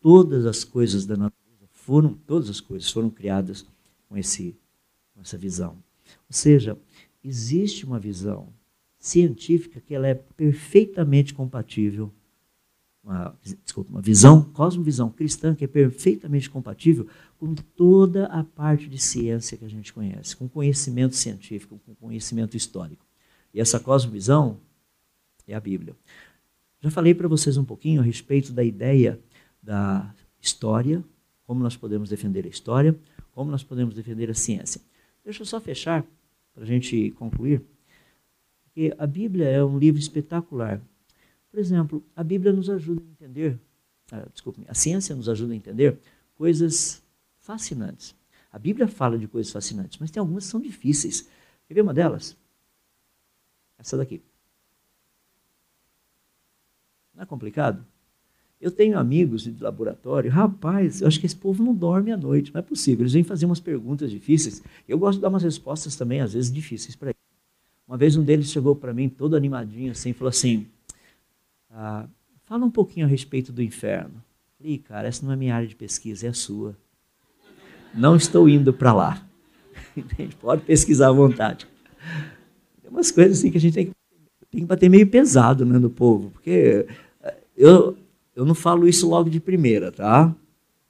Todas 0.00 0.44
as 0.44 0.64
coisas 0.64 1.06
da 1.06 1.16
natureza 1.16 1.45
foram, 1.86 2.14
todas 2.26 2.50
as 2.50 2.60
coisas 2.60 2.90
foram 2.90 3.08
criadas 3.08 3.64
com, 4.08 4.16
esse, 4.16 4.56
com 5.14 5.20
essa 5.20 5.38
visão. 5.38 5.76
Ou 6.28 6.32
seja, 6.32 6.76
existe 7.22 7.86
uma 7.86 8.00
visão 8.00 8.48
científica 8.98 9.80
que 9.80 9.94
ela 9.94 10.08
é 10.08 10.14
perfeitamente 10.14 11.32
compatível 11.32 12.12
uma, 13.06 13.38
desculpa, 13.64 13.88
uma 13.90 14.02
visão, 14.02 14.42
cosmovisão 14.42 15.08
cristã 15.08 15.54
que 15.54 15.64
é 15.64 15.68
perfeitamente 15.68 16.50
compatível 16.50 17.06
com 17.38 17.54
toda 17.54 18.26
a 18.26 18.42
parte 18.42 18.88
de 18.88 18.98
ciência 18.98 19.56
que 19.56 19.64
a 19.64 19.68
gente 19.68 19.92
conhece, 19.92 20.34
com 20.34 20.48
conhecimento 20.48 21.14
científico, 21.14 21.80
com 21.86 21.94
conhecimento 21.94 22.56
histórico. 22.56 23.06
E 23.54 23.60
essa 23.60 23.78
cosmovisão 23.78 24.58
é 25.46 25.54
a 25.54 25.60
Bíblia. 25.60 25.94
Já 26.80 26.90
falei 26.90 27.14
para 27.14 27.28
vocês 27.28 27.56
um 27.56 27.64
pouquinho 27.64 28.00
a 28.00 28.04
respeito 28.04 28.52
da 28.52 28.64
ideia 28.64 29.20
da 29.62 30.12
história, 30.40 31.04
como 31.46 31.62
nós 31.62 31.76
podemos 31.76 32.08
defender 32.08 32.44
a 32.44 32.48
história, 32.48 32.98
como 33.32 33.50
nós 33.50 33.62
podemos 33.62 33.94
defender 33.94 34.30
a 34.30 34.34
ciência. 34.34 34.80
Deixa 35.24 35.42
eu 35.42 35.46
só 35.46 35.60
fechar, 35.60 36.04
para 36.54 36.64
a 36.64 36.66
gente 36.66 37.10
concluir, 37.12 37.62
porque 38.64 38.94
a 38.98 39.06
Bíblia 39.06 39.46
é 39.46 39.64
um 39.64 39.78
livro 39.78 40.00
espetacular 40.00 40.80
por 41.56 41.60
exemplo, 41.60 42.04
a 42.14 42.22
Bíblia 42.22 42.52
nos 42.52 42.68
ajuda 42.68 43.00
a 43.00 43.10
entender, 43.12 43.58
ah, 44.12 44.26
desculpe, 44.30 44.62
a 44.68 44.74
ciência 44.74 45.16
nos 45.16 45.26
ajuda 45.26 45.54
a 45.54 45.56
entender 45.56 45.98
coisas 46.34 47.02
fascinantes. 47.38 48.14
A 48.52 48.58
Bíblia 48.58 48.86
fala 48.86 49.18
de 49.18 49.26
coisas 49.26 49.50
fascinantes, 49.50 49.98
mas 49.98 50.10
tem 50.10 50.20
algumas 50.20 50.44
que 50.44 50.50
são 50.50 50.60
difíceis. 50.60 51.26
Quer 51.66 51.72
ver 51.72 51.80
uma 51.80 51.94
delas? 51.94 52.36
Essa 53.78 53.96
daqui. 53.96 54.22
Não 57.14 57.22
é 57.22 57.26
complicado? 57.26 57.82
Eu 58.66 58.70
tenho 58.72 58.98
amigos 58.98 59.44
de 59.44 59.62
laboratório, 59.62 60.28
rapaz, 60.28 61.00
eu 61.00 61.06
acho 61.06 61.20
que 61.20 61.26
esse 61.26 61.36
povo 61.36 61.62
não 61.62 61.72
dorme 61.72 62.10
à 62.10 62.16
noite, 62.16 62.52
não 62.52 62.58
é 62.58 62.62
possível. 62.62 63.04
Eles 63.04 63.12
vêm 63.12 63.22
fazer 63.22 63.46
umas 63.46 63.60
perguntas 63.60 64.10
difíceis. 64.10 64.60
Eu 64.88 64.98
gosto 64.98 65.18
de 65.18 65.22
dar 65.22 65.28
umas 65.28 65.44
respostas 65.44 65.94
também, 65.94 66.20
às 66.20 66.32
vezes 66.32 66.52
difíceis 66.52 66.96
para 66.96 67.10
eles. 67.10 67.20
Uma 67.86 67.96
vez 67.96 68.16
um 68.16 68.24
deles 68.24 68.50
chegou 68.50 68.74
para 68.74 68.92
mim, 68.92 69.08
todo 69.08 69.36
animadinho 69.36 69.92
assim, 69.92 70.12
falou 70.12 70.30
assim: 70.30 70.66
ah, 71.70 72.08
fala 72.44 72.64
um 72.64 72.70
pouquinho 72.70 73.06
a 73.06 73.08
respeito 73.08 73.52
do 73.52 73.62
inferno. 73.62 74.20
Falei, 74.58 74.78
cara, 74.78 75.06
essa 75.06 75.24
não 75.24 75.32
é 75.32 75.36
minha 75.36 75.54
área 75.54 75.68
de 75.68 75.76
pesquisa, 75.76 76.26
é 76.26 76.30
a 76.30 76.34
sua. 76.34 76.76
Não 77.94 78.16
estou 78.16 78.48
indo 78.48 78.72
para 78.72 78.92
lá. 78.92 79.24
Pode 80.42 80.62
pesquisar 80.62 81.10
à 81.10 81.12
vontade. 81.12 81.68
Tem 82.82 82.90
umas 82.90 83.12
coisas 83.12 83.38
assim 83.38 83.48
que 83.48 83.58
a 83.58 83.60
gente 83.60 83.74
tem 83.74 83.86
que, 83.86 83.92
tem 84.50 84.60
que 84.62 84.66
bater 84.66 84.90
meio 84.90 85.06
pesado 85.06 85.64
né, 85.64 85.78
no 85.78 85.88
povo, 85.88 86.32
porque 86.32 86.84
eh, 87.22 87.36
eu, 87.56 87.96
eu 88.36 88.44
não 88.44 88.54
falo 88.54 88.86
isso 88.86 89.08
logo 89.08 89.30
de 89.30 89.40
primeira, 89.40 89.90
tá? 89.90 90.32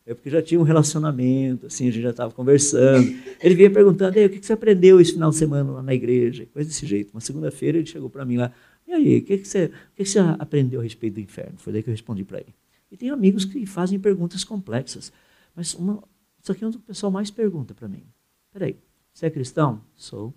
É 0.04 0.14
porque 0.14 0.28
já 0.28 0.42
tinha 0.42 0.60
um 0.60 0.64
relacionamento, 0.64 1.66
assim, 1.66 1.88
a 1.88 1.90
gente 1.90 2.02
já 2.02 2.10
estava 2.10 2.32
conversando. 2.32 3.08
Ele 3.40 3.54
vinha 3.54 3.70
perguntando, 3.70 4.18
o 4.18 4.28
que 4.28 4.44
você 4.44 4.52
aprendeu 4.52 5.00
esse 5.00 5.12
final 5.12 5.30
de 5.30 5.36
semana 5.36 5.70
lá 5.70 5.82
na 5.82 5.94
igreja? 5.94 6.46
Coisa 6.52 6.68
desse 6.68 6.86
jeito. 6.86 7.12
Uma 7.12 7.20
segunda-feira 7.20 7.78
ele 7.78 7.86
chegou 7.86 8.10
para 8.10 8.24
mim 8.24 8.36
lá, 8.36 8.52
e 8.86 8.92
aí, 8.92 9.18
o 9.18 9.24
que, 9.24 9.38
que, 9.38 9.48
você, 9.48 9.66
o 9.66 9.94
que, 9.96 10.04
você 10.04 10.18
aprendeu 10.18 10.80
a 10.80 10.82
respeito 10.82 11.14
do 11.14 11.20
inferno? 11.20 11.58
Foi 11.58 11.72
daí 11.72 11.82
que 11.82 11.88
eu 11.88 11.92
respondi 11.92 12.24
para 12.24 12.38
ele. 12.38 12.54
E 12.90 12.96
tem 12.96 13.10
amigos 13.10 13.44
que 13.44 13.66
fazem 13.66 13.98
perguntas 13.98 14.44
complexas. 14.44 15.12
Mas 15.54 15.74
uma, 15.74 16.02
isso 16.40 16.52
aqui 16.52 16.62
é 16.62 16.68
o 16.68 16.70
que 16.70 16.76
o 16.76 16.80
pessoal 16.80 17.10
mais 17.10 17.30
pergunta 17.30 17.74
para 17.74 17.88
mim. 17.88 18.04
Peraí, 18.52 18.76
Você 19.12 19.26
é 19.26 19.30
cristão? 19.30 19.80
Sou. 19.96 20.32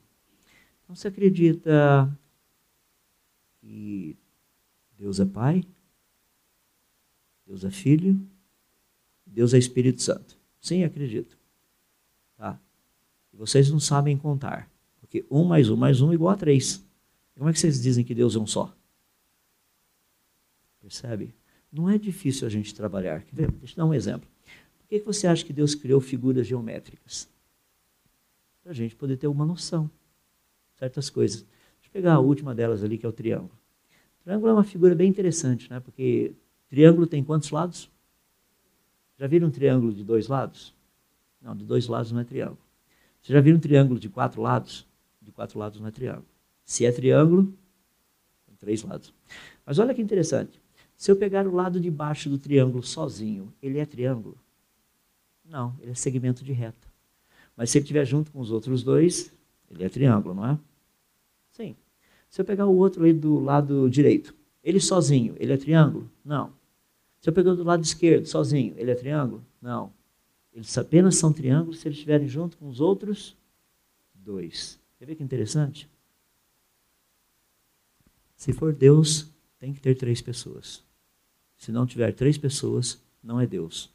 Então 0.84 0.96
você 0.96 1.08
acredita 1.08 2.10
que 3.62 4.18
Deus 4.98 5.20
é 5.20 5.26
Pai? 5.26 5.64
Deus 7.50 7.66
é 7.66 7.72
Filho? 7.72 8.22
Deus 9.26 9.56
é 9.56 9.58
Espírito 9.58 10.04
Santo? 10.04 10.38
Sim, 10.62 10.84
acredito. 10.84 11.36
Tá? 12.38 12.60
E 13.34 13.38
vocês 13.38 13.72
não 13.72 13.80
sabem 13.80 14.16
contar. 14.16 14.70
Porque 15.00 15.26
um 15.32 15.44
mais 15.44 15.68
um 15.68 15.76
mais 15.76 16.00
um 16.00 16.12
é 16.12 16.14
igual 16.14 16.32
a 16.32 16.38
três. 16.38 16.86
Como 17.36 17.50
é 17.50 17.54
que 17.54 17.60
vocês 17.60 17.82
dizem 17.82 18.06
que 18.06 18.14
Deus 18.14 18.36
é 18.36 18.40
um 18.40 18.46
só? 18.46 18.72
Percebe? 20.80 21.34
Não 21.72 21.90
é 21.90 21.98
difícil 21.98 22.46
a 22.46 22.52
gente 22.52 22.76
trabalhar. 22.76 23.26
Deixa 23.34 23.74
eu 23.74 23.78
dar 23.78 23.86
um 23.86 23.96
exemplo. 23.96 24.30
Por 24.78 24.88
que 24.88 25.00
você 25.00 25.26
acha 25.26 25.44
que 25.44 25.52
Deus 25.52 25.74
criou 25.74 26.00
figuras 26.00 26.46
geométricas? 26.46 27.28
Para 28.62 28.74
a 28.74 28.76
gente 28.76 28.96
poder 28.96 29.18
ter 29.18 29.28
uma 29.28 29.46
noção. 29.46 29.90
Certas 30.76 31.10
coisas. 31.10 31.42
Deixa 31.42 31.88
eu 31.88 31.92
pegar 31.92 32.14
a 32.14 32.20
última 32.20 32.54
delas 32.54 32.84
ali, 32.84 32.96
que 32.96 33.08
é 33.08 33.10
o 33.10 33.14
triângulo. 33.14 33.58
O 34.20 34.24
triângulo 34.24 34.52
é 34.52 34.54
uma 34.54 34.64
figura 34.64 34.94
bem 34.94 35.10
interessante, 35.10 35.68
né? 35.68 35.80
Porque 35.80 36.36
triângulo 36.70 37.08
tem 37.08 37.24
quantos 37.24 37.50
lados? 37.52 37.90
Já 39.18 39.28
viram 39.28 39.48
um 39.48 39.52
triângulo 39.52 39.92
de 39.92 40.04
dois 40.04 40.28
lados? 40.28 40.74
Não, 41.42 41.56
de 41.56 41.66
dois 41.66 41.88
lados 41.88 42.12
não 42.12 42.22
é 42.22 42.24
triângulo. 42.24 42.60
Você 43.22 43.34
já 43.34 43.42
viu 43.42 43.56
um 43.56 43.60
triângulo 43.60 44.00
de 44.00 44.08
quatro 44.08 44.42
lados? 44.42 44.88
De 45.22 45.32
quatro 45.32 45.60
lados 45.60 45.80
não 45.80 45.88
é 45.88 45.92
triângulo. 45.92 46.26
Se 46.64 46.86
é 46.86 46.92
triângulo, 46.92 47.54
tem 48.46 48.56
três 48.56 48.84
lados. 48.84 49.14
Mas 49.66 49.80
olha 49.80 49.94
que 49.94 50.02
interessante. 50.02 50.62
Se 50.96 51.12
eu 51.12 51.16
pegar 51.16 51.48
o 51.48 51.54
lado 51.54 51.80
de 51.80 51.90
baixo 51.90 52.30
do 52.30 52.38
triângulo 52.38 52.84
sozinho, 52.84 53.54
ele 53.62 53.80
é 53.80 53.86
triângulo? 53.86 54.38
Não, 55.44 55.76
ele 55.82 55.92
é 55.92 55.96
segmento 55.96 56.44
de 56.44 56.54
reta. 56.54 56.88
Mas 57.56 57.70
se 57.70 57.78
ele 57.78 57.84
estiver 57.84 58.06
junto 58.06 58.32
com 58.32 58.40
os 58.40 58.52
outros 58.52 58.84
dois, 58.84 59.34
ele 59.70 59.84
é 59.84 59.90
triângulo, 59.90 60.36
não 60.36 60.46
é? 60.46 60.60
Sim. 61.52 61.76
Se 62.30 62.40
eu 62.40 62.46
pegar 62.46 62.68
o 62.68 62.76
outro 62.76 63.04
ali 63.04 63.14
do 63.14 63.40
lado 63.40 63.90
direito, 63.90 64.36
ele 64.64 64.80
sozinho, 64.80 65.36
ele 65.40 65.52
é 65.52 65.58
triângulo? 65.58 66.10
Não. 66.24 66.54
Se 67.20 67.30
eu 67.30 67.34
pegar 67.34 67.54
do 67.54 67.64
lado 67.64 67.84
esquerdo, 67.84 68.26
sozinho, 68.26 68.74
ele 68.78 68.92
é 68.92 68.96
triângulo? 68.96 69.46
Não. 69.62 69.92
Eles 70.54 70.78
apenas 70.78 71.16
são 71.16 71.34
triângulos 71.34 71.80
se 71.80 71.88
eles 71.88 71.98
estiverem 71.98 72.28
junto 72.28 72.58
com 72.58 72.68
os 72.68 72.80
outros 72.80 73.36
dois. 74.14 74.80
Quer 74.98 75.06
ver 75.06 75.16
que 75.16 75.24
interessante? 75.24 75.90
Se 78.36 78.54
for 78.54 78.74
Deus, 78.74 79.30
tem 79.58 79.74
que 79.74 79.82
ter 79.82 79.96
três 79.96 80.22
pessoas. 80.22 80.84
Se 81.58 81.72
não 81.72 81.86
tiver 81.86 82.14
três 82.14 82.38
pessoas, 82.38 83.02
não 83.22 83.40
é 83.40 83.46
Deus. 83.46 83.92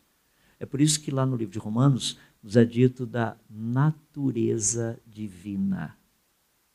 É 0.61 0.66
por 0.66 0.81
isso 0.81 1.01
que 1.01 1.11
lá 1.11 1.25
no 1.25 1.37
livro 1.37 1.53
de 1.53 1.59
Romanos 1.59 2.18
nos 2.43 2.57
é 2.57 2.64
dito 2.64 3.07
da 3.07 3.39
natureza 3.49 5.01
divina. 5.07 5.97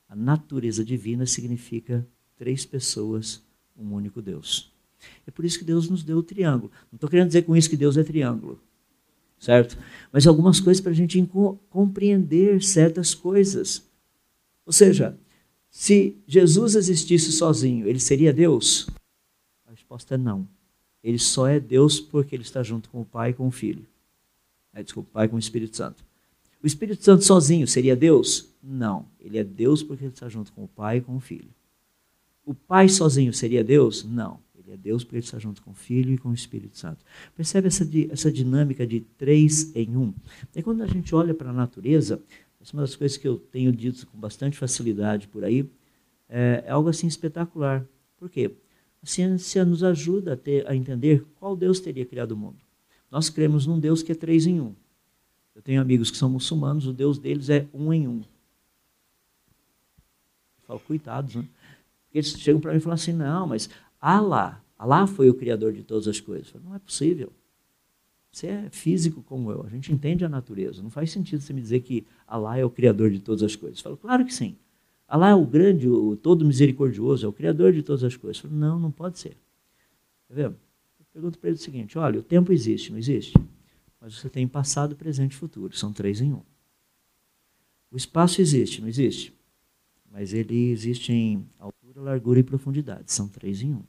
A 0.08 0.16
natureza 0.16 0.84
divina 0.84 1.28
significa 1.28 2.08
três 2.36 2.66
pessoas, 2.66 3.43
um 3.78 3.93
único 3.93 4.20
Deus. 4.20 4.74
É 5.26 5.32
por 5.32 5.45
isso 5.45 5.60
que 5.60 5.66
Deus 5.66 5.89
nos 5.89 6.04
deu 6.04 6.18
o 6.18 6.24
triângulo. 6.24 6.72
Não 6.91 6.97
estou 6.97 7.10
querendo 7.10 7.28
dizer 7.28 7.43
com 7.43 7.56
isso 7.56 7.70
que 7.70 7.78
Deus 7.78 7.97
é 7.97 8.04
triângulo, 8.04 8.60
certo? 9.39 9.78
Mas 10.12 10.28
algumas 10.28 10.60
coisas 10.60 10.82
para 10.82 10.91
a 10.91 10.95
gente 10.95 11.24
compreender 11.70 12.64
certas 12.64 13.14
coisas. 13.14 13.88
Ou 14.66 14.74
seja, 14.74 15.18
se 15.70 16.18
Jesus 16.28 16.76
existisse 16.76 17.32
sozinho, 17.32 17.88
ele 17.88 18.00
seria 18.00 18.34
Deus? 18.34 18.89
A 19.66 19.72
resposta 19.72 20.16
é 20.16 20.18
não. 20.18 20.47
Ele 21.04 21.20
só 21.20 21.47
é 21.47 21.60
Deus 21.60 22.00
porque 22.00 22.36
ele 22.36 22.43
está 22.43 22.62
junto 22.62 22.89
com 22.89 23.02
o 23.02 23.06
Pai 23.06 23.30
e 23.30 23.34
com 23.34 23.47
o 23.47 23.52
Filho. 23.52 23.86
É, 24.74 24.84
desculpa, 24.84 25.10
o 25.10 25.14
Pai 25.14 25.28
com 25.28 25.36
o 25.36 25.39
Espírito 25.39 25.78
Santo. 25.78 26.04
O 26.62 26.68
Espírito 26.68 27.04
Santo 27.04 27.24
sozinho 27.24 27.68
seria 27.68 27.95
Deus? 27.95 28.50
Não. 28.62 29.06
Ele 29.20 29.38
é 29.38 29.43
Deus 29.43 29.82
porque 29.82 30.04
ele 30.04 30.14
está 30.14 30.28
junto 30.28 30.52
com 30.52 30.64
o 30.64 30.68
Pai 30.68 30.97
e 30.97 31.02
com 31.02 31.16
o 31.16 31.20
Filho. 31.20 31.50
O 32.45 32.54
Pai 32.54 32.89
sozinho 32.89 33.34
seria 33.34 33.64
Deus? 33.64 34.04
Não. 34.04 34.39
É 34.72 34.78
Deus 34.78 35.04
porque 35.04 35.18
ele 35.18 35.26
está 35.26 35.40
junto 35.40 35.62
com 35.64 35.72
o 35.72 35.74
Filho 35.74 36.14
e 36.14 36.18
com 36.18 36.30
o 36.30 36.34
Espírito 36.34 36.78
Santo. 36.78 37.04
Percebe 37.36 37.68
essa, 37.68 37.88
essa 38.12 38.32
dinâmica 38.32 38.86
de 38.86 39.00
três 39.00 39.76
em 39.76 39.98
um? 39.98 40.14
E 40.56 40.62
quando 40.62 40.84
a 40.84 40.88
gente 40.88 41.14
olha 41.16 41.34
para 41.34 41.50
a 41.50 41.54
natureza, 41.54 42.22
essa 42.62 42.72
é 42.72 42.74
uma 42.76 42.84
das 42.84 42.96
coisas 42.96 43.18
que 43.18 43.28
eu 43.28 43.38
tenho 43.38 43.72
dito 43.72 44.06
com 44.08 44.18
bastante 44.20 44.58
facilidade 44.58 45.28
por 45.28 45.44
aí, 45.44 45.68
é, 46.28 46.64
é 46.68 46.72
algo 46.72 46.88
assim 46.88 47.08
espetacular. 47.08 47.84
Por 48.18 48.30
quê? 48.30 48.52
A 49.02 49.06
ciência 49.06 49.66
nos 49.66 49.84
ajuda 49.84 50.34
a, 50.34 50.38
ter, 50.38 50.68
a 50.68 50.76
entender 50.76 51.26
qual 51.40 51.56
Deus 51.56 51.80
teria 51.80 52.06
criado 52.06 52.34
o 52.34 52.38
mundo. 52.38 52.58
Nós 53.10 53.30
cremos 53.30 53.66
num 53.66 53.80
Deus 53.80 54.04
que 54.04 54.12
é 54.12 54.16
três 54.16 54.46
em 54.46 54.62
um. 54.62 54.76
Eu 55.56 55.62
tenho 55.62 55.82
amigos 55.82 56.12
que 56.12 56.18
são 56.18 56.30
muçulmanos, 56.30 56.86
o 56.86 56.94
Deus 56.94 57.18
deles 57.18 57.50
é 57.50 57.68
um 57.74 57.92
em 57.92 58.08
um. 58.08 58.20
Eu 60.60 60.64
falo, 60.68 60.80
coitados, 60.82 61.36
né? 61.36 61.46
Porque 62.06 62.20
eles 62.20 62.30
chegam 62.40 62.60
para 62.62 62.72
mim 62.72 62.78
e 62.78 62.82
falam 62.82 62.96
assim: 62.96 63.14
não, 63.14 63.48
mas 63.48 63.70
Allah, 64.00 64.64
Allah 64.78 65.06
foi 65.08 65.30
o 65.30 65.34
criador 65.34 65.74
de 65.74 65.84
todas 65.84 66.08
as 66.08 66.20
coisas. 66.20 66.50
Falo, 66.50 66.66
não 66.66 66.76
é 66.76 66.80
possível. 66.80 67.32
Você 68.32 68.47
é 68.47 68.70
físico 68.70 69.24
como 69.24 69.52
eu, 69.52 69.64
a 69.64 69.70
gente 69.70 69.91
entende 69.91 70.24
a 70.24 70.30
natureza. 70.30 70.82
Não 70.82 70.89
faz 70.89 71.12
sentido 71.12 71.41
você 71.41 71.52
me 71.52 71.62
dizer 71.62 71.82
que 71.82 72.06
Allah 72.28 72.58
é 72.58 72.64
o 72.64 72.70
criador 72.70 73.10
de 73.10 73.20
todas 73.20 73.41
as 73.43 73.56
coisas. 73.56 73.80
Falo, 73.80 73.97
claro 73.97 74.24
que 74.26 74.34
sim. 74.34 74.56
Allah 75.08 75.30
é 75.30 75.36
o 75.36 75.45
grande, 75.45 75.89
o 75.89 76.16
todo 76.16 76.45
misericordioso, 76.45 77.26
é 77.26 77.30
o 77.30 77.34
criador 77.34 77.74
de 77.74 77.82
todas 77.82 78.04
as 78.04 78.16
coisas. 78.16 78.39
Falo, 78.39 78.54
não, 78.54 78.80
não 78.80 78.91
pode 78.91 79.18
ser. 79.18 79.36
Tá 80.28 80.36
vendo? 80.36 80.56
Eu 81.00 81.06
pergunto 81.12 81.39
para 81.39 81.50
ele 81.50 81.58
o 81.58 81.62
seguinte: 81.62 81.97
olha, 81.97 82.20
o 82.20 82.24
tempo 82.24 82.54
existe, 82.54 82.91
não 82.91 83.00
existe? 83.00 83.34
Mas 84.00 84.14
você 84.14 84.30
tem 84.30 84.47
passado, 84.47 84.95
presente 84.95 85.32
e 85.32 85.36
futuro. 85.36 85.76
São 85.76 85.91
três 85.91 86.22
em 86.22 86.32
um. 86.32 86.43
O 87.91 87.97
espaço 87.97 88.39
existe, 88.39 88.80
não 88.82 88.88
existe? 88.88 89.34
Mas 90.12 90.34
ele 90.34 90.70
existe 90.70 91.12
em 91.12 91.45
altura, 92.00 92.02
largura 92.02 92.39
e 92.39 92.43
profundidade. 92.43 93.12
São 93.12 93.28
três 93.28 93.62
em 93.62 93.74
um. 93.74 93.84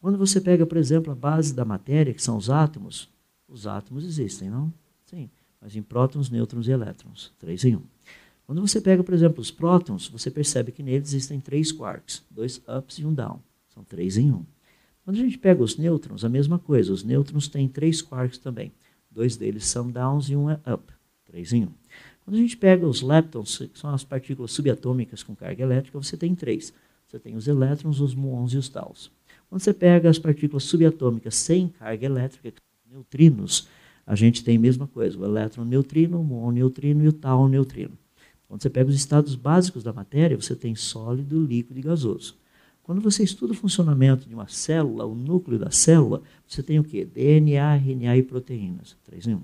Quando 0.00 0.18
você 0.18 0.40
pega, 0.40 0.66
por 0.66 0.76
exemplo, 0.76 1.12
a 1.12 1.14
base 1.14 1.54
da 1.54 1.64
matéria, 1.64 2.12
que 2.12 2.22
são 2.22 2.36
os 2.36 2.50
átomos, 2.50 3.08
os 3.48 3.66
átomos 3.66 4.04
existem, 4.04 4.50
não? 4.50 4.72
Sim. 5.04 5.30
Mas 5.60 5.76
em 5.76 5.82
prótons, 5.82 6.28
nêutrons 6.28 6.66
e 6.66 6.72
elétrons. 6.72 7.32
Três 7.38 7.64
em 7.64 7.76
um. 7.76 7.82
Quando 8.44 8.60
você 8.60 8.80
pega, 8.80 9.04
por 9.04 9.14
exemplo, 9.14 9.40
os 9.40 9.50
prótons, 9.50 10.08
você 10.08 10.30
percebe 10.30 10.72
que 10.72 10.82
neles 10.82 11.10
existem 11.10 11.40
três 11.40 11.70
quarks, 11.70 12.24
dois 12.28 12.60
ups 12.66 12.98
e 12.98 13.06
um 13.06 13.14
down. 13.14 13.40
São 13.72 13.84
três 13.84 14.16
em 14.16 14.32
um. 14.32 14.44
Quando 15.04 15.16
a 15.16 15.20
gente 15.20 15.38
pega 15.38 15.62
os 15.62 15.76
nêutrons, 15.76 16.24
a 16.24 16.28
mesma 16.28 16.58
coisa. 16.58 16.92
Os 16.92 17.04
nêutrons 17.04 17.46
têm 17.46 17.68
três 17.68 18.02
quarks 18.02 18.38
também. 18.38 18.72
Dois 19.10 19.36
deles 19.36 19.66
são 19.66 19.88
downs 19.88 20.28
e 20.28 20.34
um 20.34 20.50
é 20.50 20.58
up. 20.66 20.92
Três 21.24 21.52
em 21.52 21.64
um. 21.64 21.72
Quando 22.24 22.36
a 22.36 22.40
gente 22.40 22.56
pega 22.56 22.86
os 22.86 23.02
leptons, 23.02 23.58
que 23.58 23.78
são 23.78 23.90
as 23.90 24.04
partículas 24.04 24.52
subatômicas 24.52 25.22
com 25.22 25.34
carga 25.34 25.62
elétrica, 25.62 26.00
você 26.00 26.16
tem 26.16 26.34
três. 26.34 26.72
Você 27.12 27.18
tem 27.18 27.36
os 27.36 27.46
elétrons, 27.46 28.00
os 28.00 28.14
muons 28.14 28.54
e 28.54 28.56
os 28.56 28.70
taus. 28.70 29.12
Quando 29.50 29.60
você 29.60 29.74
pega 29.74 30.08
as 30.08 30.18
partículas 30.18 30.64
subatômicas 30.64 31.34
sem 31.34 31.68
carga 31.68 32.06
elétrica, 32.06 32.54
neutrinos, 32.90 33.68
a 34.06 34.14
gente 34.14 34.42
tem 34.42 34.56
a 34.56 34.60
mesma 34.60 34.86
coisa. 34.86 35.18
O 35.18 35.24
elétron 35.26 35.62
neutrino, 35.62 36.18
o 36.18 36.24
muon 36.24 36.50
neutrino 36.52 37.04
e 37.04 37.08
o 37.08 37.12
tau 37.12 37.46
neutrino. 37.50 37.92
Quando 38.48 38.62
você 38.62 38.70
pega 38.70 38.88
os 38.88 38.96
estados 38.96 39.34
básicos 39.34 39.82
da 39.82 39.92
matéria, 39.92 40.40
você 40.40 40.56
tem 40.56 40.74
sólido, 40.74 41.38
líquido 41.44 41.78
e 41.78 41.82
gasoso. 41.82 42.34
Quando 42.82 43.02
você 43.02 43.22
estuda 43.22 43.52
o 43.52 43.56
funcionamento 43.56 44.26
de 44.26 44.34
uma 44.34 44.48
célula, 44.48 45.04
o 45.04 45.14
núcleo 45.14 45.58
da 45.58 45.70
célula, 45.70 46.22
você 46.46 46.62
tem 46.62 46.78
o 46.78 46.84
quê? 46.84 47.04
DNA, 47.04 47.76
RNA 47.76 48.16
e 48.16 48.22
proteínas. 48.22 48.96
Três 49.04 49.26
em 49.26 49.34
um. 49.34 49.42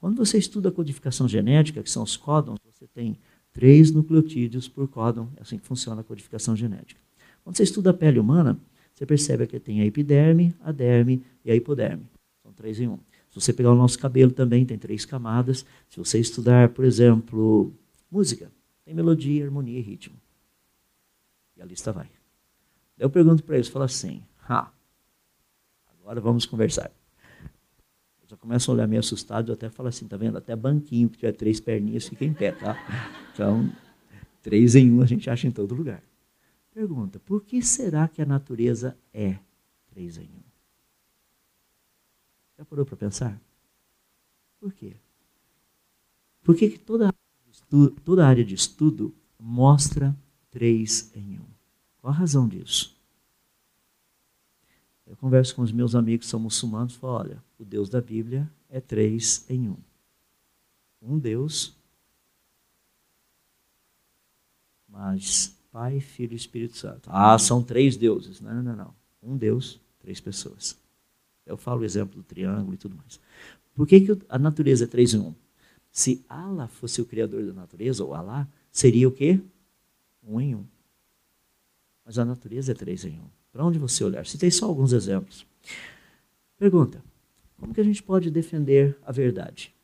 Quando 0.00 0.16
você 0.16 0.38
estuda 0.38 0.70
a 0.70 0.72
codificação 0.72 1.28
genética, 1.28 1.82
que 1.82 1.90
são 1.90 2.02
os 2.02 2.16
códons, 2.16 2.58
você 2.72 2.86
tem 2.86 3.18
três 3.52 3.90
nucleotídeos 3.90 4.68
por 4.68 4.88
códon. 4.88 5.28
É 5.36 5.42
assim 5.42 5.58
que 5.58 5.66
funciona 5.66 6.00
a 6.00 6.04
codificação 6.04 6.56
genética. 6.56 7.09
Quando 7.42 7.56
você 7.56 7.62
estuda 7.62 7.90
a 7.90 7.94
pele 7.94 8.18
humana, 8.18 8.58
você 8.94 9.06
percebe 9.06 9.46
que 9.46 9.58
tem 9.58 9.80
a 9.80 9.86
epiderme, 9.86 10.54
a 10.60 10.72
derme 10.72 11.22
e 11.44 11.50
a 11.50 11.54
hipoderme. 11.54 12.04
São 12.42 12.52
três 12.52 12.80
em 12.80 12.88
um. 12.88 12.98
Se 13.30 13.40
você 13.40 13.52
pegar 13.52 13.72
o 13.72 13.76
nosso 13.76 13.98
cabelo 13.98 14.32
também, 14.32 14.66
tem 14.66 14.76
três 14.76 15.04
camadas. 15.04 15.64
Se 15.88 15.98
você 15.98 16.18
estudar, 16.18 16.70
por 16.70 16.84
exemplo, 16.84 17.72
Música. 18.10 18.50
Tem 18.84 18.92
melodia, 18.92 19.44
harmonia 19.44 19.78
e 19.78 19.82
ritmo. 19.82 20.16
E 21.56 21.62
a 21.62 21.64
lista 21.64 21.92
vai. 21.92 22.10
Eu 22.98 23.08
pergunto 23.08 23.44
para 23.44 23.54
eles, 23.54 23.68
falo 23.68 23.84
assim, 23.84 24.22
ha, 24.48 24.70
agora 26.00 26.20
vamos 26.20 26.44
conversar. 26.44 26.90
Eles 28.18 28.30
já 28.30 28.36
começam 28.36 28.72
a 28.72 28.76
olhar 28.76 28.88
meio 28.88 29.00
assustado, 29.00 29.50
eu 29.50 29.54
até 29.54 29.70
falo 29.70 29.88
assim, 29.88 30.08
tá 30.08 30.16
vendo? 30.16 30.36
Até 30.36 30.56
banquinho 30.56 31.08
que 31.08 31.18
tiver 31.18 31.32
três 31.32 31.60
perninhas 31.60 32.08
fica 32.08 32.24
em 32.24 32.34
pé, 32.34 32.52
tá? 32.52 32.76
Então, 33.32 33.72
três 34.42 34.74
em 34.74 34.90
um 34.90 35.00
a 35.00 35.06
gente 35.06 35.30
acha 35.30 35.46
em 35.46 35.50
todo 35.50 35.74
lugar. 35.74 36.02
Pergunta, 36.80 37.20
por 37.20 37.44
que 37.44 37.60
será 37.60 38.08
que 38.08 38.22
a 38.22 38.24
natureza 38.24 38.96
é 39.12 39.38
três 39.90 40.16
em 40.16 40.30
um? 40.30 40.42
Já 42.56 42.64
parou 42.64 42.86
para 42.86 42.96
pensar? 42.96 43.38
Por 44.58 44.72
quê? 44.72 44.96
Por 46.42 46.56
que, 46.56 46.70
que 46.70 46.78
toda 46.78 47.14
toda 48.02 48.24
a 48.24 48.28
área 48.28 48.42
de 48.42 48.54
estudo 48.54 49.14
mostra 49.38 50.16
três 50.50 51.14
em 51.14 51.38
um. 51.38 51.44
Qual 52.00 52.14
a 52.14 52.16
razão 52.16 52.48
disso? 52.48 52.98
Eu 55.06 55.18
converso 55.18 55.54
com 55.54 55.60
os 55.60 55.72
meus 55.72 55.94
amigos 55.94 56.24
que 56.24 56.30
são 56.30 56.40
muçulmanos 56.40 56.94
e 56.94 56.96
falo, 56.96 57.12
olha, 57.12 57.44
o 57.58 57.64
Deus 57.66 57.90
da 57.90 58.00
Bíblia 58.00 58.50
é 58.70 58.80
três 58.80 59.44
em 59.50 59.68
um. 59.68 59.76
Um 61.02 61.18
Deus, 61.18 61.76
mas 64.88 65.59
Pai, 65.72 66.00
Filho 66.00 66.32
e 66.32 66.36
Espírito 66.36 66.76
Santo. 66.76 67.08
Ah, 67.12 67.38
são 67.38 67.62
três 67.62 67.96
deuses. 67.96 68.40
Não, 68.40 68.62
não, 68.62 68.76
não. 68.76 68.94
Um 69.22 69.36
Deus, 69.36 69.80
três 70.00 70.20
pessoas. 70.20 70.76
Eu 71.46 71.56
falo 71.56 71.80
o 71.80 71.84
exemplo 71.84 72.16
do 72.16 72.22
triângulo 72.22 72.74
e 72.74 72.76
tudo 72.76 72.96
mais. 72.96 73.20
Por 73.74 73.86
que, 73.86 74.00
que 74.00 74.18
a 74.28 74.38
natureza 74.38 74.84
é 74.84 74.86
três 74.86 75.14
em 75.14 75.18
um? 75.18 75.34
Se 75.90 76.24
Allah 76.28 76.68
fosse 76.68 77.00
o 77.00 77.04
criador 77.04 77.44
da 77.44 77.52
natureza, 77.52 78.04
ou 78.04 78.14
Allah, 78.14 78.48
seria 78.70 79.08
o 79.08 79.12
quê? 79.12 79.40
Um 80.22 80.40
em 80.40 80.54
um. 80.54 80.64
Mas 82.04 82.18
a 82.18 82.24
natureza 82.24 82.72
é 82.72 82.74
três 82.74 83.04
em 83.04 83.18
um. 83.18 83.28
Para 83.52 83.64
onde 83.64 83.78
você 83.78 84.04
olhar? 84.04 84.26
Citei 84.26 84.50
só 84.50 84.66
alguns 84.66 84.92
exemplos. 84.92 85.46
Pergunta: 86.58 87.02
como 87.58 87.74
que 87.74 87.80
a 87.80 87.84
gente 87.84 88.02
pode 88.02 88.30
defender 88.30 88.96
a 89.04 89.12
verdade? 89.12 89.74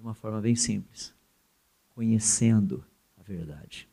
De 0.00 0.06
uma 0.06 0.14
forma 0.14 0.40
bem 0.40 0.56
simples, 0.56 1.12
conhecendo 1.90 2.82
a 3.18 3.22
verdade, 3.22 3.86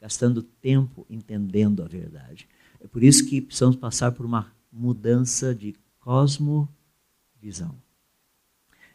gastando 0.00 0.42
tempo 0.42 1.06
entendendo 1.08 1.84
a 1.84 1.86
verdade. 1.86 2.48
É 2.80 2.88
por 2.88 3.04
isso 3.04 3.24
que 3.28 3.40
precisamos 3.40 3.76
passar 3.76 4.10
por 4.10 4.26
uma 4.26 4.52
mudança 4.72 5.54
de 5.54 5.76
cosmovisão. 6.00 7.76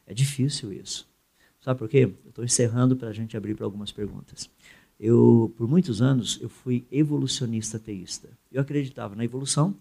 É 0.06 0.14
difícil 0.14 0.74
isso. 0.74 1.08
Sabe 1.62 1.80
por 1.80 1.88
quê? 1.88 2.14
Eu 2.26 2.30
estou 2.30 2.44
encerrando 2.44 2.98
para 2.98 3.08
a 3.08 3.14
gente 3.14 3.38
abrir 3.38 3.56
para 3.56 3.66
algumas 3.66 3.94
perguntas. 3.94 4.50
Eu, 5.00 5.54
por 5.56 5.70
muitos 5.70 6.02
anos, 6.02 6.38
eu 6.42 6.50
fui 6.50 6.86
evolucionista 6.92 7.80
teísta. 7.80 8.28
Eu 8.52 8.62
acreditava 8.62 9.16
na 9.16 9.24
evolução, 9.24 9.74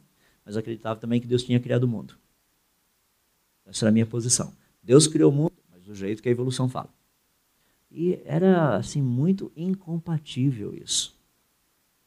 mas 0.45 0.57
acreditava 0.57 1.01
também 1.01 1.21
que 1.21 1.27
Deus 1.27 1.43
tinha 1.43 1.59
criado 1.59 1.83
o 1.83 1.89
mundo. 1.89 2.17
Essa 3.67 3.87
era 3.87 3.91
a 3.91 3.93
minha 3.93 4.07
posição. 4.07 4.55
Deus 4.81 5.09
criou 5.09 5.33
o 5.33 5.35
mundo, 5.35 5.53
do 5.91 5.95
jeito 5.97 6.23
que 6.23 6.29
a 6.29 6.33
evolução 6.33 6.69
fala. 6.69 6.89
E 7.91 8.21
era 8.25 8.77
assim 8.77 9.03
muito 9.03 9.51
incompatível 9.57 10.73
isso. 10.73 11.19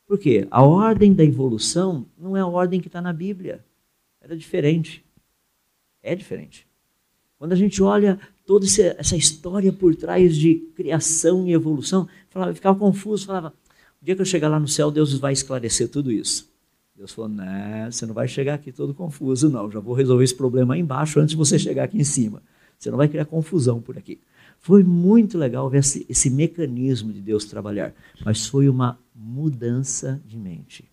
Por 0.07 0.17
quê? 0.17 0.47
A 0.49 0.63
ordem 0.63 1.13
da 1.13 1.23
evolução 1.23 2.05
não 2.17 2.37
é 2.37 2.39
a 2.39 2.47
ordem 2.47 2.79
que 2.79 2.87
está 2.87 3.01
na 3.01 3.11
Bíblia. 3.11 3.63
Era 4.21 4.37
diferente. 4.37 5.03
É 6.01 6.15
diferente. 6.15 6.65
Quando 7.37 7.51
a 7.51 7.57
gente 7.57 7.83
olha 7.83 8.17
toda 8.45 8.65
essa 8.65 9.17
história 9.17 9.73
por 9.73 9.93
trás 9.95 10.37
de 10.37 10.55
criação 10.75 11.45
e 11.45 11.51
evolução, 11.51 12.07
falava, 12.29 12.53
ficava 12.53 12.79
confuso, 12.79 13.25
falava, 13.25 13.53
o 14.01 14.05
dia 14.05 14.15
que 14.15 14.21
eu 14.21 14.25
chegar 14.25 14.47
lá 14.47 14.59
no 14.59 14.67
céu, 14.67 14.89
Deus 14.89 15.13
vai 15.17 15.33
esclarecer 15.33 15.89
tudo 15.89 16.09
isso. 16.09 16.49
Deus 16.95 17.11
falou, 17.11 17.29
não, 17.29 17.91
você 17.91 18.05
não 18.05 18.13
vai 18.13 18.29
chegar 18.29 18.53
aqui 18.53 18.71
todo 18.71 18.93
confuso, 18.93 19.49
não. 19.49 19.69
Já 19.69 19.81
vou 19.81 19.93
resolver 19.93 20.23
esse 20.23 20.35
problema 20.35 20.73
aí 20.73 20.79
embaixo 20.79 21.19
antes 21.19 21.31
de 21.31 21.37
você 21.37 21.59
chegar 21.59 21.83
aqui 21.83 21.97
em 21.97 22.03
cima. 22.05 22.41
Você 22.83 22.91
não 22.91 22.97
vai 22.97 23.07
criar 23.07 23.23
confusão 23.23 23.81
por 23.81 23.97
aqui. 23.97 24.19
Foi 24.59 24.83
muito 24.83 25.37
legal 25.37 25.69
ver 25.69 25.79
esse, 25.79 26.05
esse 26.09 26.29
mecanismo 26.29 27.13
de 27.13 27.21
Deus 27.21 27.45
trabalhar, 27.45 27.95
mas 28.25 28.45
foi 28.45 28.67
uma 28.67 28.99
mudança 29.15 30.21
de 30.25 30.37
mente, 30.37 30.91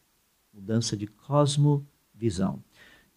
mudança 0.55 0.97
de 0.97 1.09
cosmovisão. 1.09 2.63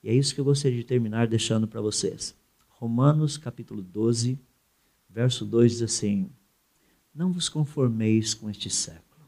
E 0.04 0.10
é 0.10 0.14
isso 0.14 0.34
que 0.34 0.42
eu 0.42 0.46
gostaria 0.46 0.80
de 0.80 0.84
terminar 0.84 1.28
deixando 1.28 1.68
para 1.68 1.82
vocês. 1.82 2.36
Romanos 2.68 3.38
capítulo 3.38 3.84
12, 3.84 4.40
verso 5.08 5.46
2 5.46 5.74
diz 5.74 5.82
assim: 5.84 6.32
Não 7.14 7.32
vos 7.32 7.50
conformeis 7.50 8.34
com 8.34 8.50
este 8.50 8.72
século, 8.72 9.24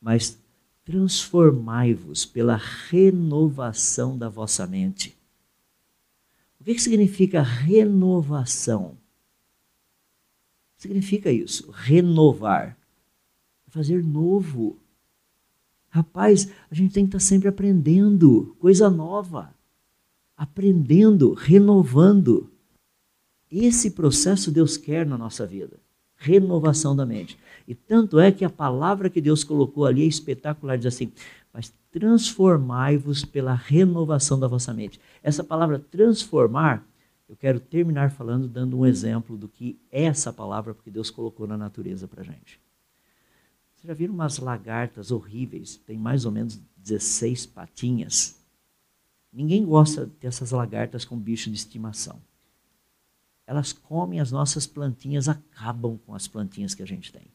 mas 0.00 0.36
transformai-vos 0.84 2.26
pela 2.26 2.56
renovação 2.56 4.18
da 4.18 4.28
vossa 4.28 4.66
mente. 4.66 5.19
O 6.60 6.64
que, 6.64 6.74
que 6.74 6.82
significa 6.82 7.42
renovação? 7.42 8.98
Significa 10.76 11.32
isso, 11.32 11.70
renovar, 11.70 12.76
fazer 13.68 14.04
novo. 14.04 14.78
Rapaz, 15.88 16.50
a 16.70 16.74
gente 16.74 16.92
tem 16.92 17.04
que 17.04 17.16
estar 17.16 17.20
sempre 17.20 17.48
aprendendo 17.48 18.56
coisa 18.58 18.88
nova 18.90 19.54
aprendendo, 20.40 21.34
renovando. 21.34 22.50
Esse 23.50 23.90
processo 23.90 24.50
Deus 24.50 24.78
quer 24.78 25.04
na 25.04 25.18
nossa 25.18 25.46
vida. 25.46 25.78
Renovação 26.22 26.94
da 26.94 27.06
mente. 27.06 27.38
E 27.66 27.74
tanto 27.74 28.18
é 28.18 28.30
que 28.30 28.44
a 28.44 28.50
palavra 28.50 29.08
que 29.08 29.22
Deus 29.22 29.42
colocou 29.42 29.86
ali 29.86 30.02
é 30.02 30.06
espetacular, 30.06 30.76
diz 30.76 30.86
assim: 30.86 31.10
mas 31.50 31.72
transformai-vos 31.90 33.24
pela 33.24 33.54
renovação 33.54 34.38
da 34.38 34.46
vossa 34.46 34.74
mente. 34.74 35.00
Essa 35.22 35.42
palavra 35.42 35.78
transformar, 35.78 36.86
eu 37.26 37.34
quero 37.34 37.58
terminar 37.58 38.10
falando, 38.10 38.46
dando 38.46 38.78
um 38.78 38.84
exemplo 38.86 39.36
do 39.36 39.48
que 39.48 39.78
é 39.90 40.04
essa 40.04 40.30
palavra, 40.30 40.74
porque 40.74 40.90
Deus 40.90 41.10
colocou 41.10 41.46
na 41.46 41.56
natureza 41.56 42.06
para 42.06 42.22
gente. 42.22 42.60
Vocês 43.74 43.88
já 43.88 43.94
viram 43.94 44.12
umas 44.12 44.38
lagartas 44.38 45.10
horríveis? 45.10 45.80
Tem 45.86 45.96
mais 45.96 46.26
ou 46.26 46.32
menos 46.32 46.60
16 46.76 47.46
patinhas. 47.46 48.38
Ninguém 49.32 49.64
gosta 49.64 50.04
de 50.04 50.12
ter 50.12 50.26
essas 50.26 50.50
lagartas 50.50 51.04
com 51.04 51.16
bicho 51.16 51.48
de 51.48 51.56
estimação. 51.56 52.20
Elas 53.50 53.72
comem 53.72 54.20
as 54.20 54.30
nossas 54.30 54.64
plantinhas, 54.64 55.28
acabam 55.28 55.98
com 56.06 56.14
as 56.14 56.28
plantinhas 56.28 56.72
que 56.72 56.84
a 56.84 56.86
gente 56.86 57.12
tem. 57.12 57.26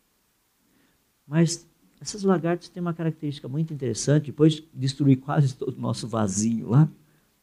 Mas 1.28 1.68
essas 2.00 2.24
lagartas 2.24 2.70
têm 2.70 2.80
uma 2.80 2.94
característica 2.94 3.50
muito 3.50 3.74
interessante, 3.74 4.28
depois 4.28 4.54
de 4.54 4.66
destruir 4.74 5.18
quase 5.18 5.54
todo 5.54 5.76
o 5.76 5.82
nosso 5.82 6.08
vasinho 6.08 6.70
lá, 6.70 6.90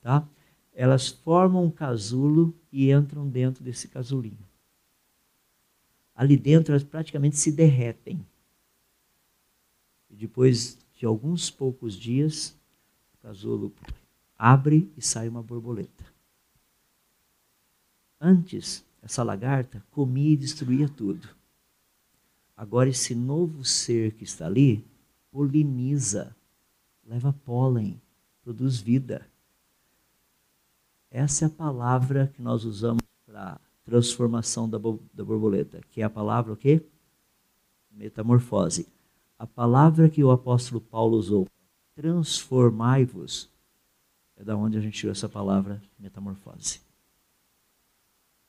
tá? 0.01 0.27
elas 0.73 1.09
formam 1.09 1.67
um 1.67 1.71
casulo 1.71 2.55
e 2.73 2.91
entram 2.91 3.29
dentro 3.29 3.63
desse 3.63 3.89
casulinho. 3.89 4.49
Ali 6.15 6.39
dentro 6.39 6.73
elas 6.73 6.83
praticamente 6.83 7.37
se 7.37 7.53
derretem. 7.53 8.25
E 10.09 10.17
depois 10.17 10.79
de 10.97 11.05
alguns 11.05 11.51
poucos 11.51 11.93
dias, 11.95 12.59
o 13.13 13.19
casulo 13.19 13.71
abre 14.39 14.91
e 14.97 15.03
sai 15.03 15.29
uma 15.29 15.43
borboleta. 15.43 16.12
Antes, 18.25 18.85
essa 19.03 19.25
lagarta 19.25 19.85
comia 19.91 20.35
e 20.35 20.37
destruía 20.37 20.89
tudo. 20.89 21.29
Agora, 22.57 22.89
esse 22.89 23.17
novo 23.17 23.65
ser 23.65 24.13
que 24.13 24.23
está 24.23 24.47
ali 24.47 24.87
poliniza, 25.33 26.37
leva 27.05 27.33
pólen, 27.45 28.01
produz 28.45 28.79
vida. 28.79 29.27
Essa 31.11 31.47
é 31.47 31.49
a 31.49 31.51
palavra 31.51 32.33
que 32.33 32.41
nós 32.41 32.65
usamos 32.65 33.03
para 33.27 33.61
transformação 33.85 34.71
da, 34.71 34.79
da 34.79 35.25
borboleta, 35.25 35.81
que 35.91 36.01
é 36.01 36.05
a 36.05 36.11
palavra 36.11 36.53
o 36.53 36.57
quê? 36.57 36.81
Metamorfose. 37.91 38.87
A 39.37 39.49
palavra 39.49 40.09
que 40.09 40.23
o 40.23 40.31
apóstolo 40.31 40.81
Paulo 40.81 41.17
usou, 41.17 41.49
transformai-vos, 41.97 43.51
é 44.37 44.45
da 44.45 44.57
onde 44.57 44.79
a 44.79 44.81
gente 44.81 44.97
tirou 44.97 45.11
essa 45.11 45.29
palavra 45.29 45.83
metamorfose. 45.99 46.92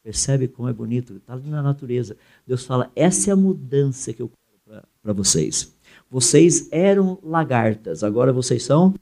Percebe 0.04 0.48
como 0.48 0.68
é 0.68 0.74
bonito? 0.74 1.16
Está 1.16 1.34
ali 1.34 1.50
na 1.50 1.64
natureza. 1.64 2.18
Deus 2.46 2.66
fala: 2.66 2.92
essa 2.96 3.30
é 3.30 3.34
a 3.34 3.36
mudança 3.36 4.14
que 4.14 4.22
eu 4.22 4.30
quero 4.30 4.84
para 5.02 5.14
vocês. 5.14 5.74
Vocês 6.10 6.72
eram 6.72 7.18
lagartas, 7.24 8.04
agora 8.04 8.32
vocês 8.32 8.64
são 8.64 8.94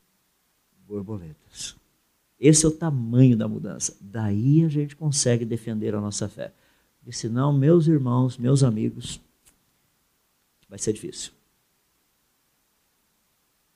borboletas. 0.88 1.76
Esse 2.39 2.66
é 2.66 2.70
o 2.70 2.72
tamanho 2.72 3.36
da 3.36 3.47
mudança. 3.47 3.95
Daí 3.99 4.64
a 4.64 4.70
gente 4.70 4.95
consegue 4.95 5.43
defender 5.43 5.93
a 5.93 6.02
nossa 6.02 6.30
fé. 6.30 6.54
Porque 6.99 7.12
senão, 7.12 7.52
meus 7.52 7.88
irmãos, 7.88 8.38
meus 8.38 8.64
amigos, 8.64 9.20
vai 10.70 10.80
ser 10.80 10.93
difícil. 10.93 11.32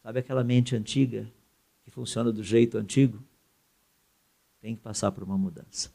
Sabe 0.02 0.20
aquela 0.20 0.44
mente 0.44 0.76
antiga 0.76 1.28
funciona 1.96 2.30
do 2.30 2.44
jeito 2.44 2.78
antigo, 2.78 3.24
tem 4.60 4.76
que 4.76 4.82
passar 4.82 5.14
por 5.14 5.24
uma 5.24 5.38
mudança. 5.38 5.95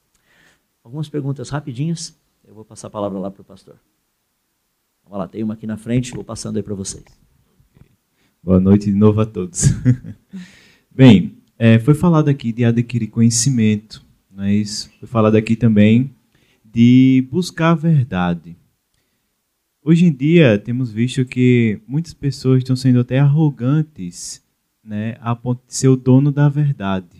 Algumas 0.82 1.08
perguntas 1.08 1.50
rapidinhas, 1.50 2.18
eu 2.46 2.54
vou 2.54 2.64
passar 2.64 2.88
a 2.88 2.90
palavra 2.90 3.18
lá 3.18 3.30
para 3.30 3.42
o 3.42 3.44
pastor. 3.44 3.76
Vamos 5.04 5.18
lá, 5.18 5.28
tem 5.28 5.42
uma 5.42 5.54
aqui 5.54 5.66
na 5.66 5.76
frente, 5.76 6.12
vou 6.12 6.24
passando 6.24 6.56
aí 6.56 6.62
para 6.62 6.74
vocês. 6.74 7.04
Boa 8.42 8.58
noite 8.58 8.86
de 8.86 8.96
novo 8.96 9.20
a 9.20 9.26
todos. 9.26 9.64
Bem, 10.90 11.36
é, 11.58 11.78
foi 11.78 11.94
falado 11.94 12.28
aqui 12.28 12.52
de 12.52 12.64
adquirir 12.64 13.08
conhecimento, 13.08 14.02
não 14.30 14.44
é 14.44 14.54
isso? 14.54 14.90
Foi 14.98 15.06
falado 15.06 15.36
aqui 15.36 15.54
também 15.54 16.14
de 16.64 17.26
buscar 17.30 17.72
a 17.72 17.74
verdade. 17.74 18.56
Hoje 19.82 20.06
em 20.06 20.12
dia, 20.12 20.58
temos 20.58 20.90
visto 20.90 21.24
que 21.24 21.80
muitas 21.86 22.14
pessoas 22.14 22.58
estão 22.58 22.76
sendo 22.76 23.00
até 23.00 23.18
arrogantes 23.18 24.42
né, 24.82 25.16
a 25.20 25.36
ponto 25.36 25.62
de 25.66 25.74
ser 25.74 25.88
o 25.88 25.96
dono 25.96 26.32
da 26.32 26.48
verdade. 26.48 27.19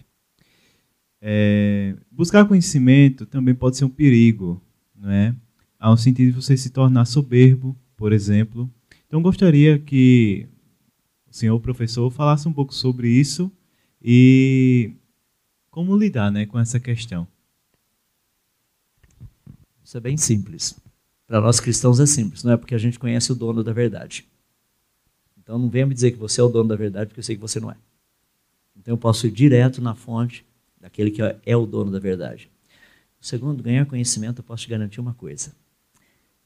É, 1.21 1.95
buscar 2.11 2.47
conhecimento 2.47 3.27
também 3.27 3.55
pode 3.55 3.77
ser 3.77 3.85
um 3.85 3.91
perigo, 3.91 4.61
não 4.95 5.11
é? 5.11 5.35
Há 5.79 5.93
um 5.93 5.97
sentido 5.97 6.33
de 6.33 6.43
você 6.43 6.57
se 6.57 6.71
tornar 6.71 7.05
soberbo, 7.05 7.77
por 7.97 8.13
exemplo. 8.13 8.71
Então, 9.07 9.21
gostaria 9.23 9.79
que 9.79 10.47
o 11.31 11.35
senhor 11.35 11.59
professor 11.61 12.11
falasse 12.11 12.49
um 12.49 12.53
pouco 12.53 12.75
sobre 12.75 13.09
isso 13.09 13.51
e 14.03 14.93
como 15.71 15.97
lidar 15.97 16.31
né, 16.31 16.47
com 16.47 16.59
essa 16.59 16.81
questão. 16.81 17.27
Isso 19.85 19.97
é 19.97 20.01
bem 20.01 20.17
simples. 20.17 20.79
Para 21.27 21.41
nós 21.41 21.61
cristãos 21.61 22.01
é 22.01 22.07
simples, 22.07 22.43
não 22.43 22.53
é 22.53 22.57
porque 22.57 22.75
a 22.75 22.79
gente 22.79 22.99
conhece 22.99 23.31
o 23.31 23.35
dono 23.35 23.63
da 23.63 23.73
verdade. 23.73 24.27
Então 25.39 25.59
não 25.59 25.69
venha 25.69 25.87
me 25.87 25.95
dizer 25.95 26.11
que 26.11 26.19
você 26.19 26.41
é 26.41 26.45
o 26.45 26.49
dono 26.49 26.69
da 26.69 26.77
verdade, 26.77 27.07
porque 27.07 27.21
eu 27.21 27.25
sei 27.25 27.37
que 27.37 27.41
você 27.41 27.61
não 27.61 27.71
é. 27.71 27.77
Então 28.77 28.95
eu 28.95 28.99
posso 28.99 29.27
ir 29.27 29.31
direto 29.31 29.81
na 29.81 29.95
fonte 29.95 30.45
daquele 30.81 31.11
que 31.11 31.21
é 31.45 31.57
o 31.57 31.67
dono 31.67 31.91
da 31.91 31.99
verdade. 31.99 32.51
Segundo, 33.21 33.63
ganhar 33.63 33.85
conhecimento, 33.85 34.39
eu 34.39 34.45
posso 34.45 34.63
te 34.65 34.71
garantir 34.71 35.01
uma 35.01 35.13
coisa. 35.13 35.53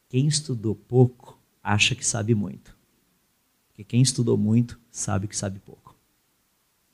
Quem 0.08 0.26
estudou 0.26 0.74
pouco 0.74 1.38
acha 1.62 1.94
que 1.94 2.04
sabe 2.04 2.34
muito. 2.34 2.76
Porque 3.68 3.84
quem 3.84 4.02
estudou 4.02 4.36
muito 4.36 4.78
sabe 4.90 5.28
que 5.28 5.36
sabe 5.36 5.58
pouco. 5.60 5.94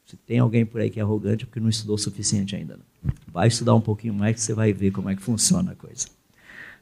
Se 0.06 0.16
tem 0.16 0.38
alguém 0.38 0.66
por 0.66 0.80
aí 0.80 0.90
que 0.90 0.98
é 0.98 1.02
arrogante, 1.02 1.44
é 1.44 1.46
porque 1.46 1.60
não 1.60 1.68
estudou 1.68 1.94
o 1.94 1.98
suficiente 1.98 2.56
ainda. 2.56 2.76
Não. 2.76 3.12
Vai 3.28 3.48
estudar 3.48 3.74
um 3.74 3.80
pouquinho 3.80 4.12
mais 4.12 4.34
que 4.34 4.40
você 4.40 4.52
vai 4.52 4.72
ver 4.72 4.90
como 4.90 5.08
é 5.08 5.16
que 5.16 5.22
funciona 5.22 5.72
a 5.72 5.76
coisa. 5.76 6.08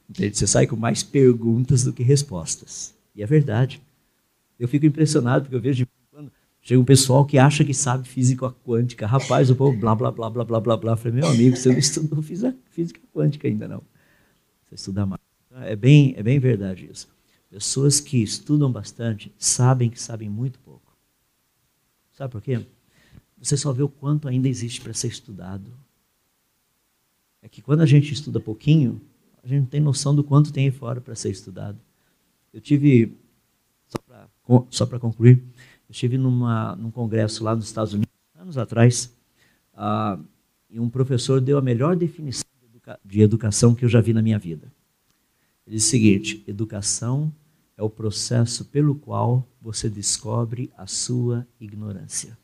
Entende? 0.09 0.37
Você 0.37 0.47
sai 0.47 0.67
com 0.67 0.77
mais 0.77 1.03
perguntas 1.03 1.85
do 1.85 1.93
que 1.93 2.03
respostas. 2.03 2.95
E 3.15 3.23
é 3.23 3.27
verdade. 3.27 3.83
Eu 4.59 4.67
fico 4.67 4.87
impressionado 4.87 5.45
porque 5.45 5.57
eu 5.57 5.61
vejo 5.61 5.85
de 5.85 5.98
chega 6.61 6.81
um 6.81 6.85
pessoal 6.85 7.25
que 7.25 7.39
acha 7.39 7.65
que 7.65 7.75
sabe 7.75 8.09
física 8.09 8.51
quântica. 8.65 9.07
Rapaz, 9.07 9.51
o 9.51 9.57
povo 9.57 9.77
blá, 9.77 9.95
blá, 9.95 10.11
blá, 10.11 10.31
blá, 10.31 10.45
blá, 10.45 10.61
blá, 10.61 10.77
blá. 10.77 10.97
Falei, 10.97 11.21
meu 11.21 11.29
amigo, 11.29 11.57
você 11.57 11.71
não 11.71 11.79
estudou 11.79 12.23
física 12.23 13.01
quântica 13.13 13.49
ainda 13.49 13.67
não. 13.67 13.83
Você 14.65 14.75
estuda 14.75 15.07
mais. 15.07 15.21
É 15.63 15.75
bem, 15.75 16.15
é 16.17 16.23
bem 16.23 16.39
verdade 16.39 16.89
isso. 16.91 17.09
Pessoas 17.51 18.01
que 18.01 18.23
estudam 18.23 18.71
bastante 18.71 19.33
sabem 19.39 19.89
que 19.89 20.01
sabem 20.01 20.29
muito 20.29 20.59
pouco. 20.61 20.95
Sabe 22.13 22.33
por 22.33 22.43
quê? 22.43 22.61
Você 23.41 23.57
só 23.57 23.73
vê 23.73 23.83
o 23.83 23.89
quanto 23.89 24.29
ainda 24.29 24.49
existe 24.49 24.81
para 24.81 24.93
ser 24.93 25.09
estudado. 25.09 25.73
É 27.41 27.49
que 27.49 27.63
quando 27.63 27.81
a 27.81 27.87
gente 27.87 28.13
estuda 28.13 28.41
pouquinho, 28.41 29.01
a 29.43 29.47
gente 29.47 29.61
não 29.61 29.67
tem 29.67 29.81
noção 29.81 30.15
do 30.15 30.25
quanto 30.25 30.53
tem 30.53 30.67
aí 30.67 30.71
fora 30.71 31.01
para 31.01 31.15
ser 31.15 31.31
estudado. 31.31 31.79
Eu 32.53 32.61
tive 32.61 33.17
só 34.71 34.85
para 34.85 34.99
concluir, 34.99 35.43
eu 35.89 35.93
estive 35.93 36.19
numa, 36.19 36.77
num 36.77 36.91
congresso 36.91 37.43
lá 37.43 37.57
nos 37.57 37.65
Estados 37.65 37.95
Unidos, 37.95 38.13
anos 38.37 38.59
atrás, 38.59 39.17
uh, 39.73 40.23
e 40.69 40.79
um 40.79 40.91
professor 40.91 41.41
deu 41.41 41.57
a 41.57 41.63
melhor 41.63 41.97
definição 41.97 42.45
de, 42.61 42.67
educa 42.67 43.01
de 43.03 43.23
educação 43.23 43.75
que 43.75 43.87
eu 43.87 43.89
já 43.89 44.01
vi 44.01 44.13
na 44.13 44.21
minha 44.21 44.39
vida. 44.39 44.71
Ele 45.67 45.77
disse 45.77 45.89
o 45.89 45.91
seguinte: 45.91 46.45
educação 46.47 47.33
é 47.75 47.83
o 47.83 47.89
processo 47.89 48.67
pelo 48.67 48.95
qual 48.95 49.49
você 49.63 49.89
descobre 49.89 50.71
a 50.77 50.87
sua 50.87 51.47
ignorância. 51.59 52.37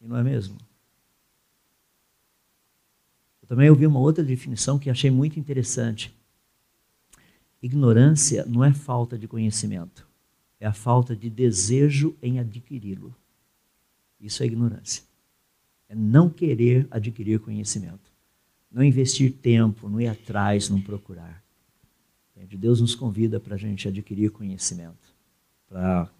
E 0.00 0.08
não 0.08 0.16
é 0.16 0.22
mesmo? 0.22 0.56
Eu 3.42 3.48
também 3.48 3.68
ouvi 3.68 3.86
uma 3.86 4.00
outra 4.00 4.24
definição 4.24 4.78
que 4.78 4.88
achei 4.88 5.10
muito 5.10 5.38
interessante. 5.38 6.16
Ignorância 7.60 8.46
não 8.46 8.64
é 8.64 8.72
falta 8.72 9.18
de 9.18 9.28
conhecimento 9.28 10.07
é 10.60 10.66
a 10.66 10.72
falta 10.72 11.14
de 11.14 11.30
desejo 11.30 12.16
em 12.22 12.38
adquiri-lo. 12.38 13.14
Isso 14.20 14.42
é 14.42 14.46
ignorância. 14.46 15.04
É 15.88 15.94
não 15.94 16.28
querer 16.28 16.86
adquirir 16.90 17.38
conhecimento. 17.40 18.10
Não 18.70 18.82
investir 18.82 19.32
tempo, 19.32 19.88
não 19.88 20.00
ir 20.00 20.08
atrás, 20.08 20.68
não 20.68 20.80
procurar. 20.80 21.42
Deus 22.58 22.80
nos 22.80 22.94
convida 22.94 23.38
para 23.38 23.54
a 23.54 23.58
gente 23.58 23.88
adquirir 23.88 24.30
conhecimento. 24.30 25.14
Pra... 25.68 26.10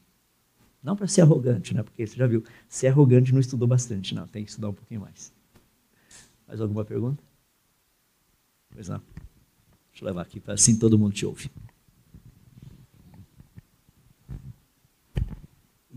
Não 0.82 0.97
para 0.97 1.09
ser 1.09 1.22
arrogante, 1.22 1.74
né? 1.74 1.82
porque 1.82 2.07
você 2.07 2.16
já 2.16 2.26
viu, 2.26 2.45
ser 2.68 2.86
arrogante 2.89 3.32
não 3.32 3.41
estudou 3.41 3.66
bastante, 3.66 4.14
não. 4.14 4.26
Tem 4.26 4.45
que 4.45 4.51
estudar 4.51 4.68
um 4.68 4.74
pouquinho 4.74 5.01
mais. 5.01 5.32
Mais 6.47 6.61
alguma 6.61 6.84
pergunta? 6.84 7.22
Pois 8.70 8.89
não. 8.89 9.03
Deixa 9.91 10.05
eu 10.05 10.07
levar 10.07 10.22
aqui, 10.22 10.39
para 10.39 10.55
assim 10.55 10.78
todo 10.78 10.99
mundo 10.99 11.12
te 11.12 11.26
ouve. 11.26 11.51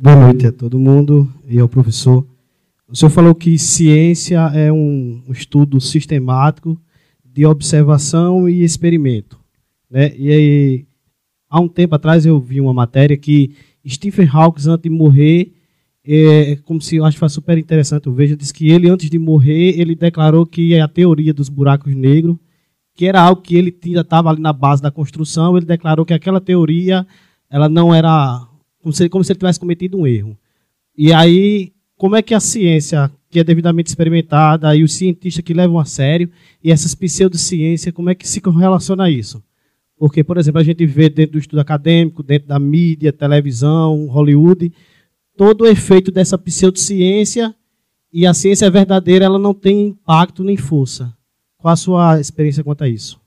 Boa 0.03 0.15
noite 0.15 0.47
a 0.47 0.51
todo 0.51 0.79
mundo 0.79 1.31
e 1.47 1.59
ao 1.59 1.69
professor. 1.69 2.25
O 2.87 2.95
senhor 2.95 3.11
falou 3.11 3.35
que 3.35 3.55
ciência 3.59 4.39
é 4.51 4.71
um 4.71 5.21
estudo 5.29 5.79
sistemático 5.79 6.75
de 7.23 7.45
observação 7.45 8.49
e 8.49 8.63
experimento. 8.63 9.39
Né? 9.87 10.11
E 10.17 10.31
aí, 10.31 10.85
há 11.47 11.59
um 11.59 11.67
tempo 11.67 11.93
atrás 11.93 12.25
eu 12.25 12.39
vi 12.39 12.59
uma 12.59 12.73
matéria 12.73 13.15
que 13.15 13.53
Stephen 13.87 14.27
Hawking, 14.27 14.69
antes 14.69 14.81
de 14.81 14.89
morrer, 14.89 15.53
é, 16.03 16.55
como 16.65 16.81
se 16.81 16.95
eu 16.95 17.05
acho 17.05 17.17
que 17.17 17.19
foi 17.19 17.29
super 17.29 17.59
interessante, 17.59 18.07
eu 18.07 18.13
vejo, 18.13 18.35
disse 18.35 18.55
que 18.55 18.71
ele, 18.71 18.89
antes 18.89 19.07
de 19.07 19.19
morrer, 19.19 19.79
ele 19.79 19.93
declarou 19.93 20.47
que 20.47 20.79
a 20.79 20.87
teoria 20.87 21.31
dos 21.31 21.47
buracos 21.47 21.93
negros, 21.93 22.37
que 22.95 23.05
era 23.05 23.21
algo 23.21 23.43
que 23.43 23.55
ele 23.55 23.77
estava 23.83 24.31
ali 24.31 24.41
na 24.41 24.51
base 24.51 24.81
da 24.81 24.89
construção, 24.89 25.55
ele 25.55 25.65
declarou 25.67 26.07
que 26.07 26.13
aquela 26.15 26.41
teoria 26.41 27.05
ela 27.51 27.69
não 27.69 27.93
era 27.93 28.47
como 28.81 28.93
se, 28.93 29.07
como 29.09 29.23
se 29.23 29.31
ele 29.31 29.39
tivesse 29.39 29.59
cometido 29.59 29.97
um 29.97 30.07
erro. 30.07 30.37
E 30.97 31.13
aí, 31.13 31.71
como 31.95 32.15
é 32.15 32.21
que 32.21 32.33
a 32.33 32.39
ciência, 32.39 33.11
que 33.29 33.39
é 33.39 33.43
devidamente 33.43 33.89
experimentada, 33.89 34.75
e 34.75 34.83
os 34.83 34.93
cientistas 34.93 35.43
que 35.43 35.53
levam 35.53 35.79
a 35.79 35.85
sério, 35.85 36.29
e 36.63 36.71
essas 36.71 36.95
pseudociências, 36.95 37.93
como 37.93 38.09
é 38.09 38.15
que 38.15 38.27
se 38.27 38.41
relaciona 38.43 39.05
a 39.05 39.09
isso? 39.09 39.43
Porque, 39.97 40.23
por 40.23 40.37
exemplo, 40.37 40.59
a 40.59 40.63
gente 40.63 40.85
vê 40.85 41.09
dentro 41.09 41.33
do 41.33 41.39
estudo 41.39 41.59
acadêmico, 41.59 42.23
dentro 42.23 42.47
da 42.47 42.57
mídia, 42.57 43.13
televisão, 43.13 44.07
Hollywood, 44.07 44.73
todo 45.37 45.61
o 45.61 45.67
efeito 45.67 46.11
dessa 46.11 46.37
pseudociência 46.37 47.55
e 48.11 48.25
a 48.25 48.33
ciência 48.33 48.69
verdadeira 48.69 49.25
ela 49.25 49.39
não 49.39 49.53
tem 49.53 49.87
impacto 49.87 50.43
nem 50.43 50.57
força. 50.57 51.15
Qual 51.57 51.71
a 51.71 51.77
sua 51.77 52.19
experiência 52.19 52.63
quanto 52.63 52.83
a 52.83 52.89
isso? 52.89 53.21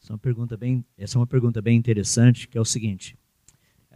Essa 0.00 0.12
é 0.12 0.14
uma 0.14 0.18
pergunta 0.18 0.56
bem, 0.56 0.84
essa 0.96 1.16
é 1.16 1.20
uma 1.20 1.26
pergunta 1.26 1.60
bem 1.60 1.76
interessante, 1.76 2.48
que 2.48 2.56
é 2.56 2.60
o 2.60 2.64
seguinte: 2.64 3.16
é, 3.16 3.21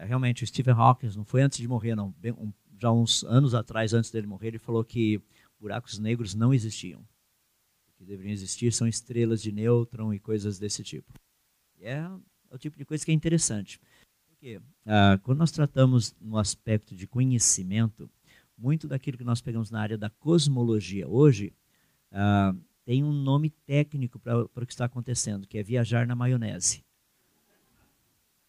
realmente, 0.05 0.45
o 0.45 0.47
Stephen 0.47 0.75
Hawking 0.75 1.11
não 1.17 1.25
foi 1.25 1.43
antes 1.43 1.59
de 1.59 1.67
morrer, 1.67 1.95
não. 1.95 2.13
Bem, 2.19 2.33
um, 2.33 2.53
já 2.79 2.91
uns 2.91 3.25
anos 3.25 3.55
atrás, 3.55 3.93
antes 3.93 4.11
dele 4.11 4.27
morrer, 4.27 4.49
ele 4.49 4.59
falou 4.59 4.85
que 4.85 5.21
buracos 5.59 5.99
negros 5.99 6.35
não 6.35 6.53
existiam. 6.53 7.01
O 7.01 7.93
que 7.97 8.05
deveriam 8.05 8.33
existir 8.33 8.73
são 8.73 8.87
estrelas 8.87 9.41
de 9.41 9.51
nêutron 9.53 10.13
e 10.13 10.19
coisas 10.19 10.59
desse 10.59 10.83
tipo. 10.83 11.13
E 11.79 11.87
é, 11.87 12.09
é 12.51 12.55
o 12.55 12.59
tipo 12.59 12.77
de 12.77 12.85
coisa 12.85 13.05
que 13.05 13.11
é 13.11 13.15
interessante. 13.15 13.81
Porque 14.29 14.61
ah, 14.85 15.19
quando 15.23 15.39
nós 15.39 15.51
tratamos 15.51 16.15
no 16.21 16.37
aspecto 16.37 16.95
de 16.95 17.07
conhecimento, 17.07 18.11
muito 18.57 18.87
daquilo 18.87 19.19
que 19.19 19.25
nós 19.25 19.41
pegamos 19.41 19.71
na 19.71 19.81
área 19.81 19.99
da 19.99 20.11
cosmologia 20.11 21.09
hoje 21.09 21.53
ah, 22.13 22.55
tem 22.85 23.03
um 23.03 23.13
nome 23.13 23.51
técnico 23.51 24.19
para 24.19 24.45
o 24.45 24.67
que 24.67 24.73
está 24.73 24.85
acontecendo, 24.85 25.47
que 25.47 25.59
é 25.59 25.63
viajar 25.63 26.07
na 26.07 26.15
maionese. 26.15 26.85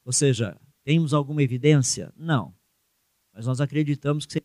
Ou 0.06 0.14
seja, 0.14 0.58
temos 0.88 1.14
alguma 1.14 1.44
evidência? 1.44 2.14
Não. 2.16 2.56
Mas 3.34 3.46
nós 3.46 3.60
acreditamos 3.60 4.26
que 4.26 4.42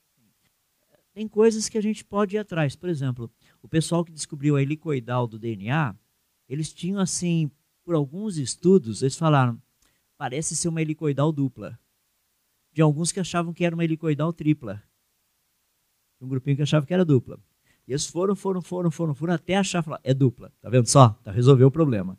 tem 1.14 1.28
coisas 1.28 1.68
que 1.68 1.78
a 1.78 1.80
gente 1.80 2.04
pode 2.04 2.34
ir 2.34 2.40
atrás. 2.40 2.74
Por 2.74 2.88
exemplo, 2.88 3.30
o 3.62 3.68
pessoal 3.68 4.04
que 4.04 4.10
descobriu 4.10 4.56
a 4.56 4.62
helicoidal 4.62 5.28
do 5.28 5.38
DNA, 5.38 5.94
eles 6.48 6.72
tinham 6.72 6.98
assim, 6.98 7.48
por 7.84 7.94
alguns 7.94 8.38
estudos, 8.38 9.02
eles 9.02 9.16
falaram, 9.16 9.62
parece 10.18 10.56
ser 10.56 10.66
uma 10.66 10.82
helicoidal 10.82 11.30
dupla. 11.30 11.78
De 12.72 12.82
alguns 12.82 13.12
que 13.12 13.20
achavam 13.20 13.54
que 13.54 13.64
era 13.64 13.76
uma 13.76 13.84
helicoidal 13.84 14.32
tripla. 14.32 14.82
Um 16.20 16.26
grupinho 16.26 16.56
que 16.56 16.62
achava 16.62 16.84
que 16.84 16.92
era 16.92 17.04
dupla. 17.04 17.38
E 17.86 17.92
eles 17.92 18.06
foram, 18.06 18.34
foram, 18.34 18.60
foram, 18.60 18.90
foram, 18.90 19.14
foram 19.14 19.34
até 19.34 19.54
achar, 19.54 19.80
falar, 19.80 20.00
é 20.02 20.12
dupla. 20.12 20.52
Tá 20.60 20.68
vendo 20.68 20.88
só? 20.88 21.10
Tá 21.22 21.30
resolveu 21.30 21.68
o 21.68 21.70
problema. 21.70 22.18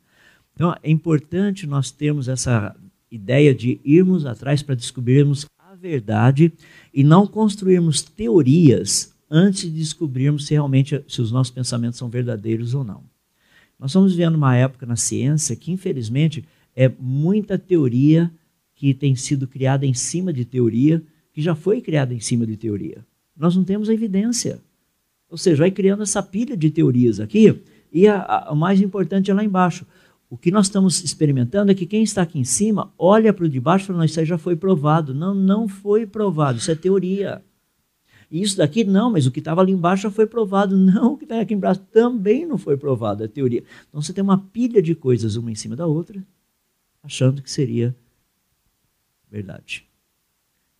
Então, 0.54 0.74
é 0.82 0.90
importante 0.90 1.66
nós 1.66 1.90
termos 1.90 2.26
essa 2.26 2.74
ideia 3.14 3.54
de 3.54 3.80
irmos 3.84 4.26
atrás 4.26 4.62
para 4.62 4.74
descobrirmos 4.74 5.46
a 5.58 5.74
verdade 5.74 6.52
e 6.92 7.04
não 7.04 7.26
construirmos 7.26 8.02
teorias 8.02 9.14
antes 9.30 9.62
de 9.62 9.70
descobrirmos 9.70 10.46
se 10.46 10.54
realmente 10.54 11.02
se 11.08 11.20
os 11.20 11.30
nossos 11.30 11.52
pensamentos 11.52 11.98
são 11.98 12.08
verdadeiros 12.08 12.74
ou 12.74 12.84
não. 12.84 13.02
Nós 13.78 13.90
estamos 13.90 14.12
vivendo 14.12 14.36
uma 14.36 14.56
época 14.56 14.86
na 14.86 14.96
ciência 14.96 15.56
que, 15.56 15.72
infelizmente, 15.72 16.44
é 16.76 16.90
muita 16.98 17.58
teoria 17.58 18.30
que 18.74 18.92
tem 18.92 19.14
sido 19.14 19.46
criada 19.46 19.86
em 19.86 19.94
cima 19.94 20.32
de 20.32 20.44
teoria, 20.44 21.02
que 21.32 21.40
já 21.40 21.54
foi 21.54 21.80
criada 21.80 22.14
em 22.14 22.20
cima 22.20 22.46
de 22.46 22.56
teoria. 22.56 23.04
Nós 23.36 23.56
não 23.56 23.64
temos 23.64 23.88
evidência. 23.88 24.60
Ou 25.28 25.38
seja, 25.38 25.58
vai 25.58 25.70
criando 25.70 26.02
essa 26.02 26.22
pilha 26.22 26.56
de 26.56 26.70
teorias 26.70 27.18
aqui, 27.18 27.60
e 27.92 28.06
a, 28.08 28.20
a, 28.20 28.52
o 28.52 28.56
mais 28.56 28.80
importante 28.80 29.30
é 29.30 29.34
lá 29.34 29.44
embaixo. 29.44 29.86
O 30.34 30.36
que 30.36 30.50
nós 30.50 30.66
estamos 30.66 31.04
experimentando 31.04 31.70
é 31.70 31.76
que 31.76 31.86
quem 31.86 32.02
está 32.02 32.22
aqui 32.22 32.40
em 32.40 32.44
cima 32.44 32.92
olha 32.98 33.32
para 33.32 33.44
o 33.44 33.48
de 33.48 33.60
baixo 33.60 33.84
e 33.84 33.86
fala, 33.86 34.04
isso 34.04 34.18
aí 34.18 34.26
já 34.26 34.36
foi 34.36 34.56
provado. 34.56 35.14
Não, 35.14 35.32
não 35.32 35.68
foi 35.68 36.08
provado, 36.08 36.58
isso 36.58 36.72
é 36.72 36.74
teoria. 36.74 37.40
E 38.28 38.42
isso 38.42 38.56
daqui, 38.56 38.82
não, 38.82 39.12
mas 39.12 39.28
o 39.28 39.30
que 39.30 39.38
estava 39.38 39.60
ali 39.60 39.70
embaixo 39.70 40.02
já 40.02 40.10
foi 40.10 40.26
provado. 40.26 40.74
Não, 40.76 41.12
o 41.12 41.16
que 41.16 41.22
está 41.22 41.40
aqui 41.40 41.54
embaixo 41.54 41.80
também 41.92 42.44
não 42.44 42.58
foi 42.58 42.76
provado, 42.76 43.22
é 43.22 43.28
teoria. 43.28 43.62
Então 43.88 44.02
você 44.02 44.12
tem 44.12 44.24
uma 44.24 44.36
pilha 44.36 44.82
de 44.82 44.92
coisas 44.92 45.36
uma 45.36 45.52
em 45.52 45.54
cima 45.54 45.76
da 45.76 45.86
outra, 45.86 46.20
achando 47.00 47.40
que 47.40 47.48
seria 47.48 47.94
verdade. 49.30 49.86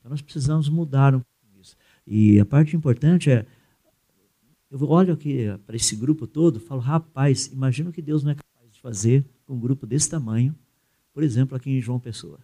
Então 0.01 0.11
nós 0.11 0.21
precisamos 0.21 0.69
mudar 0.69 1.15
um 1.15 1.21
pouco 1.21 1.61
isso. 1.61 1.77
E 2.05 2.41
a 2.41 2.45
parte 2.45 2.75
importante 2.75 3.31
é, 3.31 3.47
Eu 4.69 4.83
olho 4.91 5.15
aqui 5.15 5.47
para 5.65 5.77
esse 5.77 5.95
grupo 5.95 6.27
todo, 6.27 6.59
falo, 6.59 6.81
rapaz, 6.81 7.47
imagina 7.53 7.91
o 7.91 7.93
que 7.93 8.03
Deus 8.03 8.25
não 8.25 8.33
é 8.33 8.35
capaz 8.35 8.73
de 8.73 8.81
fazer 8.81 9.25
com 9.47 9.55
um 9.55 9.61
grupo 9.61 9.86
desse 9.86 10.09
tamanho, 10.09 10.57
por 11.12 11.22
exemplo, 11.22 11.57
aqui 11.57 11.70
em 11.70 11.80
João 11.80 12.01
Pessoa. 12.01 12.38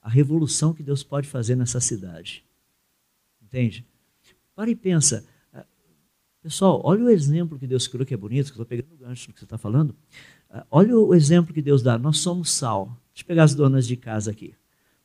A 0.00 0.08
revolução 0.08 0.72
que 0.72 0.82
Deus 0.82 1.02
pode 1.02 1.28
fazer 1.28 1.56
nessa 1.56 1.80
cidade. 1.80 2.44
Entende? 3.42 3.86
Para 4.54 4.70
e 4.70 4.76
pensa. 4.76 5.26
Ah, 5.52 5.64
pessoal, 6.42 6.80
olha 6.84 7.04
o 7.04 7.10
exemplo 7.10 7.58
que 7.58 7.66
Deus 7.66 7.86
criou, 7.86 8.06
que 8.06 8.14
é 8.14 8.16
bonito, 8.16 8.46
que 8.46 8.52
estou 8.52 8.66
pegando 8.66 8.92
o 8.94 8.96
gancho 8.96 9.28
do 9.28 9.32
que 9.32 9.38
você 9.38 9.44
está 9.44 9.58
falando. 9.58 9.94
Ah, 10.48 10.66
olha 10.70 10.96
o 10.96 11.14
exemplo 11.14 11.54
que 11.54 11.62
Deus 11.62 11.82
dá. 11.82 11.98
Nós 11.98 12.18
somos 12.18 12.50
sal. 12.50 12.86
Deixa 13.12 13.22
eu 13.22 13.26
pegar 13.26 13.44
as 13.44 13.54
donas 13.54 13.86
de 13.86 13.96
casa 13.96 14.30
aqui. 14.30 14.54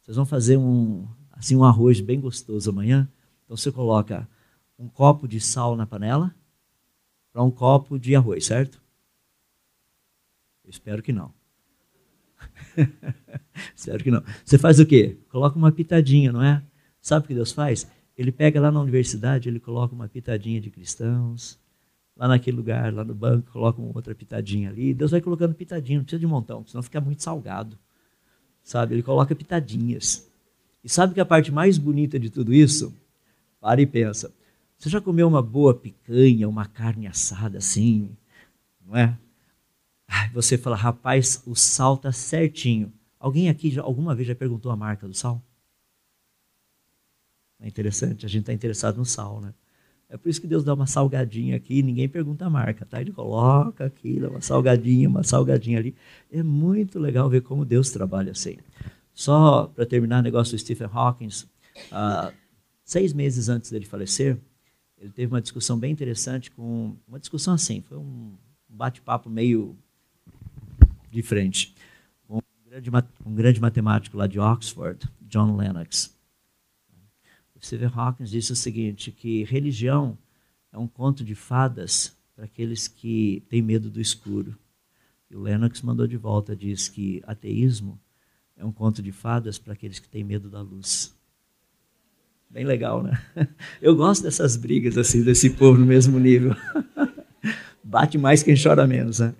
Vocês 0.01 0.15
vão 0.15 0.25
fazer 0.25 0.57
um, 0.57 1.07
assim, 1.31 1.55
um 1.55 1.63
arroz 1.63 2.01
bem 2.01 2.19
gostoso 2.19 2.69
amanhã. 2.69 3.09
Então 3.45 3.55
você 3.55 3.71
coloca 3.71 4.27
um 4.77 4.87
copo 4.87 5.27
de 5.27 5.39
sal 5.39 5.75
na 5.75 5.85
panela 5.85 6.33
para 7.31 7.43
um 7.43 7.51
copo 7.51 7.99
de 7.99 8.15
arroz, 8.15 8.45
certo? 8.45 8.81
Eu 10.69 10.71
espero 10.71 11.01
que 11.01 11.11
não. 11.11 11.33
espero 13.75 14.03
que 14.03 14.11
não. 14.11 14.23
Você 14.45 14.55
faz 14.55 14.79
o 14.79 14.85
quê? 14.85 15.17
Coloca 15.29 15.57
uma 15.57 15.71
pitadinha, 15.71 16.31
não 16.31 16.43
é? 16.43 16.61
Sabe 17.01 17.25
o 17.25 17.27
que 17.27 17.33
Deus 17.33 17.51
faz? 17.51 17.89
Ele 18.15 18.31
pega 18.31 18.61
lá 18.61 18.71
na 18.71 18.79
universidade, 18.79 19.49
ele 19.49 19.59
coloca 19.59 19.95
uma 19.95 20.07
pitadinha 20.07 20.61
de 20.61 20.69
cristãos. 20.69 21.59
Lá 22.15 22.27
naquele 22.27 22.55
lugar, 22.55 22.93
lá 22.93 23.03
no 23.03 23.15
banco, 23.15 23.51
coloca 23.51 23.81
uma 23.81 23.91
outra 23.95 24.13
pitadinha 24.13 24.69
ali. 24.69 24.93
Deus 24.93 25.09
vai 25.09 25.21
colocando 25.21 25.55
pitadinha, 25.55 25.97
não 25.97 26.03
precisa 26.03 26.19
de 26.19 26.27
montão, 26.27 26.63
senão 26.67 26.83
fica 26.83 27.01
muito 27.01 27.23
salgado. 27.23 27.75
Sabe? 28.61 28.93
Ele 28.93 29.01
coloca 29.01 29.33
pitadinhas. 29.33 30.29
E 30.83 30.89
sabe 30.89 31.15
que 31.15 31.19
a 31.19 31.25
parte 31.25 31.51
mais 31.51 31.79
bonita 31.79 32.19
de 32.19 32.29
tudo 32.29 32.53
isso? 32.53 32.95
Para 33.59 33.81
e 33.81 33.87
pensa. 33.87 34.31
Você 34.77 34.87
já 34.87 35.01
comeu 35.01 35.27
uma 35.27 35.41
boa 35.41 35.73
picanha, 35.73 36.47
uma 36.47 36.67
carne 36.67 37.07
assada 37.07 37.57
assim, 37.57 38.15
não 38.85 38.95
é? 38.95 39.17
Você 40.33 40.57
fala, 40.57 40.75
rapaz, 40.75 41.41
o 41.45 41.55
sal 41.55 41.97
tá 41.97 42.11
certinho. 42.11 42.91
Alguém 43.19 43.49
aqui 43.49 43.69
já, 43.69 43.81
alguma 43.81 44.15
vez 44.15 44.27
já 44.27 44.35
perguntou 44.35 44.71
a 44.71 44.75
marca 44.75 45.07
do 45.07 45.13
sal? 45.13 45.43
É 47.59 47.67
interessante, 47.67 48.25
a 48.25 48.29
gente 48.29 48.41
está 48.41 48.53
interessado 48.53 48.97
no 48.97 49.05
sal, 49.05 49.41
né? 49.41 49.53
É 50.07 50.17
por 50.17 50.29
isso 50.29 50.41
que 50.41 50.47
Deus 50.47 50.63
dá 50.63 50.73
uma 50.73 50.87
salgadinha 50.87 51.55
aqui, 51.55 51.83
ninguém 51.83 52.09
pergunta 52.09 52.45
a 52.45 52.49
marca, 52.49 52.83
tá? 52.85 52.99
Ele 52.99 53.11
coloca 53.11 53.85
aqui, 53.85 54.19
dá 54.19 54.29
uma 54.29 54.41
salgadinha, 54.41 55.07
uma 55.07 55.23
salgadinha 55.23 55.77
ali. 55.77 55.95
É 56.31 56.41
muito 56.41 56.97
legal 56.97 57.29
ver 57.29 57.41
como 57.41 57.63
Deus 57.63 57.91
trabalha 57.91 58.31
assim. 58.31 58.57
Só 59.13 59.67
para 59.67 59.85
terminar 59.85 60.19
o 60.19 60.23
negócio 60.23 60.55
do 60.55 60.59
Stephen 60.59 60.89
Hawking, 60.91 61.27
uh, 61.27 62.33
seis 62.83 63.13
meses 63.13 63.49
antes 63.49 63.69
dele 63.69 63.85
falecer, 63.85 64.39
ele 64.97 65.11
teve 65.11 65.31
uma 65.31 65.41
discussão 65.41 65.77
bem 65.77 65.91
interessante 65.91 66.49
com 66.49 66.95
uma 67.07 67.19
discussão 67.19 67.53
assim, 67.53 67.81
foi 67.81 67.97
um 67.97 68.33
bate-papo 68.67 69.29
meio 69.29 69.77
de 71.11 71.21
frente 71.21 71.75
um 72.29 72.41
grande, 72.69 72.91
um 73.25 73.33
grande 73.33 73.59
matemático 73.59 74.15
lá 74.15 74.27
de 74.27 74.39
Oxford, 74.39 75.09
John 75.21 75.55
Lennox. 75.55 76.15
O 77.55 77.65
Stephen 77.65 77.91
Hawking 77.93 78.23
disse 78.23 78.53
o 78.53 78.55
seguinte, 78.55 79.11
que 79.11 79.43
religião 79.43 80.17
é 80.71 80.77
um 80.77 80.87
conto 80.87 81.23
de 81.23 81.35
fadas 81.35 82.15
para 82.35 82.45
aqueles 82.45 82.87
que 82.87 83.43
têm 83.49 83.61
medo 83.61 83.89
do 83.89 83.99
escuro. 83.99 84.55
E 85.29 85.35
o 85.35 85.41
Lennox 85.41 85.81
mandou 85.81 86.07
de 86.07 86.15
volta, 86.15 86.55
diz 86.55 86.87
que 86.87 87.21
ateísmo 87.25 87.99
é 88.55 88.63
um 88.63 88.71
conto 88.71 89.01
de 89.01 89.11
fadas 89.11 89.57
para 89.57 89.73
aqueles 89.73 89.99
que 89.99 90.07
têm 90.07 90.23
medo 90.23 90.49
da 90.49 90.61
luz. 90.61 91.13
Bem 92.49 92.65
legal, 92.65 93.03
né? 93.03 93.21
Eu 93.81 93.95
gosto 93.95 94.23
dessas 94.23 94.55
brigas 94.55 94.97
assim, 94.97 95.23
desse 95.23 95.49
povo 95.51 95.79
no 95.79 95.85
mesmo 95.85 96.19
nível. 96.19 96.55
Bate 97.83 98.17
mais 98.17 98.43
quem 98.43 98.55
chora 98.61 98.87
menos, 98.87 99.19
né? 99.19 99.33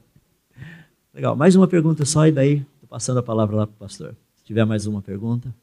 Legal. 1.14 1.36
Mais 1.36 1.56
uma 1.56 1.68
pergunta 1.68 2.06
só 2.06 2.28
e 2.28 2.32
daí 2.32 2.66
estou 2.76 2.88
passando 2.88 3.20
a 3.20 3.24
palavra 3.24 3.56
lá 3.56 3.68
para 3.68 3.74
o 3.74 3.78
pastor. 3.78 4.16
Se 4.36 4.44
tiver 4.44 4.66
mais 4.66 4.86
uma 4.86 5.02
pergunta. 5.02 5.54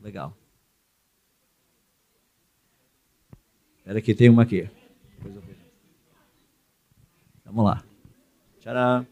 Legal. 0.00 0.36
Espera 3.78 3.98
aqui, 3.98 4.14
tem 4.14 4.28
uma 4.28 4.42
aqui. 4.42 4.68
Vamos 7.44 7.64
lá. 7.64 7.84
Tcharam. 8.60 9.06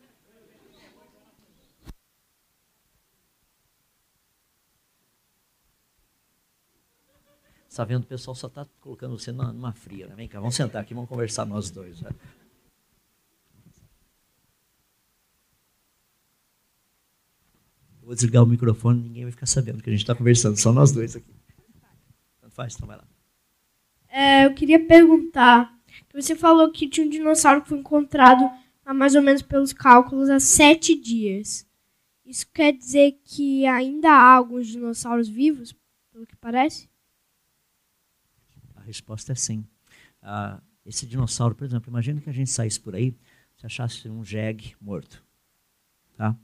Está 7.68 7.84
vendo? 7.84 8.02
O 8.02 8.06
pessoal 8.06 8.34
só 8.34 8.46
está 8.46 8.66
colocando 8.80 9.16
você 9.18 9.30
numa 9.30 9.72
fria. 9.72 10.08
Né? 10.08 10.14
Vem 10.16 10.26
cá, 10.26 10.40
vamos 10.40 10.54
sentar 10.54 10.82
aqui, 10.82 10.94
vamos 10.94 11.08
conversar 11.08 11.44
nós 11.44 11.70
dois. 11.70 12.00
Né? 12.00 12.10
Vou 18.08 18.14
desligar 18.14 18.42
o 18.42 18.46
microfone, 18.46 19.02
ninguém 19.02 19.24
vai 19.24 19.32
ficar 19.32 19.44
sabendo 19.44 19.82
que 19.82 19.90
a 19.90 19.92
gente 19.92 20.00
está 20.00 20.14
conversando, 20.14 20.56
só 20.56 20.72
nós 20.72 20.90
dois 20.90 21.14
aqui. 21.14 21.30
Tanto 22.40 22.54
faz, 22.54 22.74
então 22.74 22.88
vai 22.88 22.96
lá. 22.96 23.06
É, 24.08 24.46
eu 24.46 24.54
queria 24.54 24.82
perguntar, 24.82 25.78
você 26.14 26.34
falou 26.34 26.72
que 26.72 26.88
tinha 26.88 27.06
um 27.06 27.10
dinossauro 27.10 27.60
que 27.60 27.68
foi 27.68 27.76
encontrado 27.76 28.50
há 28.82 28.94
mais 28.94 29.14
ou 29.14 29.20
menos 29.20 29.42
pelos 29.42 29.74
cálculos 29.74 30.30
há 30.30 30.40
sete 30.40 30.98
dias. 30.98 31.66
Isso 32.24 32.46
quer 32.50 32.72
dizer 32.72 33.20
que 33.22 33.66
ainda 33.66 34.10
há 34.10 34.36
alguns 34.36 34.68
dinossauros 34.68 35.28
vivos, 35.28 35.76
pelo 36.10 36.26
que 36.26 36.34
parece? 36.34 36.88
resposta 38.86 39.32
é 39.32 39.34
sim. 39.34 39.66
Ah, 40.22 40.62
esse 40.82 41.06
dinossauro, 41.06 41.54
por 41.54 41.66
exemplo, 41.66 41.90
imagina 41.90 42.22
que 42.22 42.30
a 42.30 42.32
gente 42.32 42.48
saísse 42.48 42.80
por 42.80 42.94
aí, 42.94 43.14
se 43.54 43.66
achasse 43.66 44.08
um 44.08 44.24
jegue 44.24 44.74
morto, 44.80 45.22
tá? 46.16 46.34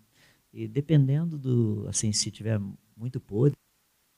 E 0.55 0.69
dependendo 0.69 1.37
do, 1.37 1.85
assim, 1.89 2.13
se 2.13 2.31
tiver 2.31 2.61
muito 2.97 3.19
podre, 3.19 3.59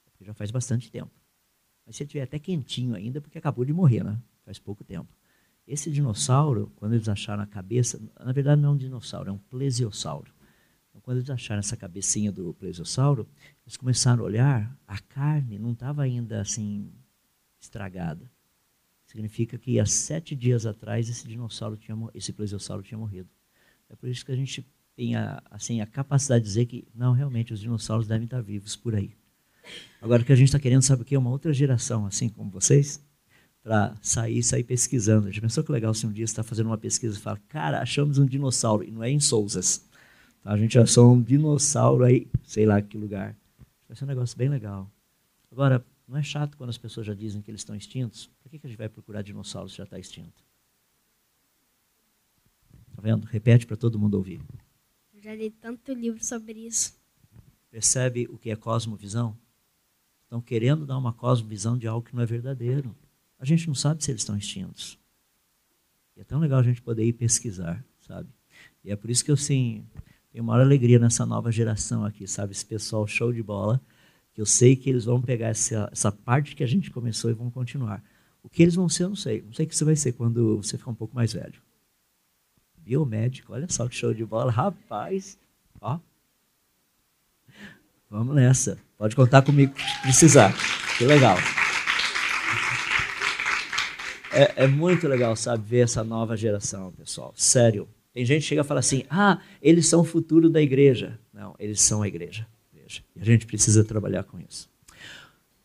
porque 0.04 0.22
já 0.22 0.34
faz 0.34 0.50
bastante 0.50 0.92
tempo. 0.92 1.10
Mas 1.86 1.96
se 1.96 2.02
ele 2.02 2.10
tiver 2.10 2.24
até 2.24 2.38
quentinho 2.38 2.94
ainda, 2.94 3.22
porque 3.22 3.38
acabou 3.38 3.64
de 3.64 3.72
morrer, 3.72 4.04
né? 4.04 4.20
Faz 4.44 4.58
pouco 4.58 4.84
tempo. 4.84 5.16
Esse 5.66 5.90
dinossauro, 5.90 6.70
quando 6.76 6.92
eles 6.92 7.08
acharam 7.08 7.42
a 7.42 7.46
cabeça, 7.46 7.98
na 8.20 8.32
verdade 8.32 8.60
não 8.60 8.68
é 8.68 8.72
um 8.72 8.76
dinossauro, 8.76 9.30
é 9.30 9.32
um 9.32 9.38
plesiosauro. 9.38 10.30
Então, 10.90 11.00
quando 11.00 11.16
eles 11.16 11.30
acharam 11.30 11.60
essa 11.60 11.74
cabecinha 11.74 12.30
do 12.30 12.52
plesiosauro, 12.52 13.26
eles 13.64 13.78
começaram 13.78 14.22
a 14.22 14.26
olhar, 14.26 14.78
a 14.86 14.98
carne 14.98 15.58
não 15.58 15.72
estava 15.72 16.02
ainda 16.02 16.42
assim 16.42 16.92
estragada. 17.58 18.30
Significa 19.06 19.56
que 19.56 19.80
há 19.80 19.86
sete 19.86 20.36
dias 20.36 20.66
atrás 20.66 21.08
esse 21.08 21.26
dinossauro 21.26 21.78
tinha, 21.78 21.96
esse 22.12 22.30
plesiosauro 22.30 22.82
tinha 22.82 22.98
morrido. 22.98 23.30
É 23.88 23.96
por 23.96 24.06
isso 24.10 24.24
que 24.24 24.32
a 24.32 24.36
gente 24.36 24.66
tem 24.96 25.14
a, 25.14 25.42
assim, 25.50 25.82
a 25.82 25.86
capacidade 25.86 26.42
de 26.42 26.48
dizer 26.48 26.66
que, 26.66 26.88
não, 26.94 27.12
realmente, 27.12 27.52
os 27.52 27.60
dinossauros 27.60 28.08
devem 28.08 28.24
estar 28.24 28.40
vivos 28.40 28.74
por 28.74 28.94
aí. 28.94 29.12
Agora, 30.00 30.22
o 30.22 30.24
que 30.24 30.32
a 30.32 30.36
gente 30.36 30.48
está 30.48 30.58
querendo, 30.58 30.82
sabe 30.82 31.02
o 31.02 31.04
que? 31.04 31.14
É 31.14 31.18
uma 31.18 31.30
outra 31.30 31.52
geração, 31.52 32.06
assim 32.06 32.28
como 32.30 32.50
vocês, 32.50 33.04
para 33.62 33.94
sair 34.00 34.42
sair 34.42 34.64
pesquisando. 34.64 35.26
A 35.26 35.30
gente 35.30 35.42
pensou 35.42 35.62
que 35.62 35.70
legal 35.70 35.92
se 35.92 36.06
um 36.06 36.12
dia 36.12 36.26
você 36.26 36.32
está 36.32 36.42
fazendo 36.42 36.68
uma 36.68 36.78
pesquisa 36.78 37.18
e 37.18 37.20
fala, 37.20 37.38
cara, 37.48 37.80
achamos 37.82 38.16
um 38.16 38.24
dinossauro, 38.24 38.84
e 38.84 38.90
não 38.90 39.04
é 39.04 39.10
em 39.10 39.20
Souzas. 39.20 39.86
Tá? 40.42 40.52
A 40.52 40.56
gente 40.56 40.78
achou 40.78 41.12
um 41.12 41.20
dinossauro 41.20 42.02
aí, 42.02 42.26
sei 42.42 42.64
lá 42.64 42.80
que 42.80 42.96
lugar. 42.96 43.36
Vai 43.86 43.96
ser 43.96 44.04
um 44.04 44.08
negócio 44.08 44.36
bem 44.38 44.48
legal. 44.48 44.90
Agora, 45.52 45.84
não 46.08 46.16
é 46.16 46.22
chato 46.22 46.56
quando 46.56 46.70
as 46.70 46.78
pessoas 46.78 47.06
já 47.06 47.14
dizem 47.14 47.42
que 47.42 47.50
eles 47.50 47.60
estão 47.60 47.76
extintos? 47.76 48.30
Por 48.42 48.50
que, 48.50 48.58
que 48.58 48.66
a 48.66 48.70
gente 48.70 48.78
vai 48.78 48.88
procurar 48.88 49.22
dinossauros 49.22 49.72
se 49.72 49.78
já 49.78 49.84
está 49.84 49.98
extinto? 49.98 50.42
Está 52.90 53.02
vendo? 53.02 53.26
Repete 53.26 53.66
para 53.66 53.76
todo 53.76 53.98
mundo 53.98 54.14
ouvir. 54.14 54.40
Já 55.26 55.34
li 55.34 55.50
tanto 55.50 55.92
livro 55.92 56.24
sobre 56.24 56.52
isso. 56.68 56.96
Percebe 57.68 58.28
o 58.30 58.38
que 58.38 58.48
é 58.48 58.54
cosmovisão? 58.54 59.36
Estão 60.22 60.40
querendo 60.40 60.86
dar 60.86 60.96
uma 60.96 61.12
cosmovisão 61.12 61.76
de 61.76 61.88
algo 61.88 62.06
que 62.06 62.14
não 62.14 62.22
é 62.22 62.26
verdadeiro. 62.26 62.94
A 63.36 63.44
gente 63.44 63.66
não 63.66 63.74
sabe 63.74 64.04
se 64.04 64.12
eles 64.12 64.22
estão 64.22 64.36
extintos. 64.36 64.96
E 66.16 66.20
é 66.20 66.24
tão 66.24 66.38
legal 66.38 66.60
a 66.60 66.62
gente 66.62 66.80
poder 66.80 67.04
ir 67.04 67.12
pesquisar, 67.12 67.84
sabe? 67.98 68.28
E 68.84 68.92
é 68.92 68.94
por 68.94 69.10
isso 69.10 69.24
que 69.24 69.30
eu, 69.32 69.36
sim, 69.36 69.84
tenho 70.30 70.44
maior 70.44 70.60
alegria 70.60 71.00
nessa 71.00 71.26
nova 71.26 71.50
geração 71.50 72.04
aqui, 72.04 72.28
sabe? 72.28 72.52
Esse 72.52 72.64
pessoal 72.64 73.04
show 73.04 73.32
de 73.32 73.42
bola 73.42 73.82
que 74.32 74.40
eu 74.40 74.46
sei 74.46 74.76
que 74.76 74.88
eles 74.88 75.06
vão 75.06 75.20
pegar 75.20 75.48
essa, 75.48 75.88
essa 75.90 76.12
parte 76.12 76.54
que 76.54 76.62
a 76.62 76.68
gente 76.68 76.88
começou 76.88 77.32
e 77.32 77.34
vão 77.34 77.50
continuar. 77.50 78.00
O 78.44 78.48
que 78.48 78.62
eles 78.62 78.76
vão 78.76 78.88
ser, 78.88 79.02
eu 79.02 79.08
não 79.08 79.16
sei. 79.16 79.42
Não 79.42 79.52
sei 79.52 79.66
o 79.66 79.68
que 79.68 79.74
você 79.74 79.84
vai 79.84 79.96
ser 79.96 80.12
quando 80.12 80.58
você 80.58 80.78
ficar 80.78 80.92
um 80.92 80.94
pouco 80.94 81.16
mais 81.16 81.32
velho. 81.32 81.65
Biomédico, 82.86 83.52
olha 83.52 83.66
só 83.68 83.88
que 83.88 83.96
show 83.96 84.14
de 84.14 84.24
bola. 84.24 84.50
Rapaz, 84.50 85.36
ó. 85.80 85.98
Vamos 88.08 88.34
nessa. 88.34 88.78
Pode 88.96 89.16
contar 89.16 89.42
comigo 89.42 89.74
se 89.78 90.02
precisar. 90.02 90.54
Que 90.96 91.04
legal. 91.04 91.36
É, 94.32 94.64
é, 94.64 94.66
muito 94.66 95.08
legal, 95.08 95.34
sabe, 95.34 95.64
ver 95.68 95.80
essa 95.80 96.04
nova 96.04 96.36
geração, 96.36 96.92
pessoal. 96.92 97.34
Sério. 97.36 97.88
Tem 98.14 98.24
gente 98.24 98.42
que 98.42 98.48
chega 98.48 98.62
e 98.62 98.64
fala 98.64 98.80
assim: 98.80 99.04
ah, 99.10 99.40
eles 99.60 99.88
são 99.88 100.00
o 100.00 100.04
futuro 100.04 100.48
da 100.48 100.62
igreja. 100.62 101.18
Não, 101.34 101.54
eles 101.58 101.80
são 101.80 102.02
a 102.02 102.08
igreja 102.08 102.46
igreja. 102.86 103.02
E 103.14 103.20
a 103.20 103.24
gente 103.24 103.46
precisa 103.46 103.84
trabalhar 103.84 104.22
com 104.22 104.38
isso. 104.38 104.68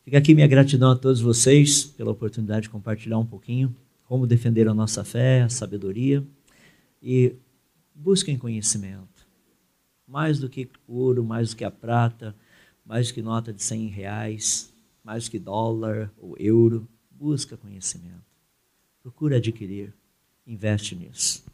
Fica 0.04 0.18
aqui 0.18 0.34
minha 0.34 0.48
gratidão 0.48 0.90
a 0.90 0.96
todos 0.96 1.20
vocês 1.20 1.84
pela 1.84 2.10
oportunidade 2.10 2.62
de 2.62 2.70
compartilhar 2.70 3.18
um 3.18 3.26
pouquinho 3.26 3.74
como 4.04 4.26
defender 4.26 4.68
a 4.68 4.74
nossa 4.74 5.04
fé, 5.04 5.42
a 5.42 5.48
sabedoria 5.48 6.22
e 7.02 7.34
busquem 7.94 8.38
conhecimento. 8.38 9.26
Mais 10.06 10.38
do 10.38 10.48
que 10.48 10.70
ouro, 10.86 11.24
mais 11.24 11.50
do 11.50 11.56
que 11.56 11.64
a 11.64 11.70
prata, 11.70 12.36
mais 12.84 13.08
do 13.08 13.14
que 13.14 13.22
nota 13.22 13.52
de 13.52 13.62
100 13.62 13.88
reais, 13.88 14.72
mais 15.02 15.24
do 15.24 15.30
que 15.30 15.38
dólar 15.38 16.12
ou 16.16 16.36
euro, 16.38 16.88
busca 17.10 17.56
conhecimento. 17.56 18.22
Procura 19.02 19.38
adquirir, 19.38 19.92
investe 20.46 20.94
nisso. 20.94 21.44